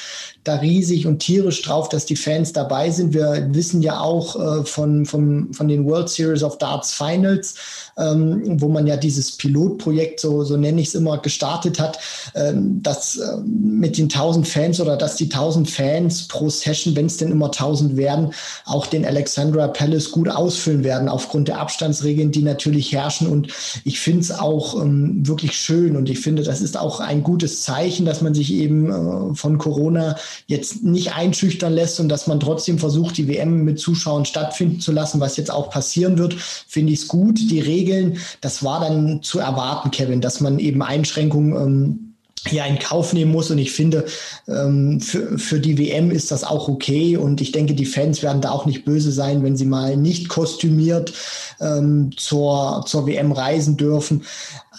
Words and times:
da 0.48 0.56
riesig 0.56 1.06
und 1.06 1.18
tierisch 1.18 1.62
drauf, 1.62 1.88
dass 1.88 2.06
die 2.06 2.16
Fans 2.16 2.52
dabei 2.52 2.90
sind. 2.90 3.12
Wir 3.12 3.48
wissen 3.52 3.82
ja 3.82 4.00
auch 4.00 4.34
äh, 4.36 4.64
von, 4.64 5.04
von, 5.04 5.52
von 5.52 5.68
den 5.68 5.84
World 5.84 6.08
Series 6.08 6.42
of 6.42 6.58
Darts 6.58 6.92
Finals, 6.92 7.54
ähm, 7.98 8.60
wo 8.60 8.68
man 8.68 8.86
ja 8.86 8.96
dieses 8.96 9.36
Pilotprojekt, 9.36 10.20
so, 10.20 10.44
so 10.44 10.56
nenne 10.56 10.80
ich 10.80 10.88
es 10.88 10.94
immer, 10.94 11.18
gestartet 11.18 11.78
hat, 11.78 11.98
ähm, 12.34 12.82
dass 12.82 13.16
äh, 13.16 13.36
mit 13.44 13.98
den 13.98 14.04
1000 14.04 14.48
Fans 14.48 14.80
oder 14.80 14.96
dass 14.96 15.16
die 15.16 15.24
1000 15.24 15.68
Fans 15.70 16.28
pro 16.28 16.48
Session, 16.48 16.96
wenn 16.96 17.06
es 17.06 17.18
denn 17.18 17.30
immer 17.30 17.46
1000 17.46 17.96
werden, 17.96 18.32
auch 18.64 18.86
den 18.86 19.04
Alexandra 19.04 19.68
Palace 19.68 20.10
gut 20.10 20.28
ausfüllen 20.28 20.84
werden, 20.84 21.08
aufgrund 21.08 21.48
der 21.48 21.60
Abstandsregeln, 21.60 22.30
die 22.30 22.42
natürlich 22.42 22.92
herrschen. 22.92 23.26
Und 23.28 23.48
ich 23.84 24.00
finde 24.00 24.20
es 24.20 24.30
auch 24.30 24.80
ähm, 24.80 25.26
wirklich 25.26 25.56
schön 25.56 25.96
und 25.96 26.08
ich 26.08 26.20
finde, 26.20 26.42
das 26.42 26.60
ist 26.60 26.78
auch 26.78 27.00
ein 27.00 27.22
gutes 27.22 27.62
Zeichen, 27.62 28.06
dass 28.06 28.22
man 28.22 28.34
sich 28.34 28.52
eben 28.52 28.90
äh, 28.90 29.34
von 29.34 29.58
Corona 29.58 30.16
jetzt 30.46 30.84
nicht 30.84 31.14
einschüchtern 31.14 31.72
lässt 31.72 32.00
und 32.00 32.08
dass 32.08 32.26
man 32.26 32.40
trotzdem 32.40 32.78
versucht, 32.78 33.16
die 33.16 33.28
WM 33.28 33.64
mit 33.64 33.78
Zuschauern 33.78 34.24
stattfinden 34.24 34.80
zu 34.80 34.92
lassen, 34.92 35.20
was 35.20 35.36
jetzt 35.36 35.50
auch 35.50 35.70
passieren 35.70 36.18
wird, 36.18 36.34
finde 36.34 36.92
ich 36.92 37.00
es 37.00 37.08
gut. 37.08 37.38
Die 37.38 37.60
Regeln, 37.60 38.18
das 38.40 38.62
war 38.62 38.80
dann 38.80 39.22
zu 39.22 39.38
erwarten, 39.38 39.90
Kevin, 39.90 40.20
dass 40.20 40.40
man 40.40 40.58
eben 40.58 40.82
Einschränkungen 40.82 41.56
ähm, 41.56 42.08
hier 42.46 42.64
in 42.64 42.78
Kauf 42.78 43.12
nehmen 43.12 43.32
muss. 43.32 43.50
Und 43.50 43.58
ich 43.58 43.72
finde, 43.72 44.04
ähm, 44.46 45.00
für, 45.00 45.38
für 45.38 45.60
die 45.60 45.78
WM 45.78 46.10
ist 46.10 46.30
das 46.30 46.44
auch 46.44 46.68
okay. 46.68 47.16
Und 47.16 47.40
ich 47.40 47.52
denke, 47.52 47.74
die 47.74 47.86
Fans 47.86 48.22
werden 48.22 48.40
da 48.40 48.50
auch 48.50 48.66
nicht 48.66 48.84
böse 48.84 49.12
sein, 49.12 49.42
wenn 49.42 49.56
sie 49.56 49.66
mal 49.66 49.96
nicht 49.96 50.28
kostümiert 50.28 51.12
ähm, 51.60 52.10
zur, 52.16 52.84
zur 52.86 53.06
WM 53.06 53.32
reisen 53.32 53.76
dürfen. 53.76 54.22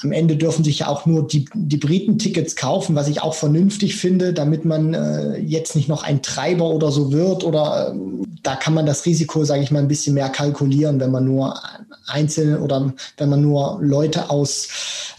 Am 0.01 0.11
Ende 0.11 0.35
dürfen 0.35 0.63
sich 0.63 0.79
ja 0.79 0.87
auch 0.87 1.05
nur 1.05 1.27
die, 1.27 1.45
die 1.53 1.77
Briten 1.77 2.17
Tickets 2.17 2.55
kaufen, 2.55 2.95
was 2.95 3.07
ich 3.07 3.21
auch 3.21 3.33
vernünftig 3.33 3.97
finde, 3.97 4.33
damit 4.33 4.65
man 4.65 4.93
äh, 4.93 5.37
jetzt 5.37 5.75
nicht 5.75 5.89
noch 5.89 6.03
ein 6.03 6.21
Treiber 6.21 6.69
oder 6.69 6.91
so 6.91 7.11
wird. 7.11 7.43
Oder 7.43 7.93
äh, 7.93 8.25
da 8.43 8.55
kann 8.55 8.73
man 8.73 8.85
das 8.85 9.05
Risiko, 9.05 9.43
sage 9.43 9.63
ich 9.63 9.71
mal, 9.71 9.79
ein 9.79 9.87
bisschen 9.87 10.13
mehr 10.13 10.29
kalkulieren, 10.29 10.99
wenn 10.99 11.11
man 11.11 11.25
nur 11.25 11.59
einzelne 12.07 12.59
oder 12.59 12.93
wenn 13.17 13.29
man 13.29 13.41
nur 13.41 13.79
Leute 13.81 14.29
aus 14.29 14.67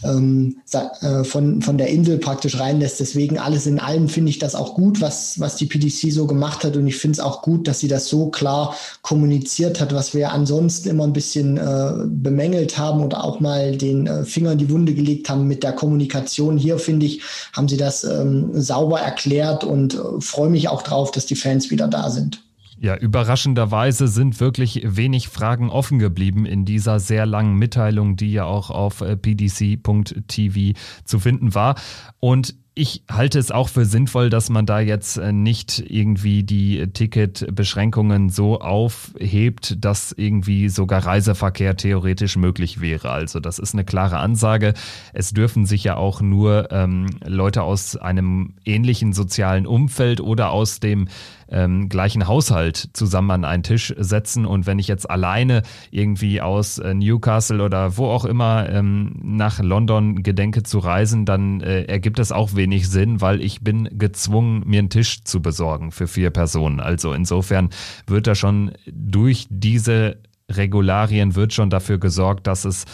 ähm, 0.03 0.57
äh, 0.71 1.23
von, 1.23 1.61
von 1.61 1.77
der 1.77 1.87
Insel 1.87 2.17
praktisch 2.17 2.59
reinlässt. 2.59 2.99
Deswegen 2.99 3.37
alles 3.37 3.67
in 3.67 3.79
allem 3.79 4.09
finde 4.09 4.29
ich 4.29 4.39
das 4.39 4.55
auch 4.55 4.73
gut, 4.73 5.01
was, 5.01 5.39
was 5.39 5.55
die 5.55 5.65
PDC 5.65 6.11
so 6.11 6.27
gemacht 6.27 6.63
hat. 6.63 6.75
Und 6.75 6.87
ich 6.87 6.97
finde 6.97 7.13
es 7.13 7.19
auch 7.19 7.41
gut, 7.41 7.67
dass 7.67 7.79
sie 7.79 7.87
das 7.87 8.07
so 8.07 8.29
klar 8.29 8.75
kommuniziert 9.01 9.79
hat, 9.79 9.93
was 9.93 10.13
wir 10.13 10.31
ansonsten 10.31 10.89
immer 10.89 11.03
ein 11.05 11.13
bisschen 11.13 11.57
äh, 11.57 11.93
bemängelt 12.07 12.77
haben 12.77 13.03
oder 13.03 13.23
auch 13.23 13.39
mal 13.39 13.77
den 13.77 14.07
äh, 14.07 14.25
Finger 14.25 14.53
in 14.53 14.57
die 14.57 14.69
Wunde 14.71 14.93
gelegt 14.93 15.29
haben 15.29 15.47
mit 15.47 15.63
der 15.63 15.73
Kommunikation. 15.73 16.57
Hier 16.57 16.79
finde 16.79 17.05
ich, 17.05 17.21
haben 17.53 17.67
sie 17.67 17.77
das 17.77 18.03
ähm, 18.03 18.49
sauber 18.53 18.99
erklärt 18.99 19.63
und 19.63 19.93
äh, 19.95 19.99
freue 20.19 20.49
mich 20.49 20.69
auch 20.69 20.81
drauf, 20.81 21.11
dass 21.11 21.25
die 21.25 21.35
Fans 21.35 21.69
wieder 21.69 21.87
da 21.87 22.09
sind. 22.09 22.41
Ja, 22.79 22.95
überraschenderweise 22.97 24.07
sind 24.07 24.39
wirklich 24.39 24.81
wenig 24.83 25.27
Fragen 25.27 25.69
offen 25.69 25.99
geblieben 25.99 26.47
in 26.47 26.65
dieser 26.65 26.99
sehr 26.99 27.27
langen 27.27 27.53
Mitteilung, 27.53 28.15
die 28.15 28.31
ja 28.31 28.45
auch 28.45 28.71
auf 28.71 29.01
äh, 29.01 29.15
pdc.tv 29.15 30.75
zu 31.05 31.19
finden 31.19 31.53
war. 31.53 31.75
Und 32.19 32.55
ich 32.73 33.03
halte 33.11 33.37
es 33.37 33.51
auch 33.51 33.67
für 33.67 33.83
sinnvoll, 33.83 34.29
dass 34.29 34.49
man 34.49 34.65
da 34.65 34.79
jetzt 34.79 35.17
äh, 35.17 35.33
nicht 35.33 35.83
irgendwie 35.85 36.43
die 36.43 36.87
Ticketbeschränkungen 36.87 38.29
so 38.29 38.61
aufhebt, 38.61 39.83
dass 39.83 40.13
irgendwie 40.13 40.69
sogar 40.69 41.05
Reiseverkehr 41.05 41.75
theoretisch 41.75 42.37
möglich 42.37 42.79
wäre. 42.79 43.11
Also 43.11 43.41
das 43.41 43.59
ist 43.59 43.73
eine 43.73 43.83
klare 43.83 44.19
Ansage. 44.19 44.73
Es 45.11 45.31
dürfen 45.31 45.65
sich 45.65 45.83
ja 45.83 45.97
auch 45.97 46.21
nur 46.21 46.71
ähm, 46.71 47.07
Leute 47.25 47.63
aus 47.63 47.97
einem 47.97 48.53
ähnlichen 48.63 49.11
sozialen 49.11 49.67
Umfeld 49.67 50.21
oder 50.21 50.51
aus 50.51 50.79
dem 50.79 51.09
ähm, 51.51 51.89
gleichen 51.89 52.27
Haushalt 52.27 52.89
zusammen 52.93 53.31
an 53.31 53.45
einen 53.45 53.63
Tisch 53.63 53.93
setzen. 53.97 54.45
Und 54.45 54.65
wenn 54.65 54.79
ich 54.79 54.87
jetzt 54.87 55.09
alleine 55.09 55.63
irgendwie 55.91 56.41
aus 56.41 56.79
äh, 56.79 56.93
Newcastle 56.93 57.63
oder 57.63 57.97
wo 57.97 58.07
auch 58.07 58.25
immer 58.25 58.69
ähm, 58.69 59.15
nach 59.21 59.59
London 59.59 60.23
gedenke 60.23 60.63
zu 60.63 60.79
reisen, 60.79 61.25
dann 61.25 61.61
äh, 61.61 61.83
ergibt 61.83 62.19
es 62.19 62.31
auch 62.31 62.55
wenig 62.55 62.89
Sinn, 62.89 63.21
weil 63.21 63.41
ich 63.41 63.61
bin 63.61 63.89
gezwungen, 63.97 64.63
mir 64.65 64.79
einen 64.79 64.89
Tisch 64.89 65.23
zu 65.23 65.41
besorgen 65.41 65.91
für 65.91 66.07
vier 66.07 66.29
Personen. 66.29 66.79
Also 66.79 67.13
insofern 67.13 67.69
wird 68.07 68.27
da 68.27 68.35
schon 68.35 68.71
durch 68.91 69.47
diese 69.49 70.17
Regularien 70.49 71.35
wird 71.35 71.53
schon 71.53 71.69
dafür 71.69 71.97
gesorgt, 71.97 72.47
dass 72.47 72.65
es 72.65 72.85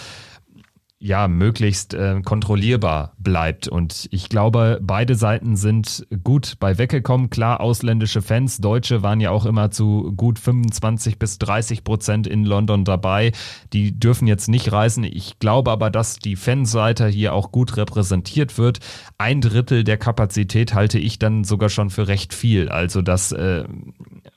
ja, 1.00 1.28
möglichst 1.28 1.94
äh, 1.94 2.22
kontrollierbar 2.24 3.13
bleibt. 3.19 3.68
Und 3.68 4.08
ich 4.09 4.30
glaube, 4.30 4.80
beide 4.81 5.13
Seiten 5.13 5.56
sind 5.56 6.08
gut 6.24 6.56
bei 6.59 6.80
weggekommen. 6.80 7.30
Klar, 7.30 7.62
ausländische 7.62 8.24
Fans, 8.24 8.58
Deutsche 8.58 9.03
waren 9.03 9.19
ja 9.19 9.30
auch 9.30 9.46
immer 9.46 9.69
zu 9.69 10.12
gut 10.18 10.40
25 10.40 11.19
bis 11.19 11.38
30 11.38 11.84
Prozent 11.84 12.25
in 12.25 12.46
London 12.46 12.84
dabei. 12.84 13.31
Die 13.74 13.97
dürfen 13.97 14.28
jetzt 14.28 14.47
nicht 14.47 14.72
reisen. 14.72 15.03
Ich 15.03 15.38
glaube 15.38 15.69
aber, 15.69 15.91
dass 15.91 16.18
die 16.18 16.35
Fanseite 16.35 17.08
hier 17.08 17.34
auch 17.34 17.52
gut 17.52 17.78
repräsentiert 17.78 18.58
wird. 18.58 18.79
Ein 19.19 19.41
Drittel 19.41 19.84
der 19.84 19.97
Kapazität 19.97 20.74
halte 20.74 20.97
ich 20.97 21.19
dann 21.19 21.44
sogar 21.44 21.69
schon 21.69 21.91
für 21.91 22.08
recht 22.08 22.34
viel. 22.34 22.69
Also 22.69 23.03
das, 23.03 23.31
äh, 23.31 23.66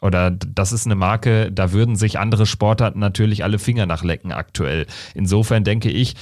oder 0.02 0.30
das 0.30 0.72
ist 0.72 0.84
eine 0.84 0.94
Marke, 0.94 1.50
da 1.50 1.72
würden 1.72 1.96
sich 1.96 2.18
andere 2.18 2.44
Sportarten 2.44 2.98
natürlich 2.98 3.44
alle 3.44 3.58
Finger 3.58 3.86
nachlecken 3.86 4.30
aktuell. 4.30 4.86
Insofern 5.14 5.64
denke 5.64 5.90
ich, 5.90 6.16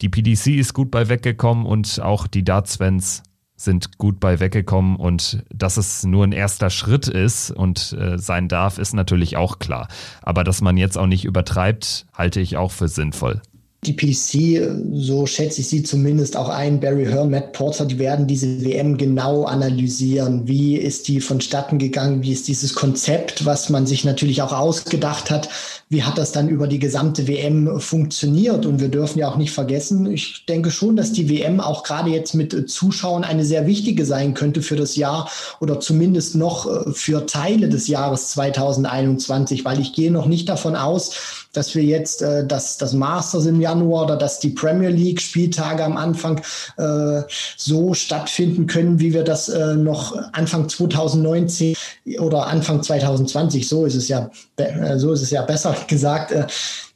die 0.00 0.08
PDC 0.08 0.58
ist 0.58 0.74
gut 0.74 0.90
bei 0.90 1.08
weggekommen 1.08 1.66
und 1.66 2.00
auch 2.00 2.26
die 2.26 2.44
Darts-Fans 2.44 3.22
sind 3.56 3.98
gut 3.98 4.20
bei 4.20 4.40
weggekommen 4.40 4.96
und 4.96 5.44
dass 5.54 5.76
es 5.76 6.04
nur 6.04 6.24
ein 6.24 6.32
erster 6.32 6.70
Schritt 6.70 7.08
ist 7.08 7.50
und 7.50 7.92
äh, 7.92 8.18
sein 8.18 8.48
darf, 8.48 8.78
ist 8.78 8.94
natürlich 8.94 9.36
auch 9.36 9.58
klar. 9.58 9.88
Aber 10.22 10.44
dass 10.44 10.62
man 10.62 10.78
jetzt 10.78 10.96
auch 10.96 11.06
nicht 11.06 11.26
übertreibt, 11.26 12.06
halte 12.14 12.40
ich 12.40 12.56
auch 12.56 12.72
für 12.72 12.88
sinnvoll 12.88 13.42
die 13.84 13.96
PC, 13.96 14.92
so 14.92 15.24
schätze 15.24 15.62
ich 15.62 15.68
sie 15.68 15.82
zumindest 15.82 16.36
auch 16.36 16.50
ein, 16.50 16.80
Barry 16.80 17.06
Hearn, 17.06 17.30
Matt 17.30 17.54
Porter, 17.54 17.86
die 17.86 17.98
werden 17.98 18.26
diese 18.26 18.62
WM 18.62 18.98
genau 18.98 19.44
analysieren. 19.44 20.46
Wie 20.46 20.76
ist 20.76 21.08
die 21.08 21.22
vonstatten 21.22 21.78
gegangen? 21.78 22.22
Wie 22.22 22.32
ist 22.32 22.46
dieses 22.46 22.74
Konzept, 22.74 23.46
was 23.46 23.70
man 23.70 23.86
sich 23.86 24.04
natürlich 24.04 24.42
auch 24.42 24.52
ausgedacht 24.52 25.30
hat? 25.30 25.48
Wie 25.88 26.02
hat 26.02 26.18
das 26.18 26.30
dann 26.30 26.50
über 26.50 26.66
die 26.66 26.78
gesamte 26.78 27.26
WM 27.26 27.80
funktioniert? 27.80 28.66
Und 28.66 28.80
wir 28.80 28.88
dürfen 28.88 29.18
ja 29.18 29.30
auch 29.30 29.38
nicht 29.38 29.50
vergessen, 29.50 30.12
ich 30.12 30.44
denke 30.46 30.70
schon, 30.70 30.94
dass 30.94 31.12
die 31.12 31.30
WM 31.30 31.58
auch 31.58 31.82
gerade 31.82 32.10
jetzt 32.10 32.34
mit 32.34 32.70
Zuschauern 32.70 33.24
eine 33.24 33.46
sehr 33.46 33.66
wichtige 33.66 34.04
sein 34.04 34.34
könnte 34.34 34.60
für 34.60 34.76
das 34.76 34.94
Jahr 34.96 35.30
oder 35.58 35.80
zumindest 35.80 36.36
noch 36.36 36.66
äh, 36.66 36.92
für 36.92 37.24
Teile 37.24 37.70
des 37.70 37.88
Jahres 37.88 38.28
2021, 38.28 39.64
weil 39.64 39.80
ich 39.80 39.94
gehe 39.94 40.12
noch 40.12 40.26
nicht 40.26 40.50
davon 40.50 40.76
aus, 40.76 41.48
dass 41.52 41.74
wir 41.74 41.82
jetzt 41.82 42.22
äh, 42.22 42.46
das, 42.46 42.78
das 42.78 42.92
Masters 42.92 43.46
im 43.46 43.60
Januar 43.60 44.04
oder 44.04 44.16
dass 44.16 44.38
die 44.38 44.50
Premier 44.50 44.90
League 44.90 45.20
Spieltage 45.20 45.84
am 45.84 45.96
Anfang 45.96 46.40
äh, 46.76 47.22
so 47.56 47.94
stattfinden 47.94 48.66
können, 48.66 49.00
wie 49.00 49.12
wir 49.12 49.24
das 49.24 49.48
äh, 49.48 49.74
noch 49.74 50.16
Anfang 50.32 50.68
2019 50.68 51.76
oder 52.18 52.46
Anfang 52.46 52.82
2020, 52.82 53.68
so 53.68 53.84
ist 53.84 53.94
es 53.94 54.08
ja, 54.08 54.30
äh, 54.56 54.98
so 54.98 55.12
ist 55.12 55.22
es 55.22 55.30
ja 55.30 55.42
besser 55.42 55.76
gesagt, 55.88 56.32
äh, 56.32 56.46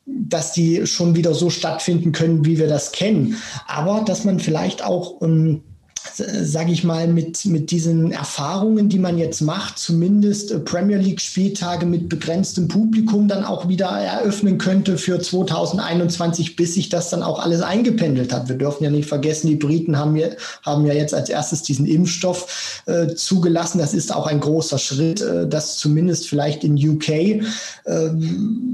dass 0.06 0.52
die 0.52 0.86
schon 0.86 1.16
wieder 1.16 1.32
so 1.32 1.48
stattfinden 1.48 2.12
können, 2.12 2.44
wie 2.44 2.58
wir 2.58 2.68
das 2.68 2.92
kennen. 2.92 3.36
Aber 3.66 4.02
dass 4.04 4.24
man 4.24 4.38
vielleicht 4.38 4.84
auch 4.84 5.22
ähm, 5.22 5.62
sage 6.12 6.72
ich 6.72 6.84
mal, 6.84 7.08
mit, 7.08 7.44
mit 7.46 7.70
diesen 7.70 8.12
Erfahrungen, 8.12 8.88
die 8.88 8.98
man 8.98 9.18
jetzt 9.18 9.40
macht, 9.40 9.78
zumindest 9.78 10.50
äh, 10.52 10.58
Premier 10.58 10.98
League-Spieltage 10.98 11.86
mit 11.86 12.08
begrenztem 12.08 12.68
Publikum 12.68 13.26
dann 13.26 13.44
auch 13.44 13.68
wieder 13.68 13.86
eröffnen 13.86 14.58
könnte 14.58 14.98
für 14.98 15.18
2021, 15.18 16.56
bis 16.56 16.74
sich 16.74 16.88
das 16.88 17.10
dann 17.10 17.22
auch 17.22 17.40
alles 17.40 17.62
eingependelt 17.62 18.32
hat. 18.32 18.48
Wir 18.48 18.56
dürfen 18.56 18.84
ja 18.84 18.90
nicht 18.90 19.08
vergessen, 19.08 19.48
die 19.48 19.56
Briten 19.56 19.98
haben 19.98 20.16
ja, 20.16 20.28
haben 20.62 20.86
ja 20.86 20.92
jetzt 20.92 21.14
als 21.14 21.30
erstes 21.30 21.62
diesen 21.62 21.86
Impfstoff 21.86 22.82
äh, 22.86 23.14
zugelassen. 23.14 23.78
Das 23.78 23.94
ist 23.94 24.14
auch 24.14 24.26
ein 24.26 24.40
großer 24.40 24.78
Schritt, 24.78 25.22
äh, 25.22 25.48
dass 25.48 25.78
zumindest 25.78 26.28
vielleicht 26.28 26.64
in 26.64 26.76
UK 26.76 27.08
äh, 27.08 27.40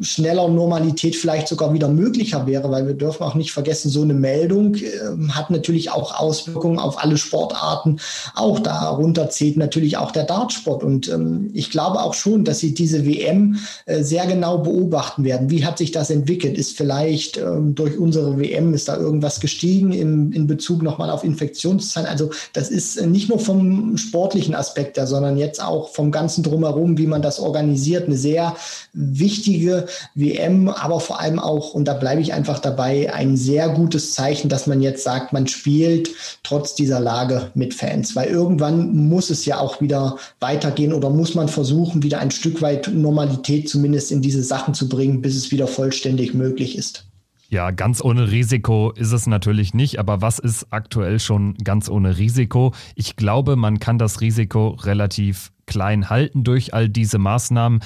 schneller 0.02 0.48
Normalität 0.48 1.16
vielleicht 1.16 1.48
sogar 1.48 1.72
wieder 1.72 1.88
möglicher 1.88 2.46
wäre, 2.46 2.70
weil 2.70 2.86
wir 2.86 2.94
dürfen 2.94 3.22
auch 3.22 3.34
nicht 3.34 3.52
vergessen, 3.52 3.88
so 3.88 4.02
eine 4.02 4.14
Meldung 4.14 4.74
äh, 4.74 4.88
hat 5.30 5.50
natürlich 5.50 5.90
auch 5.90 6.18
Auswirkungen 6.18 6.78
auf 6.78 7.02
alle 7.02 7.19
Sportarten. 7.20 8.00
Auch 8.34 8.58
darunter 8.58 9.30
zählt 9.30 9.56
natürlich 9.56 9.96
auch 9.96 10.10
der 10.10 10.24
Dartsport. 10.24 10.82
Und 10.82 11.08
ähm, 11.08 11.50
ich 11.54 11.70
glaube 11.70 12.00
auch 12.00 12.14
schon, 12.14 12.44
dass 12.44 12.58
sie 12.58 12.74
diese 12.74 13.06
WM 13.06 13.58
äh, 13.86 14.02
sehr 14.02 14.26
genau 14.26 14.58
beobachten 14.58 15.24
werden. 15.24 15.50
Wie 15.50 15.64
hat 15.64 15.78
sich 15.78 15.92
das 15.92 16.10
entwickelt? 16.10 16.58
Ist 16.58 16.76
vielleicht 16.76 17.36
ähm, 17.36 17.74
durch 17.74 17.98
unsere 17.98 18.38
WM, 18.38 18.74
ist 18.74 18.88
da 18.88 18.96
irgendwas 18.96 19.40
gestiegen 19.40 19.92
im, 19.92 20.32
in 20.32 20.46
Bezug 20.46 20.82
nochmal 20.82 21.10
auf 21.10 21.24
Infektionszahlen? 21.24 22.08
Also 22.08 22.30
das 22.52 22.70
ist 22.70 22.96
äh, 22.96 23.06
nicht 23.06 23.28
nur 23.28 23.38
vom 23.38 23.96
sportlichen 23.96 24.54
Aspekt 24.54 24.96
her, 24.96 25.06
sondern 25.06 25.36
jetzt 25.36 25.62
auch 25.62 25.90
vom 25.90 26.10
ganzen 26.10 26.42
Drumherum, 26.42 26.98
wie 26.98 27.06
man 27.06 27.22
das 27.22 27.40
organisiert. 27.40 28.06
Eine 28.06 28.16
sehr 28.16 28.56
wichtige 28.92 29.86
WM, 30.14 30.68
aber 30.68 31.00
vor 31.00 31.20
allem 31.20 31.38
auch, 31.38 31.74
und 31.74 31.86
da 31.86 31.94
bleibe 31.94 32.20
ich 32.20 32.32
einfach 32.32 32.58
dabei, 32.58 33.12
ein 33.12 33.36
sehr 33.36 33.68
gutes 33.68 34.14
Zeichen, 34.14 34.48
dass 34.48 34.66
man 34.66 34.80
jetzt 34.80 35.04
sagt, 35.04 35.32
man 35.32 35.46
spielt 35.46 36.10
trotz 36.42 36.74
dieser 36.74 37.00
Lage 37.10 37.50
mit 37.54 37.74
Fans, 37.74 38.14
weil 38.14 38.28
irgendwann 38.28 38.94
muss 39.08 39.30
es 39.30 39.44
ja 39.44 39.58
auch 39.58 39.80
wieder 39.80 40.16
weitergehen 40.38 40.92
oder 40.92 41.10
muss 41.10 41.34
man 41.34 41.48
versuchen, 41.48 42.04
wieder 42.04 42.20
ein 42.20 42.30
Stück 42.30 42.62
weit 42.62 42.88
Normalität 42.94 43.68
zumindest 43.68 44.12
in 44.12 44.22
diese 44.22 44.44
Sachen 44.44 44.74
zu 44.74 44.88
bringen, 44.88 45.20
bis 45.20 45.34
es 45.34 45.50
wieder 45.50 45.66
vollständig 45.66 46.34
möglich 46.34 46.78
ist. 46.78 47.06
Ja, 47.48 47.72
ganz 47.72 48.00
ohne 48.00 48.30
Risiko 48.30 48.92
ist 48.92 49.10
es 49.10 49.26
natürlich 49.26 49.74
nicht, 49.74 49.98
aber 49.98 50.22
was 50.22 50.38
ist 50.38 50.68
aktuell 50.70 51.18
schon 51.18 51.54
ganz 51.64 51.88
ohne 51.88 52.16
Risiko? 52.16 52.72
Ich 52.94 53.16
glaube, 53.16 53.56
man 53.56 53.80
kann 53.80 53.98
das 53.98 54.20
Risiko 54.20 54.68
relativ 54.68 55.50
klein 55.66 56.10
halten 56.10 56.44
durch 56.44 56.74
all 56.74 56.88
diese 56.88 57.18
Maßnahmen. 57.18 57.80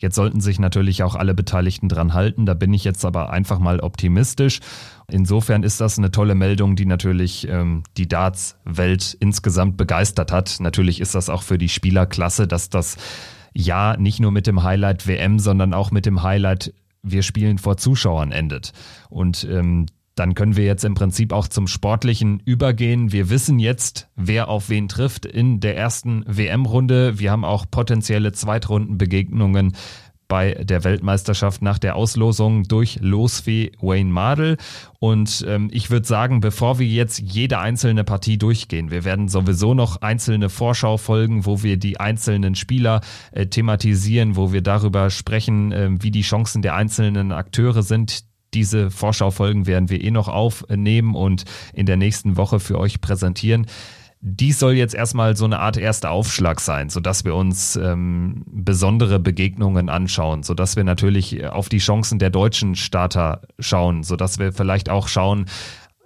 Jetzt 0.00 0.14
sollten 0.14 0.40
sich 0.40 0.58
natürlich 0.58 1.02
auch 1.02 1.14
alle 1.14 1.34
Beteiligten 1.34 1.88
dran 1.90 2.14
halten. 2.14 2.46
Da 2.46 2.54
bin 2.54 2.72
ich 2.72 2.84
jetzt 2.84 3.04
aber 3.04 3.30
einfach 3.30 3.58
mal 3.58 3.80
optimistisch. 3.80 4.60
Insofern 5.08 5.62
ist 5.62 5.80
das 5.80 5.98
eine 5.98 6.10
tolle 6.10 6.34
Meldung, 6.34 6.74
die 6.74 6.86
natürlich 6.86 7.46
ähm, 7.48 7.82
die 7.98 8.08
Darts-Welt 8.08 9.16
insgesamt 9.20 9.76
begeistert 9.76 10.32
hat. 10.32 10.56
Natürlich 10.58 11.00
ist 11.00 11.14
das 11.14 11.28
auch 11.28 11.42
für 11.42 11.58
die 11.58 11.68
Spielerklasse, 11.68 12.48
dass 12.48 12.70
das 12.70 12.96
ja 13.52 13.96
nicht 13.98 14.20
nur 14.20 14.32
mit 14.32 14.46
dem 14.46 14.62
Highlight 14.62 15.06
WM, 15.06 15.38
sondern 15.38 15.74
auch 15.74 15.90
mit 15.90 16.06
dem 16.06 16.22
Highlight 16.22 16.72
wir 17.02 17.22
spielen 17.22 17.58
vor 17.58 17.76
Zuschauern 17.76 18.32
endet. 18.32 18.72
Und 19.10 19.46
ähm, 19.50 19.86
dann 20.14 20.34
können 20.34 20.56
wir 20.56 20.64
jetzt 20.64 20.84
im 20.84 20.94
Prinzip 20.94 21.32
auch 21.32 21.48
zum 21.48 21.66
Sportlichen 21.66 22.40
übergehen. 22.44 23.12
Wir 23.12 23.30
wissen 23.30 23.58
jetzt, 23.58 24.08
wer 24.16 24.48
auf 24.48 24.68
wen 24.68 24.88
trifft 24.88 25.24
in 25.24 25.60
der 25.60 25.76
ersten 25.76 26.24
WM-Runde. 26.26 27.18
Wir 27.18 27.30
haben 27.30 27.44
auch 27.44 27.66
potenzielle 27.70 28.32
Zweitrundenbegegnungen 28.32 29.74
bei 30.30 30.54
der 30.54 30.84
Weltmeisterschaft 30.84 31.60
nach 31.60 31.78
der 31.78 31.96
Auslosung 31.96 32.62
durch 32.62 32.98
Losfee 33.02 33.72
Wayne 33.80 34.10
Mardell. 34.10 34.56
Und 35.00 35.44
ähm, 35.46 35.68
ich 35.72 35.90
würde 35.90 36.06
sagen, 36.06 36.40
bevor 36.40 36.78
wir 36.78 36.86
jetzt 36.86 37.18
jede 37.18 37.58
einzelne 37.58 38.04
Partie 38.04 38.38
durchgehen, 38.38 38.90
wir 38.90 39.04
werden 39.04 39.28
sowieso 39.28 39.74
noch 39.74 40.00
einzelne 40.02 40.48
Vorschaufolgen, 40.48 41.44
wo 41.46 41.62
wir 41.62 41.76
die 41.76 41.98
einzelnen 41.98 42.54
Spieler 42.54 43.00
äh, 43.32 43.46
thematisieren, 43.46 44.36
wo 44.36 44.52
wir 44.52 44.62
darüber 44.62 45.10
sprechen, 45.10 45.72
äh, 45.72 45.90
wie 45.98 46.12
die 46.12 46.22
Chancen 46.22 46.62
der 46.62 46.76
einzelnen 46.76 47.32
Akteure 47.32 47.82
sind, 47.82 48.29
diese 48.54 48.90
Vorschaufolgen 48.90 49.66
werden 49.66 49.90
wir 49.90 50.02
eh 50.02 50.10
noch 50.10 50.28
aufnehmen 50.28 51.14
und 51.14 51.44
in 51.72 51.86
der 51.86 51.96
nächsten 51.96 52.36
Woche 52.36 52.60
für 52.60 52.78
euch 52.78 53.00
präsentieren. 53.00 53.66
Dies 54.22 54.58
soll 54.58 54.74
jetzt 54.74 54.94
erstmal 54.94 55.34
so 55.34 55.46
eine 55.46 55.60
Art 55.60 55.78
erster 55.78 56.10
Aufschlag 56.10 56.60
sein, 56.60 56.90
sodass 56.90 57.24
wir 57.24 57.34
uns 57.34 57.76
ähm, 57.76 58.44
besondere 58.46 59.18
Begegnungen 59.18 59.88
anschauen, 59.88 60.42
sodass 60.42 60.76
wir 60.76 60.84
natürlich 60.84 61.46
auf 61.46 61.70
die 61.70 61.78
Chancen 61.78 62.18
der 62.18 62.28
deutschen 62.28 62.74
Starter 62.74 63.40
schauen, 63.58 64.02
sodass 64.02 64.38
wir 64.38 64.52
vielleicht 64.52 64.90
auch 64.90 65.08
schauen, 65.08 65.46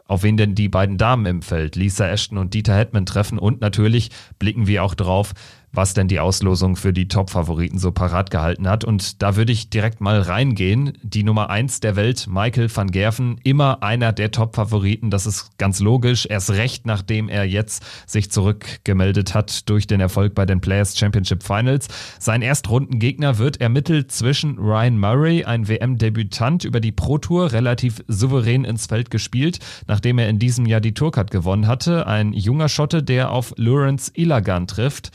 auf 0.06 0.22
wen 0.22 0.36
denn 0.36 0.54
die 0.54 0.68
beiden 0.68 0.96
Damen 0.96 1.26
im 1.26 1.42
Feld, 1.42 1.74
Lisa 1.74 2.06
Ashton 2.06 2.38
und 2.38 2.54
Dieter 2.54 2.76
Hetman 2.76 3.06
treffen. 3.06 3.38
Und 3.38 3.60
natürlich 3.60 4.10
blicken 4.38 4.68
wir 4.68 4.84
auch 4.84 4.94
drauf, 4.94 5.32
was 5.74 5.94
denn 5.94 6.08
die 6.08 6.20
Auslosung 6.20 6.76
für 6.76 6.92
die 6.92 7.08
Top-Favoriten 7.08 7.78
so 7.78 7.92
parat 7.92 8.30
gehalten 8.30 8.68
hat. 8.68 8.84
Und 8.84 9.22
da 9.22 9.36
würde 9.36 9.52
ich 9.52 9.70
direkt 9.70 10.00
mal 10.00 10.20
reingehen. 10.20 10.92
Die 11.02 11.24
Nummer 11.24 11.50
eins 11.50 11.80
der 11.80 11.96
Welt, 11.96 12.26
Michael 12.28 12.74
van 12.74 12.90
Gerven, 12.90 13.38
immer 13.42 13.82
einer 13.82 14.12
der 14.12 14.30
Top-Favoriten. 14.30 15.10
Das 15.10 15.26
ist 15.26 15.58
ganz 15.58 15.80
logisch. 15.80 16.26
Erst 16.26 16.50
recht, 16.50 16.86
nachdem 16.86 17.28
er 17.28 17.44
jetzt 17.44 17.84
sich 18.06 18.30
zurückgemeldet 18.30 19.34
hat 19.34 19.68
durch 19.68 19.86
den 19.86 20.00
Erfolg 20.00 20.34
bei 20.34 20.46
den 20.46 20.60
Players 20.60 20.96
Championship 20.96 21.42
Finals. 21.42 21.88
Sein 22.18 22.42
Erstrundengegner 22.42 23.38
wird 23.38 23.60
ermittelt 23.60 24.12
zwischen 24.12 24.58
Ryan 24.58 24.98
Murray, 24.98 25.44
ein 25.44 25.68
WM-Debütant 25.68 26.64
über 26.64 26.80
die 26.80 26.92
Pro 26.92 27.18
Tour, 27.18 27.52
relativ 27.52 28.02
souverän 28.06 28.64
ins 28.64 28.86
Feld 28.86 29.10
gespielt, 29.10 29.58
nachdem 29.86 30.18
er 30.18 30.28
in 30.28 30.38
diesem 30.38 30.66
Jahr 30.66 30.80
die 30.80 30.94
Tourcard 30.94 31.30
gewonnen 31.30 31.66
hatte. 31.66 32.06
Ein 32.06 32.32
junger 32.32 32.68
Schotte, 32.68 33.02
der 33.02 33.30
auf 33.30 33.52
Lawrence 33.56 34.12
Ilagan 34.14 34.66
trifft 34.66 35.10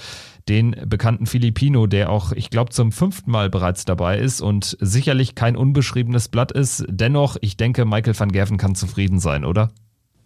den 0.47 0.75
bekannten 0.85 1.25
Filipino, 1.25 1.87
der 1.87 2.09
auch, 2.09 2.31
ich 2.31 2.49
glaube, 2.49 2.71
zum 2.71 2.91
fünften 2.91 3.31
Mal 3.31 3.49
bereits 3.49 3.85
dabei 3.85 4.17
ist 4.19 4.41
und 4.41 4.77
sicherlich 4.79 5.35
kein 5.35 5.55
unbeschriebenes 5.55 6.29
Blatt 6.29 6.51
ist. 6.51 6.85
Dennoch, 6.87 7.37
ich 7.41 7.57
denke, 7.57 7.85
Michael 7.85 8.17
van 8.17 8.31
Gerven 8.31 8.57
kann 8.57 8.75
zufrieden 8.75 9.19
sein, 9.19 9.45
oder? 9.45 9.71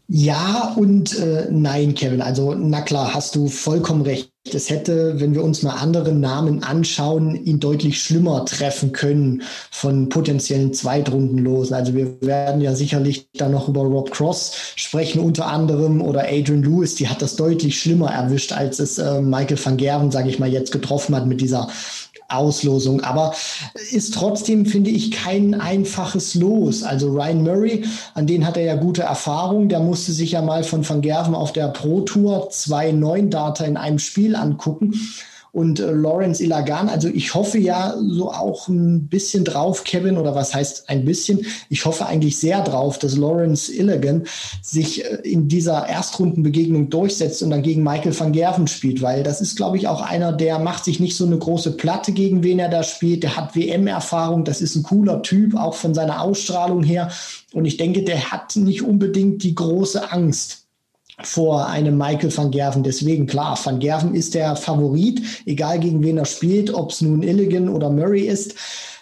Ja 0.08 0.74
und 0.76 1.18
äh, 1.18 1.48
nein, 1.50 1.96
Kevin. 1.96 2.22
Also, 2.22 2.54
na 2.54 2.82
klar, 2.82 3.14
hast 3.14 3.36
du 3.36 3.48
vollkommen 3.48 4.02
recht. 4.02 4.32
Es 4.54 4.70
hätte, 4.70 5.22
wenn 5.22 5.34
wir 5.34 5.42
uns 5.42 5.64
mal 5.64 5.76
andere 5.76 6.12
Namen 6.12 6.64
anschauen, 6.64 7.34
ihn 7.46 7.62
deutlich 7.62 8.04
schlimmer 8.04 8.46
treffen 8.46 8.92
können 8.92 9.44
von 9.72 10.10
potenziellen 10.10 10.74
Zweitrundenlosen. 10.74 11.74
Also 11.74 11.96
wir 11.96 12.20
werden 12.20 12.60
ja 12.60 12.76
sicherlich 12.76 13.30
da 13.38 13.48
noch 13.48 13.70
über 13.70 13.82
Rob 13.84 14.12
Cross 14.12 14.74
sprechen, 14.76 15.22
unter 15.22 15.46
anderem, 15.46 16.02
oder 16.02 16.26
Adrian 16.26 16.64
Lewis, 16.64 16.96
die 16.96 17.08
hat 17.08 17.22
das 17.22 17.38
deutlich 17.38 17.80
schlimmer 17.80 18.12
erwischt, 18.12 18.52
als 18.52 18.80
es 18.80 18.98
äh, 18.98 19.22
Michael 19.22 19.58
van 19.64 19.78
Gerven, 19.78 20.12
sage 20.12 20.28
ich 20.28 20.40
mal, 20.40 20.52
jetzt 20.52 20.74
getroffen 20.74 21.16
hat 21.16 21.26
mit 21.26 21.40
dieser 21.40 21.70
Auslosung. 22.30 23.02
Aber 23.02 23.34
ist 23.92 24.14
trotzdem, 24.14 24.66
finde 24.66 24.90
ich, 24.90 25.12
kein 25.12 25.60
einfaches 25.60 26.36
Los. 26.36 26.84
Also 26.84 27.10
Ryan 27.10 27.44
Murray, 27.44 27.86
an 28.14 28.28
den 28.28 28.46
hat 28.46 28.58
er 28.58 28.64
ja 28.64 28.76
gute 28.76 29.04
Erfahrung. 29.04 29.70
Der 29.70 29.80
musste 29.80 30.12
sich 30.12 30.32
ja 30.32 30.42
mal 30.42 30.64
von 30.64 30.88
Van 30.88 31.02
Gerven 31.02 31.36
auf 31.36 31.54
der 31.54 31.68
Pro 31.68 32.02
Tour 32.02 32.50
zwei 32.50 32.92
neun 32.92 33.30
Data 33.30 33.64
in 33.66 33.78
einem 33.78 34.00
Spiel 34.00 34.36
angucken 34.36 34.94
und 35.54 35.80
äh, 35.80 35.92
Lawrence 35.92 36.44
Ilagan. 36.44 36.90
Also 36.90 37.08
ich 37.08 37.36
hoffe 37.36 37.60
ja 37.60 37.96
so 38.10 38.32
auch 38.32 38.68
ein 38.68 39.08
bisschen 39.08 39.46
drauf, 39.46 39.84
Kevin, 39.84 40.18
oder 40.18 40.34
was 40.34 40.54
heißt 40.54 40.90
ein 40.90 41.06
bisschen? 41.06 41.46
Ich 41.70 41.86
hoffe 41.86 42.08
eigentlich 42.08 42.38
sehr 42.40 42.62
drauf, 42.64 42.98
dass 42.98 43.16
Lawrence 43.16 43.72
Ilagan 43.72 44.24
sich 44.64 45.06
äh, 45.06 45.18
in 45.24 45.48
dieser 45.48 45.88
Erstrundenbegegnung 45.88 46.90
durchsetzt 46.90 47.44
und 47.44 47.52
dann 47.52 47.62
gegen 47.62 47.84
Michael 47.84 48.20
van 48.20 48.32
Gerven 48.32 48.68
spielt, 48.68 49.04
weil 49.04 49.22
das 49.22 49.42
ist, 49.42 49.56
glaube 49.56 49.78
ich, 49.78 49.88
auch 49.88 50.02
einer, 50.02 50.34
der 50.34 50.58
macht 50.58 50.86
sich 50.86 51.00
nicht 51.00 51.16
so 51.16 51.26
eine 51.26 51.38
große 51.38 51.74
Platte, 51.78 52.14
gegen 52.14 52.42
wen 52.42 52.58
er 52.58 52.70
da 52.70 52.82
spielt. 52.82 53.22
Der 53.22 53.38
hat 53.38 53.56
WM-Erfahrung, 53.56 54.46
das 54.46 54.60
ist 54.60 54.76
ein 54.76 54.84
cooler 54.84 55.22
Typ, 55.22 55.56
auch 55.56 55.76
von 55.76 55.94
seiner 55.94 56.22
Ausstrahlung 56.22 56.82
her. 56.82 57.12
Und 57.54 57.66
ich 57.66 57.78
denke, 57.78 58.02
der 58.02 58.32
hat 58.32 58.56
nicht 58.56 58.82
unbedingt 58.82 59.44
die 59.44 59.54
große 59.54 60.12
Angst 60.12 60.63
vor 61.28 61.68
einem 61.68 61.98
Michael 61.98 62.36
van 62.36 62.52
Gerven. 62.52 62.84
Deswegen 62.84 63.28
klar, 63.28 63.58
van 63.64 63.80
Gerven 63.80 64.16
ist 64.16 64.34
der 64.34 64.56
Favorit, 64.56 65.22
egal 65.46 65.80
gegen 65.80 66.04
wen 66.04 66.18
er 66.18 66.26
spielt, 66.26 66.74
ob 66.74 66.92
es 66.92 67.02
nun 67.02 67.24
Illigan 67.24 67.70
oder 67.70 67.90
Murray 67.90 68.24
ist. 68.28 68.56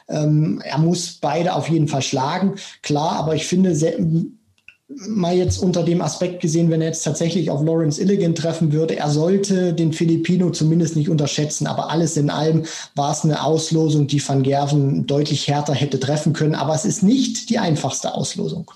Ähm, 0.10 0.62
er 0.64 0.78
muss 0.78 1.14
beide 1.22 1.54
auf 1.54 1.70
jeden 1.70 1.88
Fall 1.88 2.02
schlagen, 2.02 2.56
klar, 2.82 3.14
aber 3.14 3.36
ich 3.36 3.46
finde, 3.46 3.74
mal 5.08 5.36
jetzt 5.36 5.60
unter 5.60 5.84
dem 5.84 6.02
Aspekt 6.02 6.42
gesehen, 6.42 6.70
wenn 6.70 6.82
er 6.82 6.88
jetzt 6.88 7.04
tatsächlich 7.04 7.50
auf 7.50 7.64
Lawrence 7.64 8.02
Illigan 8.02 8.36
treffen 8.36 8.72
würde, 8.72 8.98
er 8.98 9.10
sollte 9.10 9.74
den 9.74 9.94
Filipino 9.94 10.50
zumindest 10.50 10.96
nicht 10.96 11.10
unterschätzen. 11.10 11.68
Aber 11.68 11.90
alles 11.90 12.18
in 12.18 12.30
allem 12.30 12.64
war 12.96 13.12
es 13.12 13.24
eine 13.24 13.44
Auslosung, 13.44 14.08
die 14.08 14.26
Van 14.26 14.44
Gerven 14.44 15.08
deutlich 15.08 15.48
härter 15.48 15.74
hätte 15.74 16.00
treffen 16.00 16.34
können. 16.34 16.56
Aber 16.56 16.76
es 16.76 16.86
ist 16.86 17.04
nicht 17.04 17.50
die 17.50 17.60
einfachste 17.60 18.14
Auslosung. 18.14 18.70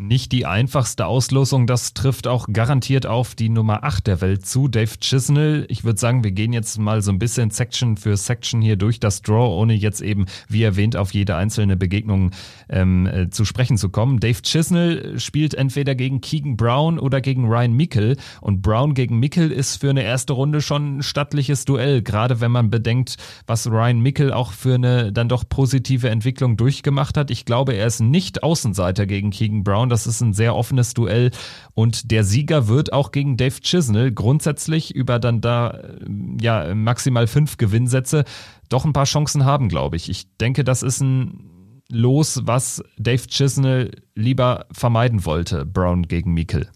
Nicht 0.00 0.30
die 0.30 0.46
einfachste 0.46 1.06
Auslosung, 1.06 1.66
das 1.66 1.92
trifft 1.92 2.28
auch 2.28 2.46
garantiert 2.52 3.04
auf 3.06 3.34
die 3.34 3.48
Nummer 3.48 3.82
8 3.82 4.06
der 4.06 4.20
Welt 4.20 4.46
zu, 4.46 4.68
Dave 4.68 4.96
Chisnell. 5.00 5.66
Ich 5.68 5.82
würde 5.82 5.98
sagen, 5.98 6.22
wir 6.22 6.30
gehen 6.30 6.52
jetzt 6.52 6.78
mal 6.78 7.02
so 7.02 7.10
ein 7.10 7.18
bisschen 7.18 7.50
Section 7.50 7.96
für 7.96 8.16
Section 8.16 8.62
hier 8.62 8.76
durch 8.76 9.00
das 9.00 9.22
Draw, 9.22 9.58
ohne 9.60 9.74
jetzt 9.74 10.00
eben, 10.00 10.26
wie 10.48 10.62
erwähnt, 10.62 10.94
auf 10.94 11.12
jede 11.12 11.34
einzelne 11.34 11.76
Begegnung 11.76 12.30
ähm, 12.68 13.06
äh, 13.06 13.30
zu 13.30 13.44
sprechen 13.44 13.76
zu 13.76 13.88
kommen. 13.88 14.20
Dave 14.20 14.40
Chisnell 14.40 15.18
spielt 15.18 15.54
entweder 15.54 15.96
gegen 15.96 16.20
Keegan 16.20 16.56
Brown 16.56 17.00
oder 17.00 17.20
gegen 17.20 17.48
Ryan 17.48 17.72
Mickel 17.72 18.18
und 18.40 18.62
Brown 18.62 18.94
gegen 18.94 19.18
Mickel 19.18 19.50
ist 19.50 19.80
für 19.80 19.90
eine 19.90 20.04
erste 20.04 20.32
Runde 20.32 20.60
schon 20.60 20.98
ein 20.98 21.02
stattliches 21.02 21.64
Duell, 21.64 22.02
gerade 22.02 22.40
wenn 22.40 22.52
man 22.52 22.70
bedenkt, 22.70 23.16
was 23.48 23.68
Ryan 23.68 23.98
Mickel 23.98 24.32
auch 24.32 24.52
für 24.52 24.76
eine 24.76 25.12
dann 25.12 25.28
doch 25.28 25.42
positive 25.48 26.08
Entwicklung 26.08 26.56
durchgemacht 26.56 27.16
hat. 27.16 27.32
Ich 27.32 27.44
glaube, 27.44 27.72
er 27.72 27.88
ist 27.88 27.98
nicht 27.98 28.44
Außenseiter 28.44 29.04
gegen 29.04 29.30
Keegan 29.30 29.64
Brown 29.64 29.87
Brown. 29.88 29.90
Das 29.90 30.06
ist 30.06 30.20
ein 30.20 30.32
sehr 30.32 30.54
offenes 30.54 30.94
Duell 30.94 31.30
und 31.74 32.10
der 32.10 32.24
Sieger 32.24 32.68
wird 32.68 32.92
auch 32.92 33.10
gegen 33.10 33.36
Dave 33.36 33.60
Chisnell 33.60 34.12
grundsätzlich 34.12 34.94
über 34.94 35.18
dann 35.18 35.40
da 35.40 35.70
äh, 35.70 36.04
ja 36.40 36.74
maximal 36.74 37.26
fünf 37.26 37.56
Gewinnsätze 37.56 38.24
doch 38.68 38.84
ein 38.84 38.92
paar 38.92 39.04
Chancen 39.04 39.44
haben, 39.44 39.68
glaube 39.68 39.96
ich. 39.96 40.08
Ich 40.08 40.36
denke, 40.36 40.64
das 40.64 40.82
ist 40.82 41.00
ein 41.00 41.50
Los, 41.90 42.42
was 42.44 42.82
Dave 42.98 43.26
Chisnell 43.28 43.92
lieber 44.14 44.66
vermeiden 44.72 45.24
wollte, 45.24 45.64
Brown 45.64 46.02
gegen 46.02 46.34
Mikkel 46.34 46.68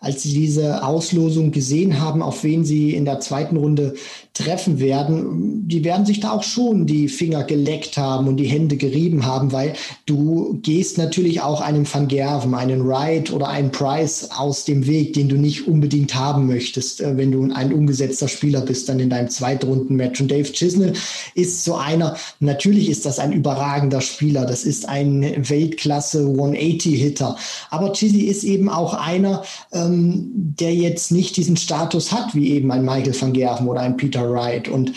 als 0.00 0.22
sie 0.22 0.32
diese 0.32 0.84
Auslosung 0.84 1.50
gesehen 1.50 2.00
haben, 2.00 2.22
auf 2.22 2.44
wen 2.44 2.64
sie 2.64 2.94
in 2.94 3.04
der 3.04 3.20
zweiten 3.20 3.56
Runde 3.56 3.94
treffen 4.38 4.78
werden, 4.78 5.66
die 5.68 5.82
werden 5.82 6.06
sich 6.06 6.20
da 6.20 6.30
auch 6.30 6.44
schon 6.44 6.86
die 6.86 7.08
Finger 7.08 7.42
geleckt 7.42 7.96
haben 7.96 8.28
und 8.28 8.36
die 8.36 8.46
Hände 8.46 8.76
gerieben 8.76 9.26
haben, 9.26 9.50
weil 9.52 9.72
du 10.06 10.60
gehst 10.62 10.96
natürlich 10.96 11.40
auch 11.40 11.60
einem 11.60 11.92
Van 11.92 12.06
Gerven, 12.06 12.54
einen 12.54 12.86
Wright 12.86 13.32
oder 13.32 13.48
einen 13.48 13.72
Price 13.72 14.28
aus 14.36 14.64
dem 14.64 14.86
Weg, 14.86 15.14
den 15.14 15.28
du 15.28 15.36
nicht 15.36 15.66
unbedingt 15.66 16.14
haben 16.14 16.46
möchtest, 16.46 17.00
äh, 17.00 17.16
wenn 17.16 17.32
du 17.32 17.52
ein 17.52 17.72
umgesetzter 17.72 18.28
Spieler 18.28 18.60
bist, 18.60 18.88
dann 18.88 19.00
in 19.00 19.10
deinem 19.10 19.28
Zweitrunden-Match. 19.28 20.20
Und 20.20 20.30
Dave 20.30 20.52
Chisnell 20.52 20.92
ist 21.34 21.64
so 21.64 21.74
einer, 21.74 22.16
natürlich 22.38 22.88
ist 22.88 23.06
das 23.06 23.18
ein 23.18 23.32
überragender 23.32 24.00
Spieler, 24.00 24.46
das 24.46 24.64
ist 24.64 24.88
ein 24.88 25.48
Weltklasse 25.48 26.24
180-Hitter, 26.24 27.36
aber 27.70 27.92
Chizzy 27.92 28.22
ist 28.22 28.44
eben 28.44 28.68
auch 28.68 28.94
einer, 28.94 29.42
ähm, 29.88 30.54
der 30.58 30.74
jetzt 30.74 31.10
nicht 31.12 31.36
diesen 31.36 31.56
Status 31.56 32.12
hat, 32.12 32.34
wie 32.34 32.52
eben 32.52 32.70
ein 32.70 32.84
Michael 32.84 33.20
van 33.20 33.32
Gerven 33.32 33.68
oder 33.68 33.80
ein 33.80 33.96
Peter 33.96 34.30
Wright. 34.30 34.68
Und 34.68 34.92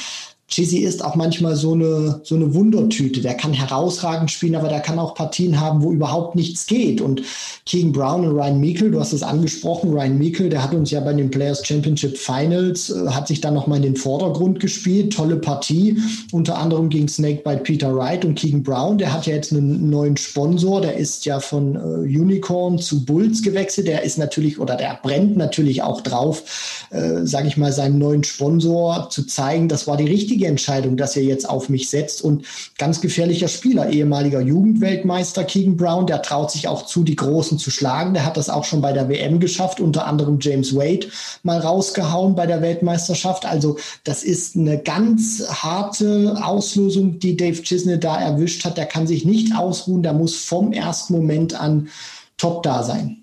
Chizzy 0.52 0.80
ist 0.80 1.04
auch 1.04 1.16
manchmal 1.16 1.56
so 1.56 1.74
eine, 1.74 2.20
so 2.24 2.36
eine 2.36 2.54
Wundertüte. 2.54 3.22
Der 3.22 3.36
kann 3.36 3.54
herausragend 3.54 4.30
spielen, 4.30 4.56
aber 4.56 4.68
der 4.68 4.82
kann 4.82 5.00
auch 5.00 5.16
Partien 5.16 5.60
haben, 5.60 5.82
wo 5.82 5.94
überhaupt 5.94 6.36
nichts 6.36 6.68
geht. 6.68 7.00
Und 7.00 7.22
King 7.66 7.94
Brown 7.94 8.28
und 8.28 8.36
Ryan 8.36 8.60
Meikle, 8.60 8.92
du 8.92 9.00
hast 9.00 9.14
es 9.14 9.24
angesprochen, 9.24 9.92
Ryan 9.92 10.18
Meikle, 10.18 10.50
der 10.50 10.62
hat 10.62 10.74
uns 10.74 10.92
ja 10.92 11.00
bei 11.00 11.14
den 11.14 11.32
Players 11.32 11.66
Championship 11.66 12.18
Finals, 12.18 12.90
äh, 12.90 13.08
hat 13.08 13.30
sich 13.30 13.40
dann 13.40 13.54
nochmal 13.54 13.78
in 13.78 13.84
den 13.84 13.96
Vordergrund 13.96 14.60
gespielt. 14.60 15.14
Tolle 15.14 15.38
Partie, 15.38 15.98
unter 16.34 16.58
anderem 16.58 16.90
gegen 16.90 17.08
Snakebite 17.08 17.64
Peter 17.64 17.96
Wright 17.96 18.26
und 18.26 18.36
Keegan 18.36 18.62
Brown. 18.62 18.98
Der 18.98 19.14
hat 19.14 19.26
ja 19.28 19.36
jetzt 19.36 19.54
einen 19.54 19.90
neuen 19.90 20.18
Sponsor, 20.18 20.82
der 20.82 20.98
ist 20.98 21.24
ja 21.24 21.40
von 21.40 21.76
äh, 21.76 22.20
Unicorn 22.20 22.78
zu 22.78 23.06
Bulls 23.06 23.42
gewechselt. 23.42 23.88
Der 23.88 24.04
ist 24.04 24.18
natürlich, 24.18 24.60
oder 24.60 24.76
der 24.76 25.00
brennt 25.02 25.38
natürlich 25.38 25.82
auch 25.82 26.02
drauf, 26.02 26.44
äh, 26.90 27.26
sage 27.26 27.48
ich 27.48 27.56
mal, 27.56 27.72
seinem 27.72 28.00
neuen 28.00 28.26
Sponsor 28.26 29.10
zu 29.10 29.26
zeigen, 29.26 29.70
das 29.70 29.88
war 29.88 29.96
die 29.96 30.08
richtige 30.08 30.41
richtige 30.42 30.48
Entscheidung, 30.48 30.98
dass 30.98 31.16
er 31.16 31.24
jetzt 31.24 31.48
auf 31.48 31.70
mich 31.70 31.90
setzt. 31.90 32.22
Und 32.22 32.46
ganz 32.78 33.02
gefährlicher 33.02 33.48
Spieler, 33.48 33.90
ehemaliger 33.90 34.42
Jugendweltmeister 34.42 35.44
Keegan 35.44 35.78
Brown, 35.78 36.08
der 36.08 36.22
traut 36.22 36.52
sich 36.52 36.68
auch 36.68 36.86
zu, 36.86 37.04
die 37.04 37.16
Großen 37.16 37.58
zu 37.58 37.70
schlagen. 37.70 38.14
Der 38.14 38.26
hat 38.26 38.38
das 38.38 38.50
auch 38.50 38.64
schon 38.64 38.82
bei 38.82 38.94
der 38.94 39.08
WM 39.10 39.40
geschafft, 39.40 39.80
unter 39.80 40.06
anderem 40.08 40.40
James 40.42 40.76
Wade 40.76 41.08
mal 41.44 41.60
rausgehauen 41.60 42.36
bei 42.36 42.46
der 42.46 42.62
Weltmeisterschaft. 42.62 43.46
Also 43.46 43.78
das 44.04 44.24
ist 44.24 44.56
eine 44.56 44.80
ganz 44.80 45.44
harte 45.48 46.38
Auslosung, 46.44 47.20
die 47.20 47.38
Dave 47.38 47.62
Chisney 47.62 48.00
da 48.00 48.20
erwischt 48.20 48.66
hat. 48.66 48.78
Der 48.78 48.86
kann 48.86 49.08
sich 49.08 49.26
nicht 49.26 49.56
ausruhen, 49.56 50.04
der 50.04 50.14
muss 50.14 50.36
vom 50.36 50.74
ersten 50.74 51.14
Moment 51.14 51.60
an 51.60 51.90
top 52.38 52.64
da 52.64 52.84
sein. 52.84 53.21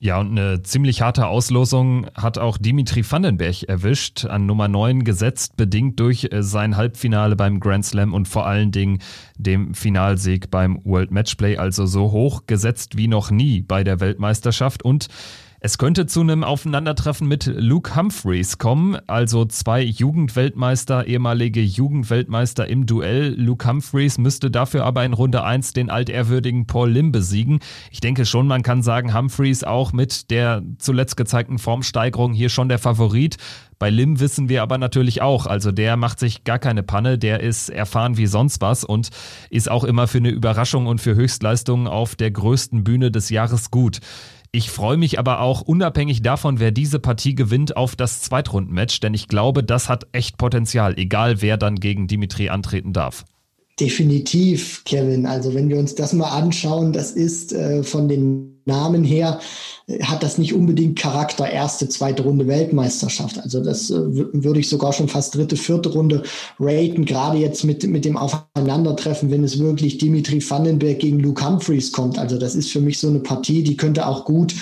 Ja, 0.00 0.20
und 0.20 0.38
eine 0.38 0.62
ziemlich 0.62 1.02
harte 1.02 1.26
Auslosung 1.26 2.06
hat 2.14 2.38
auch 2.38 2.56
Dimitri 2.56 3.02
Vandenberg 3.08 3.64
erwischt, 3.64 4.26
an 4.26 4.46
Nummer 4.46 4.68
9 4.68 5.02
gesetzt, 5.02 5.56
bedingt 5.56 5.98
durch 5.98 6.28
äh, 6.30 6.44
sein 6.44 6.76
Halbfinale 6.76 7.34
beim 7.34 7.58
Grand 7.58 7.84
Slam 7.84 8.14
und 8.14 8.28
vor 8.28 8.46
allen 8.46 8.70
Dingen 8.70 9.00
dem 9.38 9.74
Finalsieg 9.74 10.52
beim 10.52 10.80
World 10.84 11.10
Matchplay, 11.10 11.56
also 11.56 11.84
so 11.86 12.12
hoch 12.12 12.42
gesetzt 12.46 12.96
wie 12.96 13.08
noch 13.08 13.32
nie 13.32 13.62
bei 13.62 13.82
der 13.82 13.98
Weltmeisterschaft. 13.98 14.84
Und 14.84 15.08
es 15.60 15.76
könnte 15.76 16.06
zu 16.06 16.20
einem 16.20 16.44
Aufeinandertreffen 16.44 17.26
mit 17.26 17.46
Luke 17.46 17.96
Humphreys 17.96 18.58
kommen, 18.58 18.96
also 19.08 19.44
zwei 19.44 19.82
Jugendweltmeister, 19.82 21.08
ehemalige 21.08 21.60
Jugendweltmeister 21.60 22.68
im 22.68 22.86
Duell. 22.86 23.34
Luke 23.36 23.68
Humphreys 23.68 24.18
müsste 24.18 24.52
dafür 24.52 24.84
aber 24.84 25.04
in 25.04 25.14
Runde 25.14 25.42
1 25.42 25.72
den 25.72 25.90
altehrwürdigen 25.90 26.68
Paul 26.68 26.90
Lim 26.90 27.10
besiegen. 27.10 27.58
Ich 27.90 27.98
denke 27.98 28.24
schon, 28.24 28.46
man 28.46 28.62
kann 28.62 28.84
sagen, 28.84 29.14
Humphreys 29.14 29.64
auch 29.64 29.92
mit 29.92 30.30
der 30.30 30.62
zuletzt 30.78 31.16
gezeigten 31.16 31.58
Formsteigerung 31.58 32.34
hier 32.34 32.50
schon 32.50 32.68
der 32.68 32.78
Favorit. 32.78 33.36
Bei 33.80 33.90
Lim 33.90 34.20
wissen 34.20 34.48
wir 34.48 34.62
aber 34.62 34.78
natürlich 34.78 35.22
auch, 35.22 35.46
also 35.46 35.72
der 35.72 35.96
macht 35.96 36.20
sich 36.20 36.44
gar 36.44 36.58
keine 36.58 36.82
Panne, 36.82 37.16
der 37.18 37.40
ist 37.40 37.68
erfahren 37.68 38.16
wie 38.16 38.26
sonst 38.26 38.60
was 38.60 38.84
und 38.84 39.10
ist 39.50 39.70
auch 39.70 39.84
immer 39.84 40.06
für 40.08 40.18
eine 40.18 40.30
Überraschung 40.30 40.86
und 40.86 41.00
für 41.00 41.14
Höchstleistungen 41.14 41.86
auf 41.86 42.16
der 42.16 42.30
größten 42.30 42.82
Bühne 42.82 43.10
des 43.10 43.30
Jahres 43.30 43.70
gut. 43.70 44.00
Ich 44.50 44.70
freue 44.70 44.96
mich 44.96 45.18
aber 45.18 45.40
auch 45.40 45.60
unabhängig 45.60 46.22
davon, 46.22 46.58
wer 46.58 46.70
diese 46.70 46.98
Partie 46.98 47.34
gewinnt, 47.34 47.76
auf 47.76 47.96
das 47.96 48.22
Zweitrundenmatch, 48.22 49.00
denn 49.00 49.12
ich 49.12 49.28
glaube, 49.28 49.62
das 49.62 49.88
hat 49.88 50.06
echt 50.12 50.38
Potenzial, 50.38 50.98
egal 50.98 51.42
wer 51.42 51.58
dann 51.58 51.76
gegen 51.76 52.06
Dimitri 52.06 52.48
antreten 52.48 52.92
darf. 52.92 53.24
Definitiv, 53.78 54.82
Kevin. 54.84 55.26
Also 55.26 55.54
wenn 55.54 55.68
wir 55.68 55.78
uns 55.78 55.94
das 55.94 56.12
mal 56.12 56.30
anschauen, 56.30 56.92
das 56.92 57.12
ist 57.12 57.52
äh, 57.52 57.84
von 57.84 58.08
den 58.08 58.57
Namen 58.68 59.02
her 59.02 59.40
hat 60.02 60.22
das 60.22 60.36
nicht 60.36 60.52
unbedingt 60.52 60.98
Charakter 60.98 61.50
erste, 61.50 61.88
zweite 61.88 62.22
Runde 62.22 62.46
Weltmeisterschaft. 62.46 63.40
Also 63.42 63.62
das 63.62 63.90
äh, 63.90 63.96
würde 63.96 64.60
ich 64.60 64.68
sogar 64.68 64.92
schon 64.92 65.08
fast 65.08 65.34
dritte, 65.34 65.56
vierte 65.56 65.88
Runde 65.88 66.24
raten, 66.60 67.06
gerade 67.06 67.38
jetzt 67.38 67.64
mit, 67.64 67.82
mit 67.84 68.04
dem 68.04 68.18
Aufeinandertreffen, 68.18 69.30
wenn 69.30 69.44
es 69.44 69.58
wirklich 69.58 69.96
Dimitri 69.96 70.42
Vandenberg 70.46 70.98
gegen 70.98 71.20
Luke 71.20 71.44
Humphreys 71.44 71.90
kommt. 71.90 72.18
Also 72.18 72.38
das 72.38 72.54
ist 72.54 72.70
für 72.70 72.80
mich 72.80 72.98
so 72.98 73.08
eine 73.08 73.20
Partie, 73.20 73.62
die 73.62 73.78
könnte 73.78 74.06
auch 74.06 74.26
gut 74.26 74.54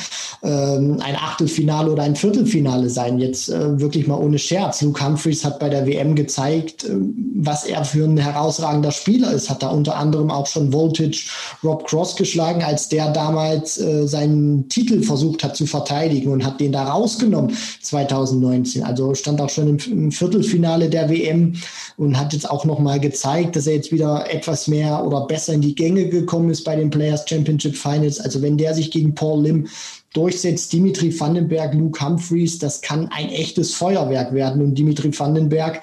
ähm, 0.44 0.98
ein 1.00 1.16
Achtelfinale 1.16 1.90
oder 1.90 2.04
ein 2.04 2.14
Viertelfinale 2.14 2.88
sein. 2.88 3.18
Jetzt 3.18 3.48
äh, 3.48 3.80
wirklich 3.80 4.06
mal 4.06 4.18
ohne 4.18 4.38
Scherz. 4.38 4.80
Luke 4.82 5.04
Humphreys 5.04 5.44
hat 5.44 5.58
bei 5.58 5.68
der 5.68 5.86
WM 5.86 6.14
gezeigt, 6.14 6.84
äh, 6.84 6.94
was 7.34 7.64
er 7.64 7.84
für 7.84 8.04
ein 8.04 8.16
herausragender 8.16 8.92
Spieler 8.92 9.32
ist. 9.32 9.50
Hat 9.50 9.64
da 9.64 9.70
unter 9.70 9.96
anderem 9.96 10.30
auch 10.30 10.46
schon 10.46 10.72
Voltage 10.72 11.28
Rob 11.64 11.86
Cross 11.88 12.14
geschlagen, 12.14 12.62
als 12.62 12.88
der 12.88 13.10
damals 13.10 13.78
äh, 13.78 13.95
seinen 14.04 14.68
Titel 14.68 15.02
versucht 15.02 15.42
hat 15.42 15.56
zu 15.56 15.66
verteidigen 15.66 16.30
und 16.30 16.44
hat 16.44 16.60
den 16.60 16.72
da 16.72 16.84
rausgenommen 16.84 17.56
2019. 17.82 18.82
Also 18.84 19.14
stand 19.14 19.40
auch 19.40 19.50
schon 19.50 19.68
im, 19.68 19.78
im 19.90 20.12
Viertelfinale 20.12 20.88
der 20.90 21.08
WM 21.08 21.54
und 21.96 22.18
hat 22.18 22.32
jetzt 22.32 22.50
auch 22.50 22.64
noch 22.64 22.78
mal 22.78 23.00
gezeigt, 23.00 23.56
dass 23.56 23.66
er 23.66 23.74
jetzt 23.74 23.92
wieder 23.92 24.30
etwas 24.32 24.68
mehr 24.68 25.04
oder 25.04 25.26
besser 25.26 25.54
in 25.54 25.60
die 25.60 25.74
Gänge 25.74 26.08
gekommen 26.08 26.50
ist 26.50 26.64
bei 26.64 26.76
den 26.76 26.90
Players 26.90 27.24
Championship 27.28 27.76
Finals. 27.76 28.20
Also 28.20 28.42
wenn 28.42 28.58
der 28.58 28.74
sich 28.74 28.90
gegen 28.90 29.14
Paul 29.14 29.42
Lim 29.42 29.68
durchsetzt, 30.12 30.72
Dimitri 30.72 31.18
Vandenberg, 31.18 31.74
Luke 31.74 32.04
Humphreys, 32.04 32.58
das 32.58 32.80
kann 32.80 33.08
ein 33.08 33.28
echtes 33.28 33.74
Feuerwerk 33.74 34.32
werden. 34.32 34.62
Und 34.62 34.74
Dimitri 34.76 35.16
Vandenberg 35.16 35.82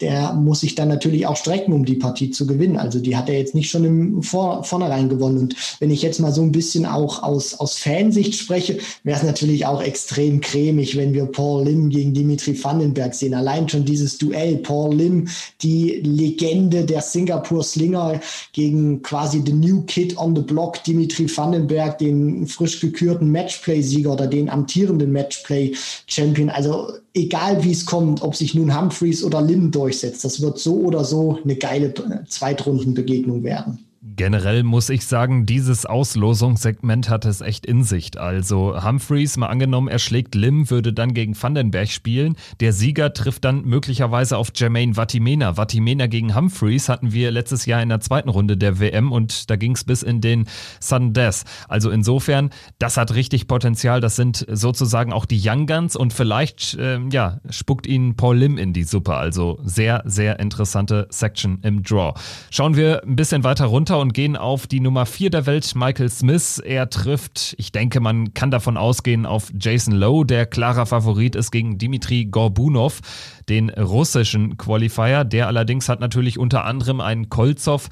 der 0.00 0.32
muss 0.32 0.60
sich 0.60 0.74
dann 0.74 0.88
natürlich 0.88 1.26
auch 1.26 1.36
strecken, 1.36 1.72
um 1.72 1.84
die 1.84 1.94
Partie 1.94 2.30
zu 2.30 2.46
gewinnen. 2.46 2.76
Also 2.76 2.98
die 2.98 3.16
hat 3.16 3.28
er 3.28 3.38
jetzt 3.38 3.54
nicht 3.54 3.70
schon 3.70 3.84
im 3.84 4.22
Vor 4.24 4.64
Vornherein 4.64 5.08
gewonnen. 5.08 5.38
Und 5.38 5.56
wenn 5.78 5.90
ich 5.92 6.02
jetzt 6.02 6.18
mal 6.18 6.32
so 6.32 6.42
ein 6.42 6.50
bisschen 6.50 6.84
auch 6.84 7.22
aus, 7.22 7.54
aus 7.54 7.78
Fansicht 7.78 8.34
spreche, 8.34 8.78
wäre 9.04 9.18
es 9.18 9.24
natürlich 9.24 9.66
auch 9.66 9.80
extrem 9.80 10.40
cremig, 10.40 10.96
wenn 10.96 11.14
wir 11.14 11.26
Paul 11.26 11.64
Lim 11.64 11.90
gegen 11.90 12.12
Dimitri 12.12 12.62
Vandenberg 12.62 13.14
sehen. 13.14 13.34
Allein 13.34 13.68
schon 13.68 13.84
dieses 13.84 14.18
Duell, 14.18 14.56
Paul 14.56 14.96
Lim, 14.96 15.28
die 15.62 16.00
Legende 16.02 16.84
der 16.84 17.00
Singapur 17.00 17.62
Slinger 17.62 18.20
gegen 18.52 19.00
quasi 19.02 19.42
the 19.46 19.52
new 19.52 19.82
kid 19.82 20.16
on 20.18 20.34
the 20.34 20.42
block, 20.42 20.82
Dimitri 20.82 21.28
Vandenberg, 21.28 21.98
den 21.98 22.48
frisch 22.48 22.80
gekürten 22.80 23.30
Matchplay-Sieger 23.30 24.12
oder 24.12 24.26
den 24.26 24.50
amtierenden 24.50 25.12
Matchplay-Champion. 25.12 26.50
Also 26.50 26.88
egal 27.14 27.62
wie 27.64 27.70
es 27.70 27.86
kommt, 27.86 28.22
ob 28.22 28.34
sich 28.34 28.54
nun 28.54 28.78
Humphreys 28.78 29.22
oder 29.24 29.40
Lim 29.40 29.70
durchsetzt, 29.70 30.24
das 30.24 30.40
wird 30.42 30.58
so 30.58 30.74
oder 30.80 31.04
so 31.04 31.38
eine 31.42 31.56
geile 31.56 31.94
Zweitrundenbegegnung 32.28 33.44
werden. 33.44 33.78
Generell 34.06 34.64
muss 34.64 34.90
ich 34.90 35.06
sagen, 35.06 35.46
dieses 35.46 35.86
Auslosungssegment 35.86 37.08
hat 37.08 37.24
es 37.24 37.40
echt 37.40 37.64
in 37.64 37.84
sich. 37.84 38.20
Also 38.20 38.84
Humphreys, 38.84 39.38
mal 39.38 39.46
angenommen, 39.46 39.88
er 39.88 39.98
schlägt 39.98 40.34
Lim, 40.34 40.68
würde 40.68 40.92
dann 40.92 41.14
gegen 41.14 41.34
Vandenberg 41.40 41.88
spielen. 41.88 42.36
Der 42.60 42.74
Sieger 42.74 43.14
trifft 43.14 43.46
dann 43.46 43.64
möglicherweise 43.64 44.36
auf 44.36 44.52
Jermaine 44.54 44.96
Vatimena. 44.96 45.56
Vatimena 45.56 46.06
gegen 46.06 46.36
Humphreys 46.36 46.90
hatten 46.90 47.14
wir 47.14 47.30
letztes 47.30 47.64
Jahr 47.64 47.82
in 47.82 47.88
der 47.88 48.00
zweiten 48.00 48.28
Runde 48.28 48.58
der 48.58 48.78
WM 48.78 49.10
und 49.10 49.48
da 49.48 49.56
ging 49.56 49.72
es 49.72 49.84
bis 49.84 50.02
in 50.02 50.20
den 50.20 50.48
Sudden 50.80 51.14
Death. 51.14 51.44
Also 51.68 51.88
insofern, 51.88 52.50
das 52.78 52.98
hat 52.98 53.14
richtig 53.14 53.48
Potenzial. 53.48 54.02
Das 54.02 54.16
sind 54.16 54.44
sozusagen 54.50 55.14
auch 55.14 55.24
die 55.24 55.40
Young 55.42 55.66
Guns 55.66 55.96
und 55.96 56.12
vielleicht, 56.12 56.74
äh, 56.74 56.98
ja, 57.10 57.40
spuckt 57.48 57.86
ihnen 57.86 58.16
Paul 58.16 58.36
Lim 58.36 58.58
in 58.58 58.74
die 58.74 58.84
Suppe. 58.84 59.14
Also 59.14 59.58
sehr, 59.64 60.02
sehr 60.04 60.40
interessante 60.40 61.06
Section 61.08 61.60
im 61.62 61.82
Draw. 61.82 62.12
Schauen 62.50 62.76
wir 62.76 63.02
ein 63.02 63.16
bisschen 63.16 63.44
weiter 63.44 63.64
runter 63.64 63.93
runter 63.94 64.00
und 64.00 64.14
gehen 64.14 64.36
auf 64.36 64.66
die 64.66 64.80
Nummer 64.80 65.06
4 65.06 65.30
der 65.30 65.46
Welt, 65.46 65.74
Michael 65.74 66.10
Smith. 66.10 66.58
Er 66.58 66.90
trifft, 66.90 67.54
ich 67.58 67.70
denke, 67.70 68.00
man 68.00 68.34
kann 68.34 68.50
davon 68.50 68.76
ausgehen, 68.76 69.24
auf 69.24 69.52
Jason 69.58 69.94
Lowe, 69.94 70.26
der 70.26 70.46
klarer 70.46 70.86
Favorit 70.86 71.36
ist 71.36 71.50
gegen 71.50 71.78
Dimitri 71.78 72.26
Gorbunov, 72.26 73.00
den 73.48 73.70
russischen 73.70 74.56
Qualifier. 74.56 75.24
Der 75.24 75.46
allerdings 75.46 75.88
hat 75.88 76.00
natürlich 76.00 76.38
unter 76.38 76.64
anderem 76.64 77.00
einen 77.00 77.28
Kolzow 77.28 77.88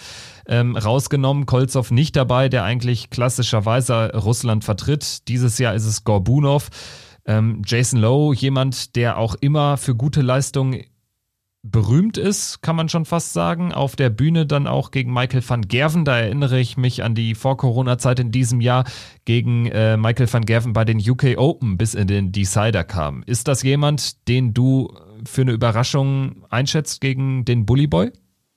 ähm, 0.48 0.76
rausgenommen. 0.76 1.46
Kolzow 1.46 1.90
nicht 1.90 2.16
dabei, 2.16 2.48
der 2.48 2.64
eigentlich 2.64 3.10
klassischerweise 3.10 4.12
Russland 4.14 4.64
vertritt. 4.64 5.28
Dieses 5.28 5.58
Jahr 5.58 5.74
ist 5.74 5.86
es 5.86 6.04
Gorbunov. 6.04 6.68
Ähm, 7.26 7.62
Jason 7.64 8.00
Lowe, 8.00 8.34
jemand, 8.34 8.96
der 8.96 9.18
auch 9.18 9.36
immer 9.36 9.76
für 9.76 9.94
gute 9.94 10.22
Leistungen 10.22 10.82
berühmt 11.62 12.18
ist, 12.18 12.60
kann 12.60 12.74
man 12.74 12.88
schon 12.88 13.04
fast 13.04 13.32
sagen. 13.32 13.72
Auf 13.72 13.94
der 13.94 14.10
Bühne 14.10 14.46
dann 14.46 14.66
auch 14.66 14.90
gegen 14.90 15.12
Michael 15.12 15.48
van 15.48 15.62
Gerven. 15.62 16.04
Da 16.04 16.18
erinnere 16.18 16.58
ich 16.58 16.76
mich 16.76 17.04
an 17.04 17.14
die 17.14 17.34
Vor-Corona-Zeit 17.34 18.18
in 18.18 18.32
diesem 18.32 18.60
Jahr 18.60 18.84
gegen 19.24 19.66
äh, 19.66 19.96
Michael 19.96 20.32
van 20.32 20.44
Gerven 20.44 20.72
bei 20.72 20.84
den 20.84 20.98
UK 20.98 21.36
Open 21.36 21.78
bis 21.78 21.94
in 21.94 22.08
den 22.08 22.32
Decider 22.32 22.82
kam. 22.82 23.22
Ist 23.26 23.46
das 23.46 23.62
jemand, 23.62 24.28
den 24.28 24.54
du 24.54 24.92
für 25.24 25.42
eine 25.42 25.52
Überraschung 25.52 26.44
einschätzt 26.50 27.00
gegen 27.00 27.44
den 27.44 27.64
Bully 27.64 27.86
Boy? 27.86 28.10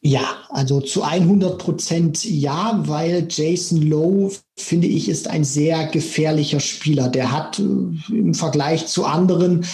Ja, 0.06 0.36
also 0.50 0.82
zu 0.82 1.02
100 1.02 1.58
Prozent 1.58 2.26
ja, 2.26 2.80
weil 2.86 3.26
Jason 3.28 3.82
Lowe, 3.82 4.32
finde 4.56 4.86
ich, 4.86 5.10
ist 5.10 5.28
ein 5.28 5.44
sehr 5.44 5.88
gefährlicher 5.88 6.60
Spieler. 6.60 7.10
Der 7.10 7.32
hat 7.32 7.58
äh, 7.58 8.14
im 8.14 8.36
Vergleich 8.36 8.86
zu 8.86 9.06
anderen, 9.06 9.66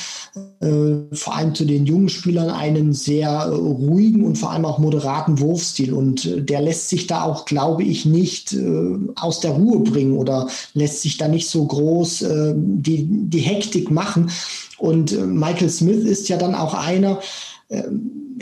äh, 0.61 1.13
vor 1.13 1.35
allem 1.35 1.53
zu 1.53 1.65
den 1.65 1.85
jungen 1.85 2.07
Spielern, 2.07 2.49
einen 2.49 2.93
sehr 2.93 3.29
äh, 3.29 3.49
ruhigen 3.49 4.23
und 4.23 4.37
vor 4.37 4.51
allem 4.51 4.63
auch 4.63 4.79
moderaten 4.79 5.41
Wurfstil. 5.41 5.93
Und 5.93 6.23
äh, 6.23 6.41
der 6.41 6.61
lässt 6.61 6.87
sich 6.87 7.07
da 7.07 7.23
auch, 7.23 7.43
glaube 7.43 7.83
ich, 7.83 8.05
nicht 8.05 8.53
äh, 8.53 8.97
aus 9.17 9.41
der 9.41 9.51
Ruhe 9.51 9.79
bringen 9.79 10.17
oder 10.17 10.47
lässt 10.73 11.01
sich 11.01 11.17
da 11.17 11.27
nicht 11.27 11.49
so 11.49 11.65
groß 11.65 12.21
äh, 12.21 12.53
die, 12.55 13.05
die 13.05 13.41
Hektik 13.41 13.91
machen. 13.91 14.31
Und 14.77 15.11
Michael 15.27 15.69
Smith 15.69 16.05
ist 16.05 16.29
ja 16.29 16.37
dann 16.37 16.55
auch 16.55 16.73
einer, 16.73 17.19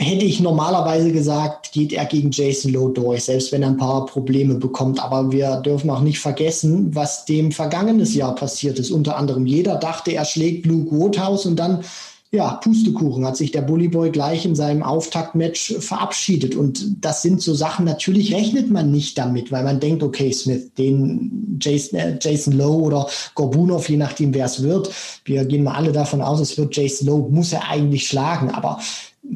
hätte 0.00 0.24
ich 0.24 0.40
normalerweise 0.40 1.12
gesagt, 1.12 1.72
geht 1.72 1.92
er 1.92 2.06
gegen 2.06 2.30
Jason 2.30 2.72
Lowe 2.72 2.92
durch, 2.92 3.24
selbst 3.24 3.52
wenn 3.52 3.62
er 3.62 3.68
ein 3.68 3.76
paar 3.76 4.06
Probleme 4.06 4.54
bekommt. 4.54 5.02
Aber 5.02 5.30
wir 5.30 5.56
dürfen 5.56 5.90
auch 5.90 6.00
nicht 6.00 6.18
vergessen, 6.18 6.94
was 6.94 7.26
dem 7.26 7.52
vergangenes 7.52 8.14
Jahr 8.14 8.34
passiert 8.34 8.78
ist. 8.78 8.90
Unter 8.90 9.18
anderem 9.18 9.44
jeder 9.44 9.76
dachte, 9.76 10.12
er 10.12 10.24
schlägt 10.24 10.64
Luke 10.64 10.90
Woodhouse 10.90 11.44
und 11.44 11.56
dann 11.56 11.84
ja, 12.32 12.52
Pustekuchen 12.62 13.26
hat 13.26 13.36
sich 13.36 13.50
der 13.50 13.62
Bullyboy 13.62 14.10
gleich 14.10 14.46
in 14.46 14.54
seinem 14.54 14.84
Auftaktmatch 14.84 15.74
verabschiedet. 15.80 16.54
Und 16.54 17.04
das 17.04 17.22
sind 17.22 17.42
so 17.42 17.54
Sachen, 17.54 17.84
natürlich 17.84 18.32
rechnet 18.32 18.70
man 18.70 18.92
nicht 18.92 19.18
damit, 19.18 19.50
weil 19.50 19.64
man 19.64 19.80
denkt, 19.80 20.04
okay, 20.04 20.32
Smith, 20.32 20.70
den 20.78 21.58
Jason, 21.60 21.98
äh, 21.98 22.18
Jason 22.20 22.52
Lowe 22.52 22.84
oder 22.84 23.08
Gorbunov, 23.34 23.88
je 23.88 23.96
nachdem, 23.96 24.32
wer 24.32 24.46
es 24.46 24.62
wird. 24.62 24.92
Wir 25.24 25.44
gehen 25.44 25.64
mal 25.64 25.74
alle 25.74 25.90
davon 25.90 26.22
aus, 26.22 26.38
es 26.38 26.56
wird 26.56 26.76
Jason 26.76 27.08
Lowe, 27.08 27.28
muss 27.30 27.52
er 27.52 27.68
eigentlich 27.68 28.06
schlagen. 28.06 28.50
Aber 28.50 28.78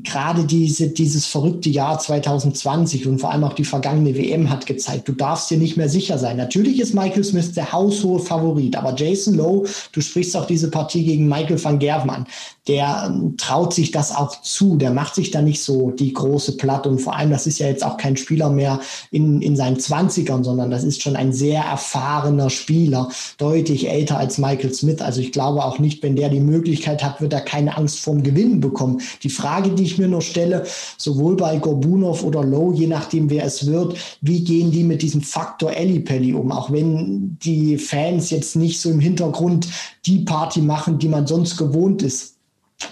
gerade 0.02 0.44
diese, 0.44 0.88
dieses 0.88 1.26
verrückte 1.26 1.70
Jahr 1.70 1.98
2020 1.98 3.06
und 3.06 3.18
vor 3.18 3.30
allem 3.30 3.44
auch 3.44 3.52
die 3.52 3.64
vergangene 3.64 4.16
WM 4.16 4.50
hat 4.50 4.66
gezeigt, 4.66 5.08
du 5.08 5.12
darfst 5.12 5.50
dir 5.50 5.58
nicht 5.58 5.76
mehr 5.76 5.88
sicher 5.88 6.18
sein. 6.18 6.36
Natürlich 6.36 6.80
ist 6.80 6.94
Michael 6.94 7.22
Smith 7.22 7.52
der 7.52 7.72
haushohe 7.72 8.18
Favorit, 8.18 8.76
aber 8.76 8.94
Jason 8.96 9.34
Lowe, 9.34 9.68
du 9.92 10.00
sprichst 10.00 10.36
auch 10.36 10.46
diese 10.46 10.70
Partie 10.70 11.04
gegen 11.04 11.28
Michael 11.28 11.62
van 11.62 11.78
Gerven 11.78 12.26
der 12.66 13.10
ähm, 13.10 13.36
traut 13.36 13.74
sich 13.74 13.90
das 13.90 14.14
auch 14.14 14.40
zu, 14.40 14.76
der 14.76 14.90
macht 14.90 15.14
sich 15.14 15.30
da 15.30 15.42
nicht 15.42 15.62
so 15.62 15.90
die 15.90 16.12
große 16.12 16.56
Platte 16.56 16.88
und 16.88 17.00
vor 17.00 17.14
allem, 17.16 17.30
das 17.30 17.46
ist 17.46 17.58
ja 17.58 17.66
jetzt 17.66 17.84
auch 17.84 17.98
kein 17.98 18.16
Spieler 18.16 18.48
mehr 18.48 18.80
in, 19.10 19.42
in 19.42 19.54
seinen 19.54 19.78
Zwanzigern, 19.78 20.44
sondern 20.44 20.70
das 20.70 20.82
ist 20.82 21.02
schon 21.02 21.16
ein 21.16 21.32
sehr 21.32 21.62
erfahrener 21.62 22.48
Spieler, 22.48 23.10
deutlich 23.36 23.88
älter 23.90 24.18
als 24.18 24.38
Michael 24.38 24.72
Smith. 24.72 25.02
Also 25.02 25.20
ich 25.20 25.32
glaube 25.32 25.64
auch 25.64 25.78
nicht, 25.78 26.02
wenn 26.02 26.16
der 26.16 26.30
die 26.30 26.40
Möglichkeit 26.40 27.04
hat, 27.04 27.20
wird 27.20 27.34
er 27.34 27.42
keine 27.42 27.76
Angst 27.76 28.00
vorm 28.00 28.22
Gewinnen 28.22 28.60
bekommen. 28.60 29.00
Die 29.22 29.30
Frage, 29.30 29.70
die 29.70 29.83
ich 29.84 29.98
mir 29.98 30.08
noch 30.08 30.22
stelle, 30.22 30.64
sowohl 30.98 31.36
bei 31.36 31.56
Gorbunov 31.58 32.24
oder 32.24 32.42
Lowe, 32.42 32.74
je 32.74 32.86
nachdem 32.86 33.30
wer 33.30 33.44
es 33.44 33.66
wird, 33.66 33.96
wie 34.20 34.42
gehen 34.42 34.70
die 34.70 34.84
mit 34.84 35.02
diesem 35.02 35.22
Faktor 35.22 35.72
Ellipelli 35.72 36.32
um? 36.32 36.52
Auch 36.52 36.70
wenn 36.70 37.38
die 37.42 37.78
Fans 37.78 38.30
jetzt 38.30 38.56
nicht 38.56 38.80
so 38.80 38.90
im 38.90 39.00
Hintergrund 39.00 39.68
die 40.06 40.20
Party 40.20 40.60
machen, 40.60 40.98
die 40.98 41.08
man 41.08 41.26
sonst 41.26 41.56
gewohnt 41.56 42.02
ist 42.02 42.34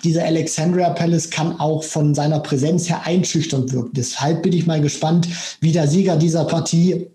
dieser 0.04 0.24
Alexandria 0.24 0.90
Palace 0.90 1.30
kann 1.30 1.58
auch 1.60 1.82
von 1.82 2.14
seiner 2.14 2.40
Präsenz 2.40 2.88
her 2.88 3.02
einschüchternd 3.04 3.72
wirken. 3.72 3.92
Deshalb 3.94 4.42
bin 4.42 4.52
ich 4.52 4.66
mal 4.66 4.80
gespannt, 4.80 5.28
wie 5.60 5.72
der 5.72 5.88
Sieger 5.88 6.16
dieser 6.16 6.44
Partie 6.44 7.08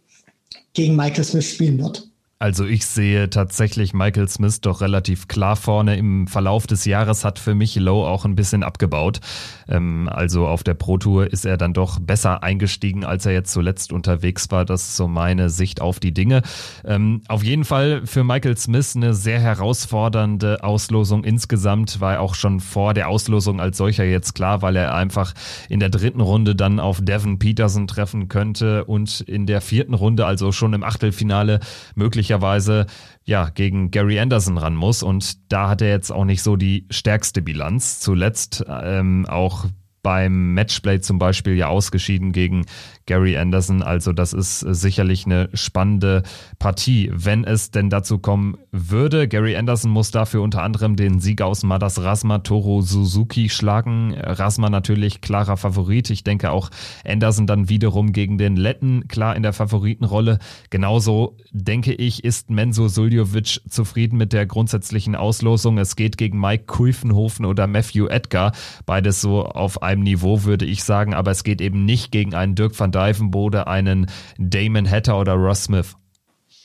gegen 0.74 0.96
Michael 0.96 1.24
Smith 1.24 1.50
spielen 1.50 1.80
wird. 1.80 2.10
Also 2.40 2.66
ich 2.66 2.86
sehe 2.86 3.32
tatsächlich 3.32 3.96
Michael 3.96 4.30
Smith 4.30 4.62
doch 4.62 4.82
relativ 4.82 5.28
klar 5.28 5.56
vorne. 5.56 5.98
Im 5.98 6.28
Verlauf 6.28 6.68
des 6.68 6.86
Jahres 6.86 7.26
hat 7.26 7.40
für 7.40 7.56
mich 7.56 7.76
Lowe 7.78 8.08
auch 8.08 8.26
ein 8.26 8.36
bisschen 8.36 8.62
abgebaut. 8.62 9.22
Ähm, 9.68 10.08
also 10.12 10.46
auf 10.46 10.62
der 10.62 10.76
Pro 10.76 11.00
Tour 11.00 11.34
ist 11.34 11.46
er 11.46 11.58
dann 11.58 11.74
doch 11.74 12.00
besser 12.00 12.44
eingestiegen, 12.44 13.04
als 13.04 13.26
er 13.26 13.32
jetzt 13.32 13.52
zuletzt 13.52 13.92
unterwegs 13.92 14.52
war. 14.52 14.66
Das 14.66 14.84
ist 14.84 14.98
so 14.98 15.08
meine 15.08 15.50
Sicht 15.50 15.82
auf 15.82 16.00
die 16.00 16.14
Dinge. 16.14 16.44
Ähm, 16.86 17.24
auf 17.28 17.44
jeden 17.44 17.66
Fall 17.66 18.06
für 18.06 18.24
Michael 18.24 18.56
Smith 18.56 18.96
eine 18.96 19.16
sehr 19.16 19.40
herausfordernde 19.40 20.64
Auslosung 20.64 21.24
insgesamt, 21.24 22.02
war 22.02 22.20
auch 22.20 22.36
schon 22.36 22.60
vor 22.60 22.94
der 22.94 23.10
Auslosung 23.10 23.60
als 23.60 23.78
solcher 23.78 24.04
jetzt 24.04 24.36
klar, 24.36 24.62
weil 24.62 24.76
er 24.76 24.94
einfach 24.94 25.34
in 25.70 25.80
der 25.80 25.90
dritten 25.90 26.22
Runde 26.22 26.56
dann 26.56 26.80
auf 26.80 27.00
Devin 27.02 27.40
Peterson 27.40 27.88
treffen 27.88 28.28
könnte 28.28 28.86
und 28.86 29.22
in 29.22 29.48
der 29.48 29.62
vierten 29.62 29.96
Runde, 29.96 30.28
also 30.28 30.52
schon 30.52 30.76
im 30.76 30.84
Achtelfinale, 30.84 31.62
möglich 31.96 32.27
möglicherweise 32.28 32.88
ja 33.24 33.50
gegen 33.50 33.92
Gary 33.92 34.20
Anderson 34.20 34.58
ran 34.58 34.76
muss. 34.76 35.04
Und 35.04 35.52
da 35.52 35.70
hat 35.70 35.82
er 35.82 35.90
jetzt 35.90 36.12
auch 36.12 36.26
nicht 36.26 36.42
so 36.42 36.56
die 36.56 36.86
stärkste 36.90 37.42
Bilanz. 37.42 38.00
Zuletzt 38.00 38.66
ähm, 38.68 39.26
auch 39.28 39.66
beim 40.04 40.54
Matchplay 40.54 41.00
zum 41.00 41.20
Beispiel 41.20 41.56
ja 41.56 41.68
ausgeschieden 41.68 42.32
gegen 42.32 42.66
Gary 43.08 43.38
Anderson. 43.38 43.82
Also 43.82 44.14
das 44.14 44.34
ist 44.34 44.60
sicherlich 44.60 45.26
eine 45.26 45.50
spannende 45.54 46.22
Partie, 46.60 47.10
wenn 47.14 47.44
es 47.44 47.72
denn 47.72 47.90
dazu 47.90 48.20
kommen 48.20 48.58
würde. 48.72 49.28
Gary 49.28 49.56
Anderson 49.56 49.90
muss 49.90 50.12
dafür 50.12 50.44
unter 50.44 50.62
anderem 50.62 50.96
den 50.96 51.20
Sieg 51.20 51.42
aus 51.42 51.64
Madas 51.64 52.04
Rasma 52.04 52.40
Toro 52.40 52.82
Suzuki 52.82 53.50
schlagen. 53.50 54.14
Rasma 54.14 54.70
natürlich 54.70 55.22
klarer 55.22 55.58
Favorit. 55.58 56.10
Ich 56.10 56.24
denke 56.24 56.52
auch 56.52 56.70
Anderson 57.06 57.48
dann 57.48 57.70
wiederum 57.70 58.12
gegen 58.12 58.38
den 58.38 58.56
Letten 58.56 59.08
klar 59.08 59.36
in 59.36 59.44
der 59.44 59.54
Favoritenrolle. 59.54 60.40
Genauso 60.70 61.38
denke 61.52 61.94
ich, 61.94 62.24
ist 62.24 62.50
Menzo 62.50 62.90
Suljovic 62.90 63.62
zufrieden 63.70 64.18
mit 64.18 64.34
der 64.34 64.46
grundsätzlichen 64.46 65.16
Auslosung. 65.16 65.78
Es 65.78 65.96
geht 65.96 66.18
gegen 66.18 66.40
Mike 66.40 66.66
Kuifenhofen 66.66 67.46
oder 67.46 67.68
Matthew 67.68 68.08
Edgar. 68.08 68.52
Beides 68.86 69.22
so 69.22 69.46
auf 69.46 69.82
einem 69.82 70.04
Niveau, 70.04 70.44
würde 70.44 70.66
ich 70.66 70.84
sagen. 70.84 71.14
Aber 71.14 71.32
es 71.32 71.44
geht 71.44 71.62
eben 71.62 71.86
nicht 71.86 72.12
gegen 72.12 72.36
einen 72.36 72.56
Dirk 72.56 72.78
van 72.78 72.92
Divenbode, 72.98 73.68
einen 73.68 74.08
Damon 74.38 74.90
Hatter 74.90 75.20
oder 75.20 75.34
Ross 75.34 75.66
Smith. 75.66 75.96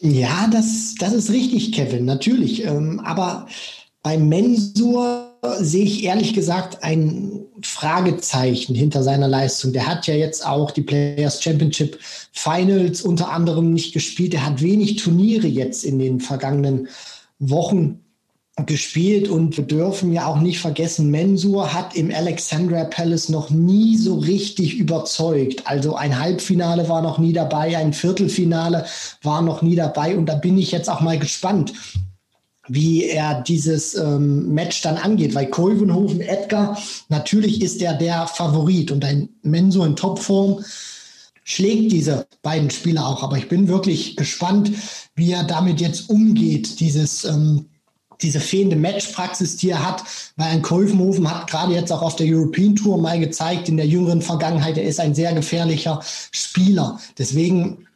Ja, 0.01 0.49
das, 0.51 0.95
das 0.99 1.13
ist 1.13 1.31
richtig, 1.31 1.73
Kevin, 1.73 2.05
natürlich. 2.05 2.65
Ähm, 2.65 3.01
aber 3.01 3.47
beim 4.03 4.29
Mensur 4.29 5.29
sehe 5.59 5.85
ich 5.85 6.05
ehrlich 6.05 6.35
gesagt 6.35 6.83
ein 6.83 7.41
Fragezeichen 7.63 8.75
hinter 8.75 9.03
seiner 9.03 9.29
Leistung. 9.29 9.73
Der 9.73 9.87
hat 9.87 10.07
ja 10.07 10.15
jetzt 10.15 10.47
auch 10.47 10.71
die 10.71 10.83
Players 10.83 11.43
Championship 11.43 11.99
Finals 12.33 13.03
unter 13.03 13.31
anderem 13.31 13.73
nicht 13.73 13.93
gespielt. 13.93 14.35
Er 14.35 14.47
hat 14.47 14.63
wenig 14.63 14.97
Turniere 14.97 15.47
jetzt 15.47 15.85
in 15.85 15.99
den 15.99 16.21
vergangenen 16.21 16.89
Wochen 17.39 18.01
gespielt 18.67 19.29
und 19.29 19.57
wir 19.57 19.65
dürfen 19.65 20.13
ja 20.13 20.27
auch 20.27 20.39
nicht 20.39 20.61
vergessen, 20.61 21.11
Mensur 21.11 21.73
hat 21.73 21.97
im 21.97 22.13
Alexandria 22.15 22.85
Palace 22.85 23.31
noch 23.31 23.49
nie 23.49 23.97
so 23.97 24.19
richtig 24.19 24.77
überzeugt. 24.77 25.67
Also 25.67 25.97
ein 25.97 26.19
Halbfinale 26.19 26.87
war 26.89 27.01
noch 27.01 27.19
nie 27.19 27.33
dabei, 27.33 27.77
ein 27.79 27.95
Viertelfinale 27.95 28.85
war 29.23 29.41
noch 29.41 29.63
nie 29.63 29.75
dabei 29.75 30.17
und 30.17 30.27
da 30.27 30.35
bin 30.35 30.59
ich 30.59 30.71
jetzt 30.71 30.91
auch 30.91 31.01
mal 31.01 31.19
gespannt, 31.19 31.73
wie 32.69 33.05
er 33.05 33.41
dieses 33.41 33.95
ähm, 33.95 34.53
Match 34.53 34.83
dann 34.83 34.99
angeht, 34.99 35.35
weil 35.35 35.47
Koivenhofen, 35.47 36.21
Edgar, 36.21 36.79
natürlich 37.09 37.63
ist 37.63 37.81
er 37.81 37.95
der 37.95 38.27
Favorit 38.27 38.91
und 38.91 39.05
ein 39.05 39.31
Mensur 39.43 39.87
in 39.87 39.97
Topform 39.97 40.63
schlägt 41.45 41.91
diese 41.91 42.27
beiden 42.43 42.71
Spieler 42.71 43.07
auch. 43.07 43.23
Aber 43.23 43.37
ich 43.37 43.49
bin 43.49 43.67
wirklich 43.67 44.17
gespannt, 44.17 44.71
wie 45.17 45.33
er 45.33 45.45
damit 45.45 45.81
jetzt 45.81 46.09
umgeht, 46.09 46.79
dieses 46.79 47.25
ähm, 47.25 47.67
diese 48.23 48.41
fehlende 48.41 48.77
Matchpraxis, 48.77 49.57
die 49.57 49.71
er 49.71 49.87
hat, 49.87 50.05
weil 50.37 50.51
ein 50.51 50.63
Kolvenhofen 50.63 51.31
hat 51.31 51.51
gerade 51.51 51.75
jetzt 51.75 51.93
auch 51.93 52.03
auf 52.03 52.17
der 52.17 52.27
European 52.29 52.77
Tour 52.77 52.99
mal 52.99 53.19
gezeigt, 53.19 53.69
in 53.69 53.77
der 53.77 53.87
jüngeren 53.87 54.23
Vergangenheit, 54.23 54.79
er 54.79 54.85
ist 54.85 55.01
ein 55.01 55.15
sehr 55.15 55.33
gefährlicher 55.33 56.01
Spieler. 56.31 56.99
Deswegen 57.19 57.87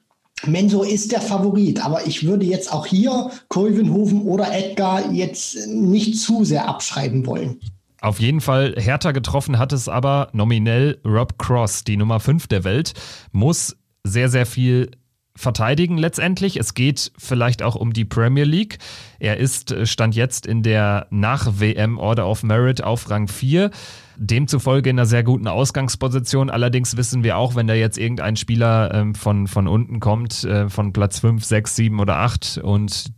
Menso 0.45 0.83
ist 0.83 1.13
der 1.13 1.23
Favorit, 1.23 1.85
aber 1.85 2.07
ich 2.07 2.27
würde 2.27 2.45
jetzt 2.45 2.73
auch 2.73 2.87
hier 2.87 3.31
Kolvenhofen 3.49 4.23
oder 4.23 4.55
Edgar 4.55 5.11
jetzt 5.13 5.67
nicht 5.69 6.19
zu 6.19 6.45
sehr 6.45 6.69
abschreiben 6.69 7.27
wollen. 7.27 7.59
Auf 8.03 8.21
jeden 8.21 8.41
Fall 8.41 8.75
härter 8.77 9.13
getroffen 9.13 9.59
hat 9.59 9.73
es 9.73 9.89
aber 9.89 10.29
nominell 10.33 10.99
Rob 11.05 11.39
Cross, 11.39 11.85
die 11.85 11.97
Nummer 11.97 12.21
5 12.21 12.47
der 12.47 12.65
Welt, 12.65 12.93
muss 13.33 13.77
sehr, 14.05 14.29
sehr 14.29 14.47
viel 14.47 14.91
verteidigen 15.37 15.99
letztendlich. 15.99 16.57
Es 16.57 16.75
geht 16.75 17.13
vielleicht 17.17 17.63
auch 17.63 17.77
um 17.77 17.93
die 17.93 18.05
Premier 18.05 18.45
League. 18.45 18.79
Er 19.19 19.37
ist, 19.37 19.71
äh, 19.71 19.87
stand 19.87 20.17
jetzt 20.17 20.47
in 20.47 20.63
der 20.63 21.07
Nach-WM 21.11 21.99
Order 21.99 22.29
of 22.29 22.43
Merit 22.43 22.83
auf 22.83 23.09
Rang 23.11 23.29
4. 23.29 23.71
Demzufolge 24.17 24.91
in 24.91 24.99
einer 24.99 25.07
sehr 25.07 25.23
guten 25.23 25.47
Ausgangsposition. 25.47 26.51
Allerdings 26.51 26.97
wissen 26.97 27.23
wir 27.23 27.37
auch, 27.37 27.55
wenn 27.55 27.67
da 27.67 27.75
jetzt 27.75 27.99
irgendein 27.99 28.37
Spieler 28.37 28.93
ähm, 28.95 29.15
von, 29.15 29.47
von 29.47 29.69
unten 29.69 30.01
kommt, 30.01 30.45
äh, 30.45 30.69
von 30.69 30.93
Platz 30.93 31.21
5, 31.21 31.45
6, 31.45 31.77
7 31.77 32.01
oder 32.01 32.17
8 32.17 32.59
und 32.63 33.13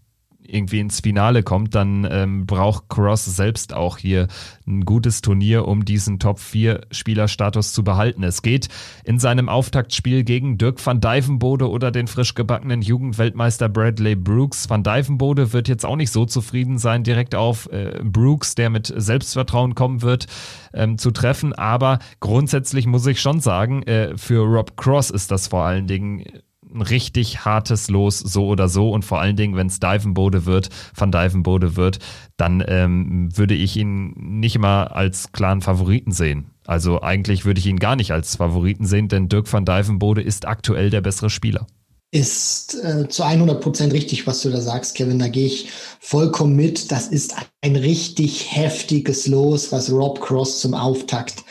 irgendwie 0.48 0.80
ins 0.80 1.00
Finale 1.00 1.42
kommt, 1.42 1.74
dann 1.74 2.06
ähm, 2.10 2.46
braucht 2.46 2.88
Cross 2.88 3.24
selbst 3.24 3.74
auch 3.74 3.98
hier 3.98 4.28
ein 4.66 4.84
gutes 4.84 5.20
Turnier, 5.20 5.68
um 5.68 5.84
diesen 5.84 6.18
Top 6.18 6.38
4 6.40 6.82
Spielerstatus 6.90 7.72
zu 7.72 7.84
behalten. 7.84 8.22
Es 8.22 8.42
geht 8.42 8.68
in 9.04 9.18
seinem 9.18 9.48
Auftaktspiel 9.48 10.24
gegen 10.24 10.58
Dirk 10.58 10.84
van 10.84 11.00
Dijvenbode 11.00 11.68
oder 11.68 11.90
den 11.90 12.06
frisch 12.06 12.34
gebackenen 12.34 12.82
Jugendweltmeister 12.82 13.68
Bradley 13.68 14.16
Brooks. 14.16 14.68
Van 14.70 14.82
Dijvenbode 14.82 15.52
wird 15.52 15.68
jetzt 15.68 15.84
auch 15.84 15.96
nicht 15.96 16.10
so 16.10 16.24
zufrieden 16.24 16.78
sein, 16.78 17.04
direkt 17.04 17.34
auf 17.34 17.70
äh, 17.70 18.00
Brooks, 18.02 18.54
der 18.54 18.70
mit 18.70 18.92
Selbstvertrauen 18.94 19.74
kommen 19.74 20.02
wird, 20.02 20.26
ähm, 20.72 20.98
zu 20.98 21.10
treffen. 21.10 21.52
Aber 21.52 21.98
grundsätzlich 22.20 22.86
muss 22.86 23.06
ich 23.06 23.20
schon 23.20 23.40
sagen, 23.40 23.82
äh, 23.82 24.16
für 24.16 24.44
Rob 24.44 24.76
Cross 24.76 25.10
ist 25.10 25.30
das 25.30 25.48
vor 25.48 25.64
allen 25.64 25.86
Dingen 25.86 26.24
ein 26.72 26.82
richtig 26.82 27.44
hartes 27.44 27.88
Los, 27.88 28.18
so 28.18 28.46
oder 28.46 28.68
so. 28.68 28.90
Und 28.90 29.04
vor 29.04 29.20
allen 29.20 29.36
Dingen, 29.36 29.56
wenn 29.56 29.68
es 29.68 29.80
Divenbode 29.80 30.46
wird, 30.46 30.68
Van 30.94 31.12
Divenbode 31.12 31.76
wird, 31.76 31.98
dann 32.36 32.62
ähm, 32.66 33.28
würde 33.36 33.54
ich 33.54 33.76
ihn 33.76 34.12
nicht 34.16 34.56
immer 34.56 34.94
als 34.94 35.32
klaren 35.32 35.60
Favoriten 35.60 36.12
sehen. 36.12 36.50
Also 36.66 37.00
eigentlich 37.00 37.46
würde 37.46 37.60
ich 37.60 37.66
ihn 37.66 37.78
gar 37.78 37.96
nicht 37.96 38.12
als 38.12 38.36
Favoriten 38.36 38.84
sehen, 38.84 39.08
denn 39.08 39.30
Dirk 39.30 39.50
van 39.50 39.64
Dijvenbode 39.64 40.20
ist 40.20 40.46
aktuell 40.46 40.90
der 40.90 41.00
bessere 41.00 41.30
Spieler. 41.30 41.66
Ist 42.10 42.74
äh, 42.84 43.08
zu 43.08 43.22
100 43.22 43.60
Prozent 43.60 43.92
richtig, 43.92 44.26
was 44.26 44.42
du 44.42 44.50
da 44.50 44.60
sagst, 44.60 44.94
Kevin. 44.94 45.18
Da 45.18 45.28
gehe 45.28 45.46
ich 45.46 45.70
vollkommen 46.00 46.56
mit. 46.56 46.92
Das 46.92 47.08
ist 47.08 47.34
ein 47.62 47.76
richtig 47.76 48.54
heftiges 48.54 49.26
Los, 49.26 49.72
was 49.72 49.90
Rob 49.90 50.20
Cross 50.20 50.60
zum 50.60 50.74
Auftakt 50.74 51.42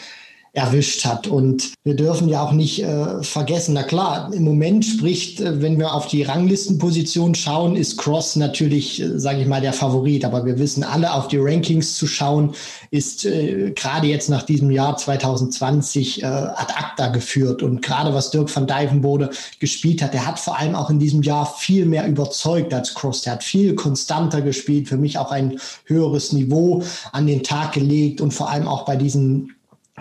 erwischt 0.58 1.06
hat. 1.06 1.28
Und 1.28 1.74
wir 1.84 1.96
dürfen 1.96 2.28
ja 2.30 2.42
auch 2.42 2.52
nicht 2.52 2.84
äh, 2.84 3.22
vergessen, 3.22 3.76
na 3.76 3.84
klar, 3.84 4.34
im 4.34 4.44
Moment 4.44 4.84
spricht, 4.84 5.40
äh, 5.40 5.62
wenn 5.62 5.78
wir 5.78 5.94
auf 5.94 6.08
die 6.08 6.24
Ranglistenposition 6.24 7.36
schauen, 7.36 7.76
ist 7.76 7.98
Cross 7.98 8.38
natürlich, 8.38 9.00
äh, 9.00 9.20
sage 9.20 9.42
ich 9.42 9.48
mal, 9.48 9.62
der 9.62 9.74
Favorit. 9.74 10.26
Aber 10.26 10.46
wir 10.46 10.58
wissen 10.58 10.84
alle, 10.84 11.14
auf 11.14 11.28
die 11.28 11.38
Rankings 11.38 11.96
zu 11.96 12.08
schauen, 12.08 12.56
ist 12.90 13.24
äh, 13.26 13.72
gerade 13.76 14.08
jetzt 14.08 14.30
nach 14.30 14.42
diesem 14.42 14.72
Jahr 14.72 14.98
2020 14.98 16.24
äh, 16.24 16.26
ad 16.26 16.74
acta 16.76 17.10
geführt. 17.10 17.62
Und 17.62 17.84
gerade 17.84 18.16
was 18.16 18.32
Dirk 18.32 18.54
van 18.54 18.66
Dijvenbode 18.66 19.30
gespielt 19.60 20.02
hat, 20.02 20.16
der 20.16 20.26
hat 20.26 20.40
vor 20.40 20.58
allem 20.58 20.74
auch 20.74 20.90
in 20.90 20.98
diesem 20.98 21.22
Jahr 21.22 21.46
viel 21.46 21.86
mehr 21.86 22.08
überzeugt 22.08 22.74
als 22.74 22.96
Cross. 22.96 23.22
Der 23.22 23.34
hat 23.34 23.44
viel 23.44 23.76
konstanter 23.76 24.42
gespielt, 24.42 24.88
für 24.88 24.98
mich 24.98 25.20
auch 25.20 25.32
ein 25.32 25.60
höheres 25.86 26.34
Niveau 26.34 26.82
an 27.12 27.28
den 27.28 27.44
Tag 27.44 27.74
gelegt 27.74 28.22
und 28.22 28.34
vor 28.34 28.50
allem 28.50 28.68
auch 28.68 28.86
bei 28.86 28.96
diesen 28.96 29.54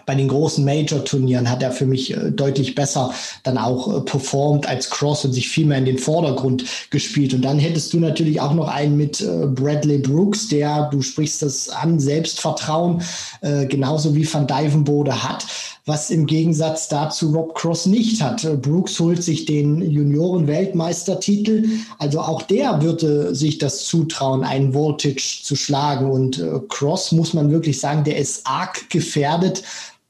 bei 0.04 0.14
den 0.14 0.28
großen 0.28 0.64
Major-Turnieren 0.64 1.48
hat 1.50 1.62
er 1.62 1.72
für 1.72 1.86
mich 1.86 2.14
äh, 2.14 2.30
deutlich 2.30 2.74
besser 2.74 3.14
dann 3.42 3.56
auch 3.56 3.96
äh, 3.96 4.00
performt 4.02 4.68
als 4.68 4.90
Cross 4.90 5.24
und 5.24 5.32
sich 5.32 5.48
viel 5.48 5.66
mehr 5.66 5.78
in 5.78 5.86
den 5.86 5.98
Vordergrund 5.98 6.64
gespielt. 6.90 7.32
Und 7.32 7.42
dann 7.42 7.58
hättest 7.58 7.92
du 7.92 8.00
natürlich 8.00 8.40
auch 8.40 8.52
noch 8.52 8.68
einen 8.68 8.96
mit 8.96 9.20
äh, 9.20 9.46
Bradley 9.46 9.98
Brooks, 9.98 10.48
der, 10.48 10.90
du 10.90 11.00
sprichst 11.00 11.42
das 11.42 11.68
an, 11.68 11.98
Selbstvertrauen, 11.98 13.02
genauso 13.40 14.14
wie 14.14 14.32
Van 14.32 14.46
Dijvenbode 14.46 15.22
hat 15.22 15.46
was 15.86 16.10
im 16.10 16.26
Gegensatz 16.26 16.88
dazu 16.88 17.30
Rob 17.30 17.54
Cross 17.54 17.86
nicht 17.86 18.20
hat. 18.20 18.42
Brooks 18.60 18.98
holt 18.98 19.22
sich 19.22 19.44
den 19.44 19.80
Junioren-Weltmeistertitel, 19.80 21.68
also 21.98 22.20
auch 22.20 22.42
der 22.42 22.82
würde 22.82 23.34
sich 23.34 23.58
das 23.58 23.84
zutrauen, 23.84 24.42
einen 24.42 24.74
Voltage 24.74 25.40
zu 25.42 25.54
schlagen. 25.54 26.10
Und 26.10 26.40
äh, 26.40 26.60
Cross 26.68 27.12
muss 27.12 27.34
man 27.34 27.52
wirklich 27.52 27.78
sagen, 27.78 28.02
der 28.02 28.16
ist 28.16 28.46
arg 28.46 28.90
gefährdet, 28.90 29.62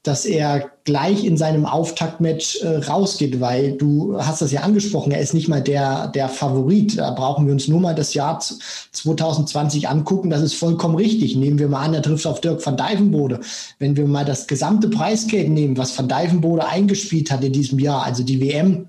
dass 0.07 0.25
er 0.25 0.71
gleich 0.85 1.25
in 1.25 1.35
seinem 1.35 1.65
Auftaktmatch 1.65 2.61
äh, 2.61 2.77
rausgeht, 2.77 3.41
weil 3.41 3.73
du 3.73 4.17
hast 4.17 4.41
das 4.41 4.53
ja 4.53 4.61
angesprochen, 4.61 5.11
er 5.11 5.19
ist 5.19 5.33
nicht 5.33 5.49
mal 5.49 5.61
der, 5.61 6.07
der 6.07 6.29
Favorit. 6.29 6.97
Da 6.97 7.11
brauchen 7.11 7.45
wir 7.45 7.53
uns 7.53 7.67
nur 7.67 7.81
mal 7.81 7.93
das 7.93 8.13
Jahr 8.13 8.39
2020 8.39 9.89
angucken. 9.89 10.29
Das 10.29 10.41
ist 10.41 10.53
vollkommen 10.53 10.95
richtig. 10.95 11.35
Nehmen 11.35 11.59
wir 11.59 11.67
mal 11.67 11.83
an, 11.83 11.93
er 11.93 12.01
trifft 12.01 12.25
auf 12.25 12.39
Dirk 12.39 12.65
van 12.65 12.77
Dijvenbode. 12.77 13.41
Wenn 13.79 13.97
wir 13.97 14.07
mal 14.07 14.23
das 14.23 14.47
gesamte 14.47 14.89
Preisgeld 14.89 15.49
nehmen, 15.49 15.77
was 15.77 15.97
van 15.97 16.07
Dijvenbode 16.07 16.65
eingespielt 16.65 17.29
hat 17.31 17.43
in 17.43 17.51
diesem 17.51 17.79
Jahr, 17.79 18.03
also 18.03 18.23
die 18.23 18.39
WM 18.39 18.87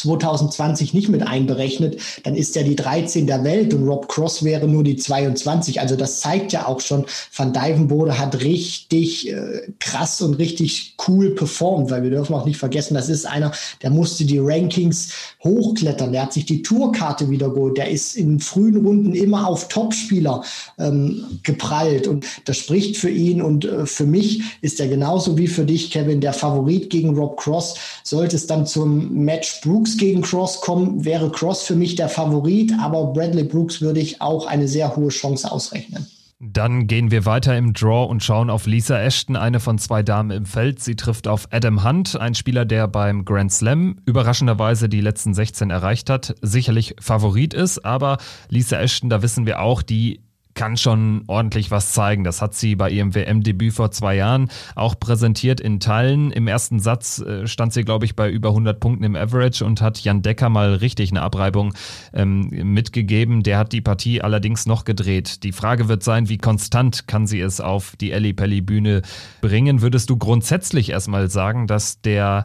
2020 0.00 0.94
nicht 0.94 1.08
mit 1.08 1.26
einberechnet, 1.26 2.00
dann 2.24 2.34
ist 2.34 2.56
er 2.56 2.64
die 2.64 2.76
13 2.76 3.26
der 3.26 3.44
Welt 3.44 3.74
und 3.74 3.86
Rob 3.86 4.08
Cross 4.08 4.44
wäre 4.44 4.66
nur 4.66 4.84
die 4.84 4.96
22. 4.96 5.80
Also 5.80 5.96
das 5.96 6.20
zeigt 6.20 6.52
ja 6.52 6.66
auch 6.66 6.80
schon, 6.80 7.06
Van 7.34 7.52
Dijvenbode 7.52 8.18
hat 8.18 8.40
richtig 8.40 9.30
äh, 9.30 9.62
krass 9.78 10.20
und 10.20 10.34
richtig 10.34 10.94
cool 11.08 11.30
performt, 11.30 11.90
weil 11.90 12.02
wir 12.02 12.10
dürfen 12.10 12.34
auch 12.34 12.46
nicht 12.46 12.58
vergessen, 12.58 12.94
das 12.94 13.08
ist 13.08 13.26
einer, 13.26 13.52
der 13.82 13.90
musste 13.90 14.24
die 14.24 14.38
Rankings 14.38 15.10
hochklettern, 15.42 16.12
der 16.12 16.22
hat 16.22 16.32
sich 16.32 16.46
die 16.46 16.62
Tourkarte 16.62 17.30
wieder 17.30 17.50
geholt, 17.50 17.76
der 17.76 17.90
ist 17.90 18.16
in 18.16 18.40
frühen 18.40 18.84
Runden 18.84 19.14
immer 19.14 19.46
auf 19.46 19.68
Topspieler 19.68 20.42
ähm, 20.78 21.24
geprallt 21.42 22.06
und 22.06 22.26
das 22.44 22.58
spricht 22.58 22.96
für 22.96 23.10
ihn 23.10 23.42
und 23.42 23.64
äh, 23.64 23.86
für 23.86 24.06
mich 24.06 24.42
ist 24.60 24.80
er 24.80 24.88
genauso 24.88 25.36
wie 25.38 25.46
für 25.46 25.64
dich, 25.64 25.90
Kevin, 25.90 26.20
der 26.20 26.32
Favorit 26.32 26.90
gegen 26.90 27.16
Rob 27.16 27.36
Cross. 27.38 27.76
Sollte 28.02 28.36
es 28.36 28.46
dann 28.46 28.66
zum 28.66 29.12
Match 29.24 29.60
Brooks 29.62 29.89
Brooks 29.90 29.96
gegen 29.96 30.22
Cross 30.22 30.60
kommen, 30.60 31.04
wäre 31.04 31.30
Cross 31.30 31.62
für 31.62 31.74
mich 31.74 31.96
der 31.96 32.08
Favorit, 32.08 32.72
aber 32.80 33.12
Bradley 33.12 33.44
Brooks 33.44 33.80
würde 33.80 34.00
ich 34.00 34.20
auch 34.20 34.46
eine 34.46 34.68
sehr 34.68 34.94
hohe 34.94 35.08
Chance 35.08 35.50
ausrechnen. 35.50 36.06
Dann 36.38 36.86
gehen 36.86 37.10
wir 37.10 37.26
weiter 37.26 37.56
im 37.56 37.74
Draw 37.74 38.08
und 38.08 38.22
schauen 38.22 38.48
auf 38.48 38.66
Lisa 38.66 38.98
Ashton, 38.98 39.36
eine 39.36 39.60
von 39.60 39.78
zwei 39.78 40.02
Damen 40.02 40.30
im 40.30 40.46
Feld. 40.46 40.80
Sie 40.80 40.96
trifft 40.96 41.28
auf 41.28 41.48
Adam 41.50 41.84
Hunt, 41.84 42.18
ein 42.18 42.34
Spieler, 42.34 42.64
der 42.64 42.88
beim 42.88 43.24
Grand 43.24 43.52
Slam 43.52 43.96
überraschenderweise 44.06 44.88
die 44.88 45.02
letzten 45.02 45.34
16 45.34 45.70
erreicht 45.70 46.08
hat, 46.08 46.34
sicherlich 46.40 46.94
Favorit 46.98 47.52
ist, 47.52 47.84
aber 47.84 48.18
Lisa 48.48 48.80
Ashton, 48.80 49.10
da 49.10 49.22
wissen 49.22 49.44
wir 49.44 49.60
auch, 49.60 49.82
die 49.82 50.20
kann 50.60 50.76
schon 50.76 51.24
ordentlich 51.26 51.70
was 51.70 51.94
zeigen. 51.94 52.22
Das 52.22 52.42
hat 52.42 52.52
sie 52.52 52.76
bei 52.76 52.90
ihrem 52.90 53.14
WM-Debüt 53.14 53.72
vor 53.72 53.92
zwei 53.92 54.16
Jahren 54.16 54.50
auch 54.74 55.00
präsentiert 55.00 55.58
in 55.58 55.80
Teilen. 55.80 56.30
Im 56.32 56.46
ersten 56.48 56.80
Satz 56.80 57.18
äh, 57.18 57.46
stand 57.46 57.72
sie, 57.72 57.82
glaube 57.82 58.04
ich, 58.04 58.14
bei 58.14 58.30
über 58.30 58.50
100 58.50 58.78
Punkten 58.78 59.04
im 59.04 59.16
Average 59.16 59.64
und 59.64 59.80
hat 59.80 60.00
Jan 60.00 60.20
Decker 60.20 60.50
mal 60.50 60.74
richtig 60.74 61.12
eine 61.12 61.22
Abreibung 61.22 61.72
ähm, 62.12 62.50
mitgegeben. 62.50 63.42
Der 63.42 63.56
hat 63.56 63.72
die 63.72 63.80
Partie 63.80 64.20
allerdings 64.20 64.66
noch 64.66 64.84
gedreht. 64.84 65.44
Die 65.44 65.52
Frage 65.52 65.88
wird 65.88 66.02
sein, 66.02 66.28
wie 66.28 66.36
konstant 66.36 67.08
kann 67.08 67.26
sie 67.26 67.40
es 67.40 67.62
auf 67.62 67.96
die 67.98 68.12
Ellie 68.12 68.34
Pelli 68.34 68.60
Bühne 68.60 69.00
bringen? 69.40 69.80
Würdest 69.80 70.10
du 70.10 70.18
grundsätzlich 70.18 70.90
erstmal 70.90 71.30
sagen, 71.30 71.68
dass 71.68 72.02
der 72.02 72.44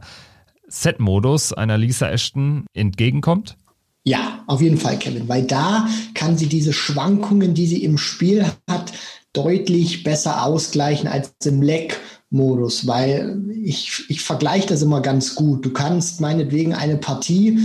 Set-Modus 0.69 1.51
einer 1.51 1.77
Lisa 1.77 2.07
Ashton 2.07 2.65
entgegenkommt? 2.73 3.57
Ja, 4.07 4.43
auf 4.45 4.61
jeden 4.61 4.77
Fall, 4.77 4.99
Kevin, 4.99 5.27
weil 5.27 5.43
da 5.43 5.87
kann 6.13 6.37
sie 6.37 6.45
diese 6.45 6.73
Schwankungen, 6.73 7.55
die 7.55 7.65
sie 7.65 7.83
im 7.83 7.97
Spiel 7.97 8.45
hat, 8.69 8.93
deutlich 9.33 10.03
besser 10.03 10.45
ausgleichen 10.45 11.09
als 11.09 11.33
im 11.43 11.63
Leck-Modus, 11.63 12.85
weil 12.85 13.43
ich, 13.63 14.03
ich 14.07 14.21
vergleiche 14.21 14.67
das 14.67 14.83
immer 14.83 15.01
ganz 15.01 15.33
gut. 15.33 15.65
Du 15.65 15.71
kannst 15.71 16.21
meinetwegen 16.21 16.75
eine 16.75 16.97
Partie, 16.97 17.57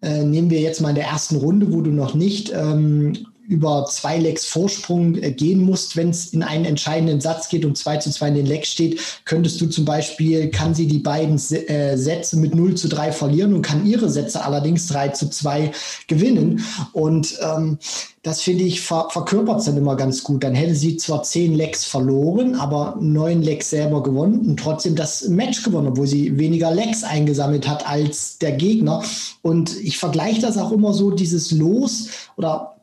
äh, 0.00 0.22
nehmen 0.22 0.48
wir 0.50 0.60
jetzt 0.60 0.80
mal 0.80 0.90
in 0.90 0.94
der 0.94 1.08
ersten 1.08 1.36
Runde, 1.36 1.72
wo 1.72 1.80
du 1.80 1.90
noch 1.90 2.14
nicht 2.14 2.52
ähm, 2.54 3.26
über 3.50 3.84
zwei 3.86 4.16
Lecks 4.16 4.46
Vorsprung 4.46 5.16
äh, 5.16 5.32
gehen 5.32 5.60
musst, 5.60 5.96
wenn 5.96 6.10
es 6.10 6.28
in 6.28 6.44
einen 6.44 6.64
entscheidenden 6.64 7.20
Satz 7.20 7.48
geht 7.48 7.64
und 7.64 7.76
2 7.76 7.96
zu 7.96 8.10
2 8.10 8.28
in 8.28 8.34
den 8.36 8.46
Leck 8.46 8.64
steht, 8.64 9.00
könntest 9.24 9.60
du 9.60 9.66
zum 9.66 9.84
Beispiel, 9.84 10.50
kann 10.50 10.72
sie 10.72 10.86
die 10.86 11.00
beiden 11.00 11.34
äh, 11.34 11.98
Sätze 11.98 12.38
mit 12.38 12.54
0 12.54 12.76
zu 12.76 12.88
3 12.88 13.10
verlieren 13.10 13.52
und 13.52 13.62
kann 13.62 13.84
ihre 13.84 14.08
Sätze 14.08 14.44
allerdings 14.44 14.86
3 14.86 15.08
zu 15.08 15.28
2 15.28 15.72
gewinnen. 16.06 16.64
Und 16.92 17.38
ähm, 17.42 17.78
das 18.22 18.42
finde 18.42 18.64
ich 18.64 18.82
ver 18.82 19.08
verkörpert 19.10 19.66
dann 19.66 19.78
immer 19.78 19.96
ganz 19.96 20.22
gut. 20.22 20.44
Dann 20.44 20.54
hätte 20.54 20.74
sie 20.74 20.96
zwar 20.98 21.22
zehn 21.22 21.54
Lecks 21.54 21.84
verloren, 21.84 22.54
aber 22.54 22.98
neun 23.00 23.42
Lecks 23.42 23.70
selber 23.70 24.02
gewonnen 24.02 24.40
und 24.46 24.60
trotzdem 24.60 24.94
das 24.94 25.26
Match 25.28 25.62
gewonnen, 25.64 25.88
obwohl 25.88 26.06
sie 26.06 26.38
weniger 26.38 26.70
Lecks 26.70 27.02
eingesammelt 27.02 27.66
hat 27.66 27.88
als 27.88 28.38
der 28.38 28.52
Gegner. 28.52 29.02
Und 29.42 29.74
ich 29.82 29.98
vergleiche 29.98 30.40
das 30.40 30.58
auch 30.58 30.70
immer 30.70 30.92
so, 30.92 31.10
dieses 31.10 31.50
Los 31.50 32.08
oder 32.36 32.79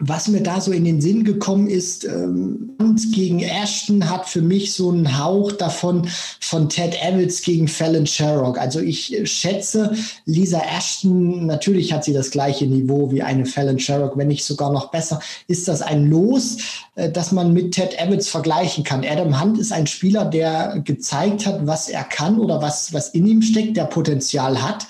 was 0.00 0.28
mir 0.28 0.42
da 0.42 0.60
so 0.60 0.70
in 0.70 0.84
den 0.84 1.00
Sinn 1.00 1.24
gekommen 1.24 1.66
ist, 1.66 2.04
ähm, 2.04 2.70
gegen 3.12 3.40
Ashton 3.40 4.08
hat 4.08 4.28
für 4.28 4.42
mich 4.42 4.72
so 4.72 4.90
einen 4.90 5.18
Hauch 5.18 5.52
davon 5.52 6.08
von 6.40 6.68
Ted 6.68 6.96
Evans 7.02 7.42
gegen 7.42 7.66
Fallon 7.66 8.06
Sherrock. 8.06 8.58
Also 8.58 8.80
ich 8.80 9.20
schätze, 9.24 9.92
Lisa 10.24 10.62
Ashton, 10.76 11.46
natürlich 11.46 11.92
hat 11.92 12.04
sie 12.04 12.12
das 12.12 12.30
gleiche 12.30 12.66
Niveau 12.66 13.10
wie 13.10 13.22
eine 13.22 13.44
Fallon 13.44 13.78
Sherrock, 13.78 14.16
wenn 14.16 14.28
nicht 14.28 14.44
sogar 14.44 14.72
noch 14.72 14.90
besser. 14.90 15.20
Ist 15.48 15.66
das 15.68 15.82
ein 15.82 16.08
Los, 16.08 16.58
äh, 16.94 17.10
das 17.10 17.32
man 17.32 17.52
mit 17.52 17.72
Ted 17.72 17.98
Evans 17.98 18.28
vergleichen 18.28 18.84
kann? 18.84 19.04
Adam 19.04 19.40
Hunt 19.40 19.58
ist 19.58 19.72
ein 19.72 19.86
Spieler, 19.86 20.24
der 20.24 20.80
gezeigt 20.84 21.46
hat, 21.46 21.66
was 21.66 21.88
er 21.88 22.04
kann 22.04 22.38
oder 22.38 22.62
was, 22.62 22.92
was 22.92 23.10
in 23.10 23.26
ihm 23.26 23.42
steckt, 23.42 23.76
der 23.76 23.84
Potenzial 23.84 24.62
hat. 24.62 24.86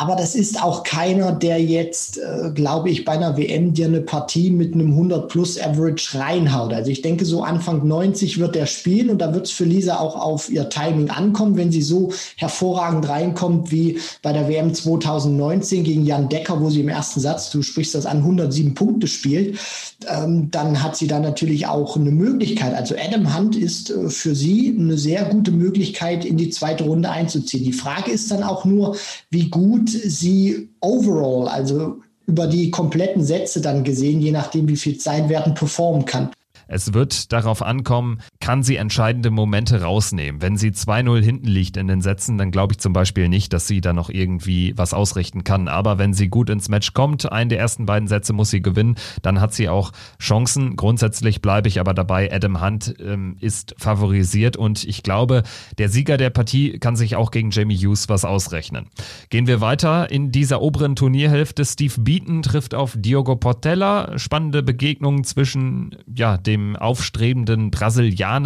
Aber 0.00 0.14
das 0.14 0.36
ist 0.36 0.62
auch 0.62 0.84
keiner, 0.84 1.32
der 1.32 1.60
jetzt, 1.60 2.18
äh, 2.18 2.52
glaube 2.54 2.88
ich, 2.88 3.04
bei 3.04 3.12
einer 3.12 3.36
WM 3.36 3.74
dir 3.74 3.86
eine 3.86 4.00
Partie 4.00 4.48
mit 4.48 4.72
einem 4.72 4.92
100 4.92 5.28
plus 5.28 5.60
Average 5.60 6.16
reinhaut. 6.16 6.72
Also 6.72 6.92
ich 6.92 7.02
denke, 7.02 7.24
so 7.24 7.42
Anfang 7.42 7.84
90 7.84 8.38
wird 8.38 8.54
er 8.54 8.66
spielen 8.66 9.10
und 9.10 9.18
da 9.18 9.34
wird 9.34 9.46
es 9.46 9.50
für 9.50 9.64
Lisa 9.64 9.98
auch 9.98 10.14
auf 10.14 10.50
ihr 10.50 10.68
Timing 10.68 11.10
ankommen, 11.10 11.56
wenn 11.56 11.72
sie 11.72 11.82
so 11.82 12.12
hervorragend 12.36 13.08
reinkommt 13.08 13.72
wie 13.72 13.98
bei 14.22 14.32
der 14.32 14.48
WM 14.48 14.72
2019 14.72 15.82
gegen 15.82 16.06
Jan 16.06 16.28
Decker, 16.28 16.60
wo 16.60 16.70
sie 16.70 16.80
im 16.82 16.88
ersten 16.88 17.18
Satz, 17.18 17.50
du 17.50 17.62
sprichst 17.62 17.96
das 17.96 18.06
an, 18.06 18.18
107 18.18 18.74
Punkte 18.74 19.08
spielt. 19.08 19.58
Ähm, 20.06 20.48
dann 20.52 20.80
hat 20.80 20.96
sie 20.96 21.08
da 21.08 21.18
natürlich 21.18 21.66
auch 21.66 21.96
eine 21.96 22.12
Möglichkeit. 22.12 22.72
Also 22.72 22.94
Adam 22.94 23.36
Hunt 23.36 23.56
ist 23.56 23.90
äh, 23.90 24.08
für 24.08 24.36
sie 24.36 24.76
eine 24.78 24.96
sehr 24.96 25.24
gute 25.24 25.50
Möglichkeit, 25.50 26.24
in 26.24 26.36
die 26.36 26.50
zweite 26.50 26.84
Runde 26.84 27.10
einzuziehen. 27.10 27.64
Die 27.64 27.72
Frage 27.72 28.12
ist 28.12 28.30
dann 28.30 28.44
auch 28.44 28.64
nur, 28.64 28.94
wie 29.30 29.48
gut 29.50 29.87
sie 29.88 30.70
overall, 30.80 31.48
also 31.48 32.00
über 32.26 32.46
die 32.46 32.70
kompletten 32.70 33.24
Sätze 33.24 33.60
dann 33.60 33.84
gesehen, 33.84 34.20
je 34.20 34.32
nachdem, 34.32 34.68
wie 34.68 34.76
viel 34.76 34.98
Zeit 34.98 35.28
werden, 35.28 35.54
performen 35.54 36.04
kann. 36.04 36.30
Es 36.68 36.92
wird 36.92 37.32
darauf 37.32 37.62
ankommen, 37.62 38.20
kann 38.48 38.62
sie 38.62 38.76
entscheidende 38.76 39.30
Momente 39.30 39.82
rausnehmen. 39.82 40.40
Wenn 40.40 40.56
sie 40.56 40.70
2-0 40.70 41.22
hinten 41.22 41.48
liegt 41.48 41.76
in 41.76 41.86
den 41.86 42.00
Sätzen, 42.00 42.38
dann 42.38 42.50
glaube 42.50 42.72
ich 42.72 42.78
zum 42.78 42.94
Beispiel 42.94 43.28
nicht, 43.28 43.52
dass 43.52 43.66
sie 43.66 43.82
da 43.82 43.92
noch 43.92 44.08
irgendwie 44.08 44.72
was 44.74 44.94
ausrichten 44.94 45.44
kann. 45.44 45.68
Aber 45.68 45.98
wenn 45.98 46.14
sie 46.14 46.30
gut 46.30 46.48
ins 46.48 46.70
Match 46.70 46.94
kommt, 46.94 47.30
einen 47.30 47.50
der 47.50 47.58
ersten 47.58 47.84
beiden 47.84 48.08
Sätze 48.08 48.32
muss 48.32 48.48
sie 48.48 48.62
gewinnen, 48.62 48.96
dann 49.20 49.42
hat 49.42 49.52
sie 49.52 49.68
auch 49.68 49.92
Chancen. 50.18 50.76
Grundsätzlich 50.76 51.42
bleibe 51.42 51.68
ich 51.68 51.78
aber 51.78 51.92
dabei, 51.92 52.32
Adam 52.32 52.62
Hunt 52.62 52.94
ähm, 53.00 53.36
ist 53.38 53.74
favorisiert 53.76 54.56
und 54.56 54.82
ich 54.82 55.02
glaube, 55.02 55.42
der 55.76 55.90
Sieger 55.90 56.16
der 56.16 56.30
Partie 56.30 56.78
kann 56.78 56.96
sich 56.96 57.16
auch 57.16 57.30
gegen 57.30 57.50
Jamie 57.50 57.76
Hughes 57.76 58.08
was 58.08 58.24
ausrechnen. 58.24 58.86
Gehen 59.28 59.46
wir 59.46 59.60
weiter 59.60 60.10
in 60.10 60.32
dieser 60.32 60.62
oberen 60.62 60.96
Turnierhälfte. 60.96 61.66
Steve 61.66 62.00
Beaton 62.00 62.40
trifft 62.40 62.74
auf 62.74 62.94
Diogo 62.96 63.36
Portella. 63.36 64.18
Spannende 64.18 64.62
Begegnungen 64.62 65.24
zwischen 65.24 65.98
ja, 66.06 66.38
dem 66.38 66.76
aufstrebenden 66.76 67.70
Brasilianer, 67.70 68.37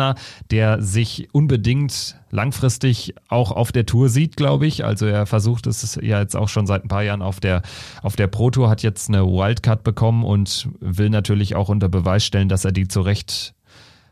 der 0.50 0.82
sich 0.82 1.28
unbedingt 1.32 2.16
langfristig 2.30 3.14
auch 3.28 3.52
auf 3.52 3.72
der 3.72 3.86
Tour 3.86 4.08
sieht, 4.08 4.36
glaube 4.36 4.66
ich. 4.66 4.84
Also 4.84 5.06
er 5.06 5.26
versucht 5.26 5.66
es 5.66 5.98
ja 6.00 6.20
jetzt 6.20 6.36
auch 6.36 6.48
schon 6.48 6.66
seit 6.66 6.84
ein 6.84 6.88
paar 6.88 7.02
Jahren 7.02 7.22
auf 7.22 7.40
der, 7.40 7.62
auf 8.02 8.16
der 8.16 8.26
Pro 8.26 8.50
Tour, 8.50 8.68
hat 8.68 8.82
jetzt 8.82 9.08
eine 9.08 9.24
Wildcard 9.24 9.84
bekommen 9.84 10.24
und 10.24 10.68
will 10.80 11.10
natürlich 11.10 11.54
auch 11.54 11.68
unter 11.68 11.88
Beweis 11.88 12.24
stellen, 12.24 12.48
dass 12.48 12.64
er 12.64 12.72
die 12.72 12.88
zurecht 12.88 13.54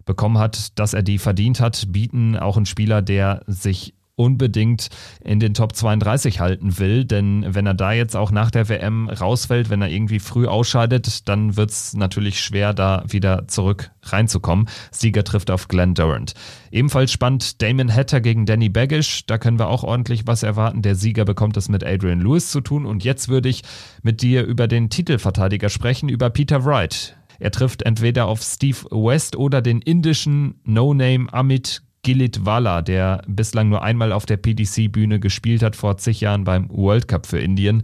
bekommen 0.05 0.39
hat, 0.39 0.79
dass 0.79 0.95
er 0.95 1.03
die 1.03 1.19
verdient 1.19 1.61
hat, 1.61 1.87
bieten 1.89 2.37
auch 2.37 2.57
ein 2.57 2.67
Spieler, 2.67 3.03
der 3.03 3.43
sich 3.47 3.95
unbedingt 4.21 4.91
in 5.25 5.41
den 5.41 5.55
Top 5.55 5.75
32 5.75 6.41
halten 6.41 6.79
will. 6.79 7.07
Denn 7.07 7.47
wenn 7.49 7.67
er 7.67 7.73
da 7.73 7.93
jetzt 7.93 8.15
auch 8.15 8.31
nach 8.31 8.51
der 8.51 8.69
WM 8.69 9.09
rausfällt, 9.09 9.71
wenn 9.71 9.81
er 9.81 9.89
irgendwie 9.89 10.19
früh 10.19 10.47
ausscheidet, 10.47 11.27
dann 11.29 11.57
wird 11.57 11.71
es 11.71 11.95
natürlich 11.95 12.41
schwer, 12.41 12.75
da 12.75 13.03
wieder 13.09 13.49
zurück 13.49 13.91
reinzukommen. 14.03 14.69
Sieger 14.91 15.25
trifft 15.25 15.51
auf 15.51 15.69
Glenn 15.69 15.95
Durant. 15.95 16.35
Ebenfalls 16.71 17.13
spannend 17.13 17.63
Damon 17.63 17.93
Hatter 17.93 18.21
gegen 18.21 18.45
Danny 18.45 18.69
Baggish. 18.69 19.25
Da 19.27 19.39
können 19.39 19.59
wir 19.59 19.69
auch 19.69 19.85
ordentlich 19.85 20.27
was 20.27 20.43
erwarten. 20.43 20.83
Der 20.83 20.97
Sieger 20.97 21.25
bekommt 21.25 21.57
es 21.57 21.71
mit 21.71 21.83
Adrian 21.83 22.21
Lewis 22.21 22.51
zu 22.51 22.61
tun. 22.61 22.85
Und 22.85 23.03
jetzt 23.03 23.29
würde 23.29 23.49
ich 23.49 23.63
mit 24.03 24.21
dir 24.21 24.45
über 24.45 24.69
den 24.69 24.91
Titelverteidiger 24.91 25.71
sprechen, 25.71 26.11
über 26.11 26.29
Peter 26.29 26.67
Wright. 26.67 27.17
Er 27.39 27.51
trifft 27.51 27.83
entweder 27.83 28.27
auf 28.27 28.43
Steve 28.43 28.85
West 28.91 29.35
oder 29.35 29.63
den 29.63 29.81
indischen 29.81 30.61
No-Name 30.65 31.33
Amit 31.33 31.83
Gilit 32.03 32.47
Walla, 32.47 32.83
der 32.83 33.23
bislang 33.27 33.69
nur 33.69 33.83
einmal 33.83 34.13
auf 34.13 34.27
der 34.27 34.37
PDC-Bühne 34.37 35.21
gespielt 35.21 35.63
hat, 35.63 35.77
vor 35.77 35.97
zig 35.99 36.21
Jahren 36.21 36.45
beim 36.45 36.69
World 36.71 37.09
Cup 37.09 37.27
für 37.27 37.39
Indien. 37.39 37.83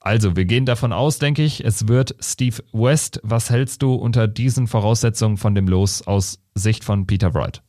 Also, 0.00 0.36
wir 0.36 0.44
gehen 0.44 0.66
davon 0.66 0.92
aus, 0.92 1.18
denke 1.18 1.42
ich, 1.42 1.64
es 1.64 1.88
wird 1.88 2.14
Steve 2.20 2.62
West. 2.72 3.20
Was 3.22 3.48
hältst 3.48 3.80
du 3.82 3.94
unter 3.94 4.28
diesen 4.28 4.66
Voraussetzungen 4.66 5.38
von 5.38 5.54
dem 5.54 5.66
Los 5.66 6.06
aus 6.06 6.40
Sicht 6.54 6.84
von 6.84 7.06
Peter 7.06 7.32
Wright? 7.32 7.62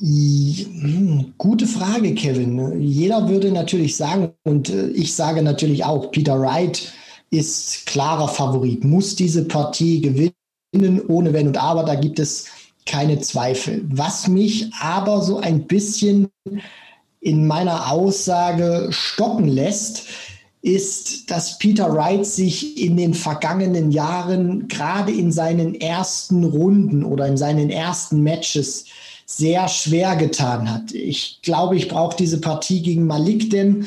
Gute 0.00 1.66
Frage, 1.66 2.14
Kevin. 2.14 2.80
Jeder 2.80 3.28
würde 3.28 3.52
natürlich 3.52 3.96
sagen, 3.96 4.30
und 4.44 4.70
äh, 4.70 4.88
ich 4.88 5.14
sage 5.14 5.42
natürlich 5.42 5.84
auch, 5.84 6.10
Peter 6.10 6.40
Wright 6.40 6.90
ist 7.30 7.86
klarer 7.86 8.26
Favorit, 8.26 8.82
muss 8.82 9.14
diese 9.14 9.44
Partie 9.44 10.00
gewinnen, 10.00 11.02
ohne 11.06 11.32
Wenn 11.32 11.48
und 11.48 11.58
Aber. 11.58 11.84
Da 11.84 11.94
gibt 11.94 12.18
es 12.18 12.46
keine 12.86 13.20
Zweifel. 13.20 13.84
Was 13.88 14.28
mich 14.28 14.70
aber 14.80 15.22
so 15.22 15.38
ein 15.38 15.66
bisschen 15.66 16.28
in 17.20 17.46
meiner 17.46 17.90
Aussage 17.90 18.88
stocken 18.90 19.48
lässt, 19.48 20.06
ist, 20.62 21.30
dass 21.30 21.58
Peter 21.58 21.94
Wright 21.94 22.26
sich 22.26 22.78
in 22.82 22.96
den 22.96 23.14
vergangenen 23.14 23.90
Jahren 23.92 24.68
gerade 24.68 25.12
in 25.12 25.32
seinen 25.32 25.74
ersten 25.74 26.44
Runden 26.44 27.04
oder 27.04 27.26
in 27.26 27.36
seinen 27.36 27.70
ersten 27.70 28.22
Matches 28.22 28.84
sehr 29.24 29.68
schwer 29.68 30.16
getan 30.16 30.70
hat. 30.70 30.92
Ich 30.92 31.40
glaube, 31.42 31.76
ich 31.76 31.88
brauche 31.88 32.16
diese 32.16 32.40
Partie 32.40 32.82
gegen 32.82 33.06
Malik 33.06 33.48
denn 33.50 33.86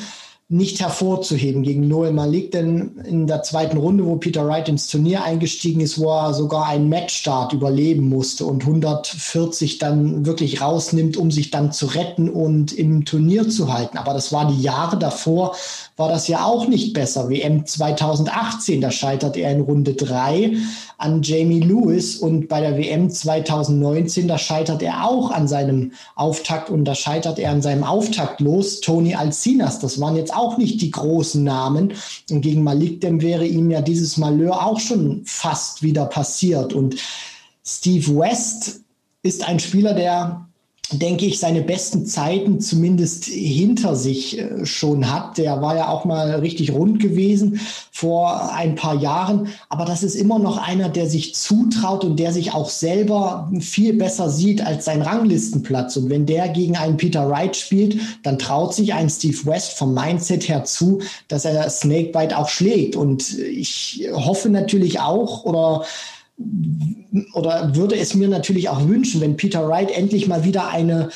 nicht 0.49 0.81
hervorzuheben 0.81 1.63
gegen 1.63 1.87
Noel 1.87 2.11
Malik, 2.11 2.51
denn 2.51 2.97
in 3.05 3.27
der 3.27 3.43
zweiten 3.43 3.77
Runde, 3.77 4.05
wo 4.05 4.17
Peter 4.17 4.45
Wright 4.45 4.67
ins 4.67 4.87
Turnier 4.87 5.23
eingestiegen 5.23 5.79
ist, 5.79 5.97
wo 5.99 6.09
er 6.09 6.33
sogar 6.33 6.67
einen 6.67 6.89
Matchstart 6.89 7.53
überleben 7.53 8.09
musste 8.09 8.45
und 8.45 8.63
140 8.63 9.79
dann 9.79 10.25
wirklich 10.25 10.61
rausnimmt, 10.61 11.17
um 11.17 11.31
sich 11.31 11.49
dann 11.49 11.71
zu 11.71 11.87
retten 11.87 12.29
und 12.29 12.73
im 12.73 13.05
Turnier 13.05 13.49
zu 13.49 13.73
halten. 13.73 13.97
Aber 13.97 14.13
das 14.13 14.33
war 14.33 14.45
die 14.45 14.61
Jahre 14.61 14.97
davor, 14.97 15.55
war 15.95 16.09
das 16.09 16.27
ja 16.27 16.45
auch 16.45 16.67
nicht 16.67 16.93
besser. 16.93 17.29
WM 17.29 17.65
2018, 17.65 18.81
da 18.81 18.91
scheitert 18.91 19.37
er 19.37 19.51
in 19.51 19.61
Runde 19.61 19.93
drei 19.93 20.57
an 20.97 21.21
Jamie 21.21 21.59
Lewis 21.59 22.17
und 22.17 22.47
bei 22.47 22.61
der 22.61 22.77
WM 22.77 23.09
2019, 23.09 24.27
da 24.27 24.37
scheitert 24.37 24.81
er 24.81 25.05
auch 25.05 25.31
an 25.31 25.47
seinem 25.47 25.91
Auftakt 26.15 26.69
und 26.69 26.85
da 26.85 26.95
scheitert 26.95 27.39
er 27.39 27.51
an 27.51 27.61
seinem 27.61 27.83
Auftakt 27.83 28.39
los. 28.39 28.81
Tony 28.81 29.15
Alcinas, 29.15 29.79
das 29.79 29.99
waren 29.99 30.15
jetzt 30.15 30.32
auch 30.35 30.57
nicht 30.57 30.81
die 30.81 30.91
großen 30.91 31.43
Namen. 31.43 31.93
Und 32.29 32.41
gegen 32.41 32.63
Malik 32.63 33.01
Dem 33.01 33.21
wäre 33.21 33.45
ihm 33.45 33.71
ja 33.71 33.81
dieses 33.81 34.17
Malheur 34.17 34.65
auch 34.65 34.79
schon 34.79 35.21
fast 35.25 35.83
wieder 35.83 36.05
passiert. 36.05 36.73
Und 36.73 36.95
Steve 37.65 38.17
West 38.17 38.81
ist 39.21 39.47
ein 39.47 39.59
Spieler, 39.59 39.93
der 39.93 40.47
denke 40.99 41.25
ich, 41.25 41.39
seine 41.39 41.61
besten 41.61 42.05
Zeiten 42.05 42.59
zumindest 42.59 43.25
hinter 43.25 43.95
sich 43.95 44.39
äh, 44.39 44.65
schon 44.65 45.11
hat. 45.11 45.37
Der 45.37 45.61
war 45.61 45.75
ja 45.75 45.89
auch 45.89 46.05
mal 46.05 46.31
richtig 46.35 46.73
rund 46.73 46.99
gewesen 46.99 47.59
vor 47.91 48.53
ein 48.53 48.75
paar 48.75 48.95
Jahren. 48.95 49.49
Aber 49.69 49.85
das 49.85 50.03
ist 50.03 50.15
immer 50.15 50.39
noch 50.39 50.57
einer, 50.57 50.89
der 50.89 51.07
sich 51.07 51.35
zutraut 51.35 52.03
und 52.03 52.17
der 52.17 52.33
sich 52.33 52.53
auch 52.53 52.69
selber 52.69 53.51
viel 53.59 53.93
besser 53.93 54.29
sieht 54.29 54.65
als 54.65 54.85
sein 54.85 55.01
Ranglistenplatz. 55.01 55.97
Und 55.97 56.09
wenn 56.09 56.25
der 56.25 56.49
gegen 56.49 56.75
einen 56.75 56.97
Peter 56.97 57.29
Wright 57.29 57.55
spielt, 57.55 57.97
dann 58.23 58.39
traut 58.39 58.73
sich 58.73 58.93
ein 58.93 59.09
Steve 59.09 59.45
West 59.45 59.73
vom 59.73 59.93
Mindset 59.93 60.47
her 60.49 60.63
zu, 60.63 60.99
dass 61.27 61.45
er 61.45 61.69
Snakebite 61.69 62.37
auch 62.37 62.49
schlägt. 62.49 62.95
Und 62.95 63.37
ich 63.37 64.07
hoffe 64.13 64.49
natürlich 64.49 64.99
auch 64.99 65.43
oder 65.43 65.83
oder 67.33 67.75
würde 67.75 67.95
es 67.95 68.15
mir 68.15 68.27
natürlich 68.27 68.69
auch 68.69 68.87
wünschen, 68.87 69.21
wenn 69.21 69.37
Peter 69.37 69.67
Wright 69.67 69.91
endlich 69.91 70.27
mal 70.27 70.43
wieder 70.43 70.69
eine 70.69 71.09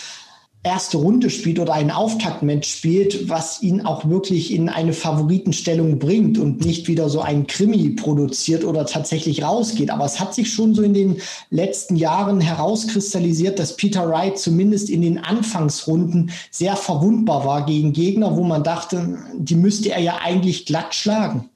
erste 0.64 0.98
Runde 0.98 1.30
spielt 1.30 1.60
oder 1.60 1.74
ein 1.74 1.92
Auftaktmatch 1.92 2.70
spielt, 2.70 3.30
was 3.30 3.62
ihn 3.62 3.86
auch 3.86 4.10
wirklich 4.10 4.54
in 4.54 4.68
eine 4.68 4.92
Favoritenstellung 4.92 5.98
bringt 5.98 6.38
und 6.38 6.66
nicht 6.66 6.88
wieder 6.88 7.10
so 7.10 7.22
ein 7.22 7.48
Krimi 7.48 7.92
produziert 7.92 8.66
oder 8.66 8.86
tatsächlich 8.86 9.44
rausgeht. 9.44 9.90
Aber 9.90 10.06
es 10.06 10.20
hat 10.20 10.34
sich 10.34 10.52
schon 10.52 10.76
so 10.76 10.82
in 10.82 10.94
den 10.94 11.22
letzten 11.50 11.96
Jahren 11.96 12.42
herauskristallisiert, 12.42 13.60
dass 13.60 13.78
Peter 13.78 14.10
Wright 14.10 14.38
zumindest 14.38 14.90
in 14.90 15.02
den 15.02 15.20
Anfangsrunden 15.20 16.32
sehr 16.52 16.76
verwundbar 16.76 17.46
war 17.46 17.66
gegen 17.66 17.94
Gegner, 17.94 18.36
wo 18.36 18.44
man 18.44 18.64
dachte, 18.64 19.18
die 19.38 19.56
müsste 19.56 19.92
er 19.92 20.02
ja 20.02 20.20
eigentlich 20.24 20.66
glatt 20.66 20.94
schlagen. 20.94 21.50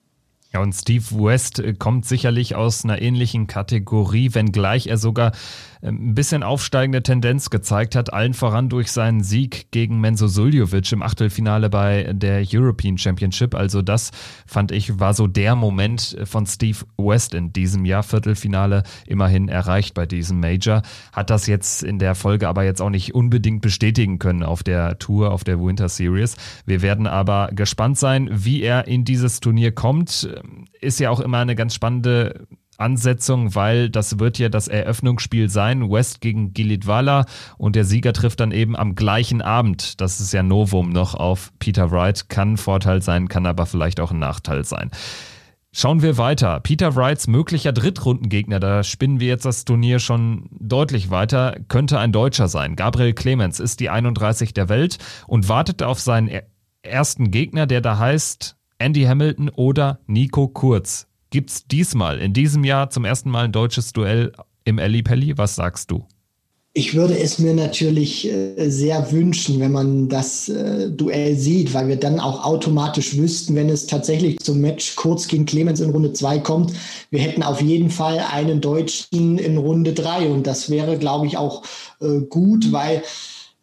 Ja, 0.53 0.59
und 0.61 0.73
Steve 0.73 1.05
West 1.11 1.63
kommt 1.79 2.05
sicherlich 2.05 2.55
aus 2.55 2.83
einer 2.83 3.01
ähnlichen 3.01 3.47
Kategorie, 3.47 4.33
wenngleich 4.33 4.87
er 4.87 4.97
sogar 4.97 5.31
ein 5.83 6.13
bisschen 6.13 6.43
aufsteigende 6.43 7.01
Tendenz 7.01 7.49
gezeigt 7.49 7.95
hat, 7.95 8.13
allen 8.13 8.33
voran 8.33 8.69
durch 8.69 8.91
seinen 8.91 9.23
Sieg 9.23 9.71
gegen 9.71 9.99
Menzo 9.99 10.27
Suljovic 10.27 10.91
im 10.91 11.01
Achtelfinale 11.01 11.69
bei 11.69 12.11
der 12.13 12.43
European 12.51 12.97
Championship. 12.97 13.55
Also 13.55 13.81
das 13.81 14.11
fand 14.45 14.71
ich 14.71 14.99
war 14.99 15.13
so 15.13 15.25
der 15.25 15.55
Moment 15.55 16.17
von 16.25 16.45
Steve 16.45 16.79
West 16.97 17.33
in 17.33 17.51
diesem 17.51 17.85
Jahr 17.85 18.03
Viertelfinale 18.03 18.83
immerhin 19.07 19.47
erreicht 19.47 19.95
bei 19.95 20.05
diesem 20.05 20.39
Major. 20.39 20.83
Hat 21.13 21.31
das 21.31 21.47
jetzt 21.47 21.81
in 21.81 21.97
der 21.97 22.13
Folge 22.13 22.47
aber 22.47 22.63
jetzt 22.63 22.81
auch 22.81 22.91
nicht 22.91 23.15
unbedingt 23.15 23.61
bestätigen 23.61 24.19
können 24.19 24.43
auf 24.43 24.61
der 24.61 24.99
Tour, 24.99 25.31
auf 25.31 25.43
der 25.43 25.59
Winter 25.59 25.89
Series. 25.89 26.35
Wir 26.65 26.83
werden 26.83 27.07
aber 27.07 27.49
gespannt 27.53 27.97
sein, 27.97 28.29
wie 28.31 28.61
er 28.61 28.87
in 28.87 29.03
dieses 29.03 29.39
Turnier 29.39 29.71
kommt. 29.71 30.29
Ist 30.79 30.99
ja 30.99 31.09
auch 31.09 31.19
immer 31.19 31.39
eine 31.39 31.55
ganz 31.55 31.73
spannende 31.73 32.47
Ansetzung, 32.81 33.55
weil 33.55 33.89
das 33.89 34.19
wird 34.19 34.39
ja 34.39 34.49
das 34.49 34.67
Eröffnungsspiel 34.67 35.49
sein, 35.49 35.89
West 35.89 36.19
gegen 36.19 36.53
Gilitwala 36.53 37.25
und 37.57 37.75
der 37.75 37.85
Sieger 37.85 38.11
trifft 38.11 38.39
dann 38.39 38.51
eben 38.51 38.75
am 38.75 38.95
gleichen 38.95 39.41
Abend. 39.41 40.01
Das 40.01 40.19
ist 40.19 40.33
ja 40.33 40.43
Novum 40.43 40.89
noch 40.89 41.13
auf 41.13 41.53
Peter 41.59 41.91
Wright, 41.91 42.27
kann 42.27 42.53
ein 42.53 42.57
Vorteil 42.57 43.01
sein, 43.01 43.27
kann 43.27 43.45
aber 43.45 43.65
vielleicht 43.65 43.99
auch 43.99 44.11
ein 44.11 44.19
Nachteil 44.19 44.65
sein. 44.65 44.91
Schauen 45.73 46.01
wir 46.01 46.17
weiter. 46.17 46.59
Peter 46.59 46.97
Wrights 46.97 47.27
möglicher 47.27 47.71
Drittrundengegner, 47.71 48.59
da 48.59 48.83
spinnen 48.83 49.21
wir 49.21 49.27
jetzt 49.27 49.45
das 49.45 49.63
Turnier 49.63 49.99
schon 49.99 50.49
deutlich 50.51 51.11
weiter, 51.11 51.55
könnte 51.69 51.97
ein 51.97 52.11
Deutscher 52.11 52.49
sein. 52.49 52.75
Gabriel 52.75 53.13
Clemens 53.13 53.61
ist 53.61 53.79
die 53.79 53.89
31 53.89 54.53
der 54.53 54.67
Welt 54.67 54.97
und 55.27 55.47
wartet 55.47 55.81
auf 55.81 56.01
seinen 56.01 56.29
ersten 56.83 57.31
Gegner, 57.31 57.67
der 57.67 57.79
da 57.79 57.97
heißt 57.97 58.57
Andy 58.81 59.03
Hamilton 59.03 59.49
oder 59.49 59.99
Nico 60.07 60.47
Kurz 60.47 61.07
gibt 61.29 61.51
es 61.51 61.67
diesmal, 61.67 62.19
in 62.19 62.33
diesem 62.33 62.63
Jahr 62.63 62.89
zum 62.89 63.05
ersten 63.05 63.29
Mal 63.29 63.45
ein 63.45 63.51
deutsches 63.51 63.93
Duell 63.93 64.31
im 64.65 64.79
Ali 64.79 65.03
Pelli. 65.03 65.37
Was 65.37 65.55
sagst 65.55 65.91
du? 65.91 66.05
Ich 66.73 66.95
würde 66.95 67.19
es 67.19 67.37
mir 67.37 67.53
natürlich 67.53 68.31
äh, 68.31 68.69
sehr 68.69 69.11
wünschen, 69.11 69.59
wenn 69.59 69.73
man 69.73 70.07
das 70.07 70.47
äh, 70.47 70.89
Duell 70.89 71.35
sieht, 71.35 71.73
weil 71.73 71.89
wir 71.89 71.97
dann 71.97 72.21
auch 72.21 72.45
automatisch 72.45 73.17
wüssten, 73.17 73.55
wenn 73.55 73.69
es 73.69 73.87
tatsächlich 73.87 74.39
zum 74.39 74.61
Match 74.61 74.95
kurz 74.95 75.27
gegen 75.27 75.45
Clemens 75.45 75.81
in 75.81 75.89
Runde 75.89 76.13
2 76.13 76.39
kommt, 76.39 76.71
wir 77.09 77.19
hätten 77.19 77.43
auf 77.43 77.61
jeden 77.61 77.89
Fall 77.89 78.19
einen 78.19 78.61
Deutschen 78.61 79.37
in 79.37 79.57
Runde 79.57 79.91
3 79.91 80.29
und 80.29 80.47
das 80.47 80.69
wäre, 80.69 80.97
glaube 80.97 81.27
ich, 81.27 81.37
auch 81.37 81.63
äh, 81.99 82.21
gut, 82.21 82.71
weil 82.71 83.03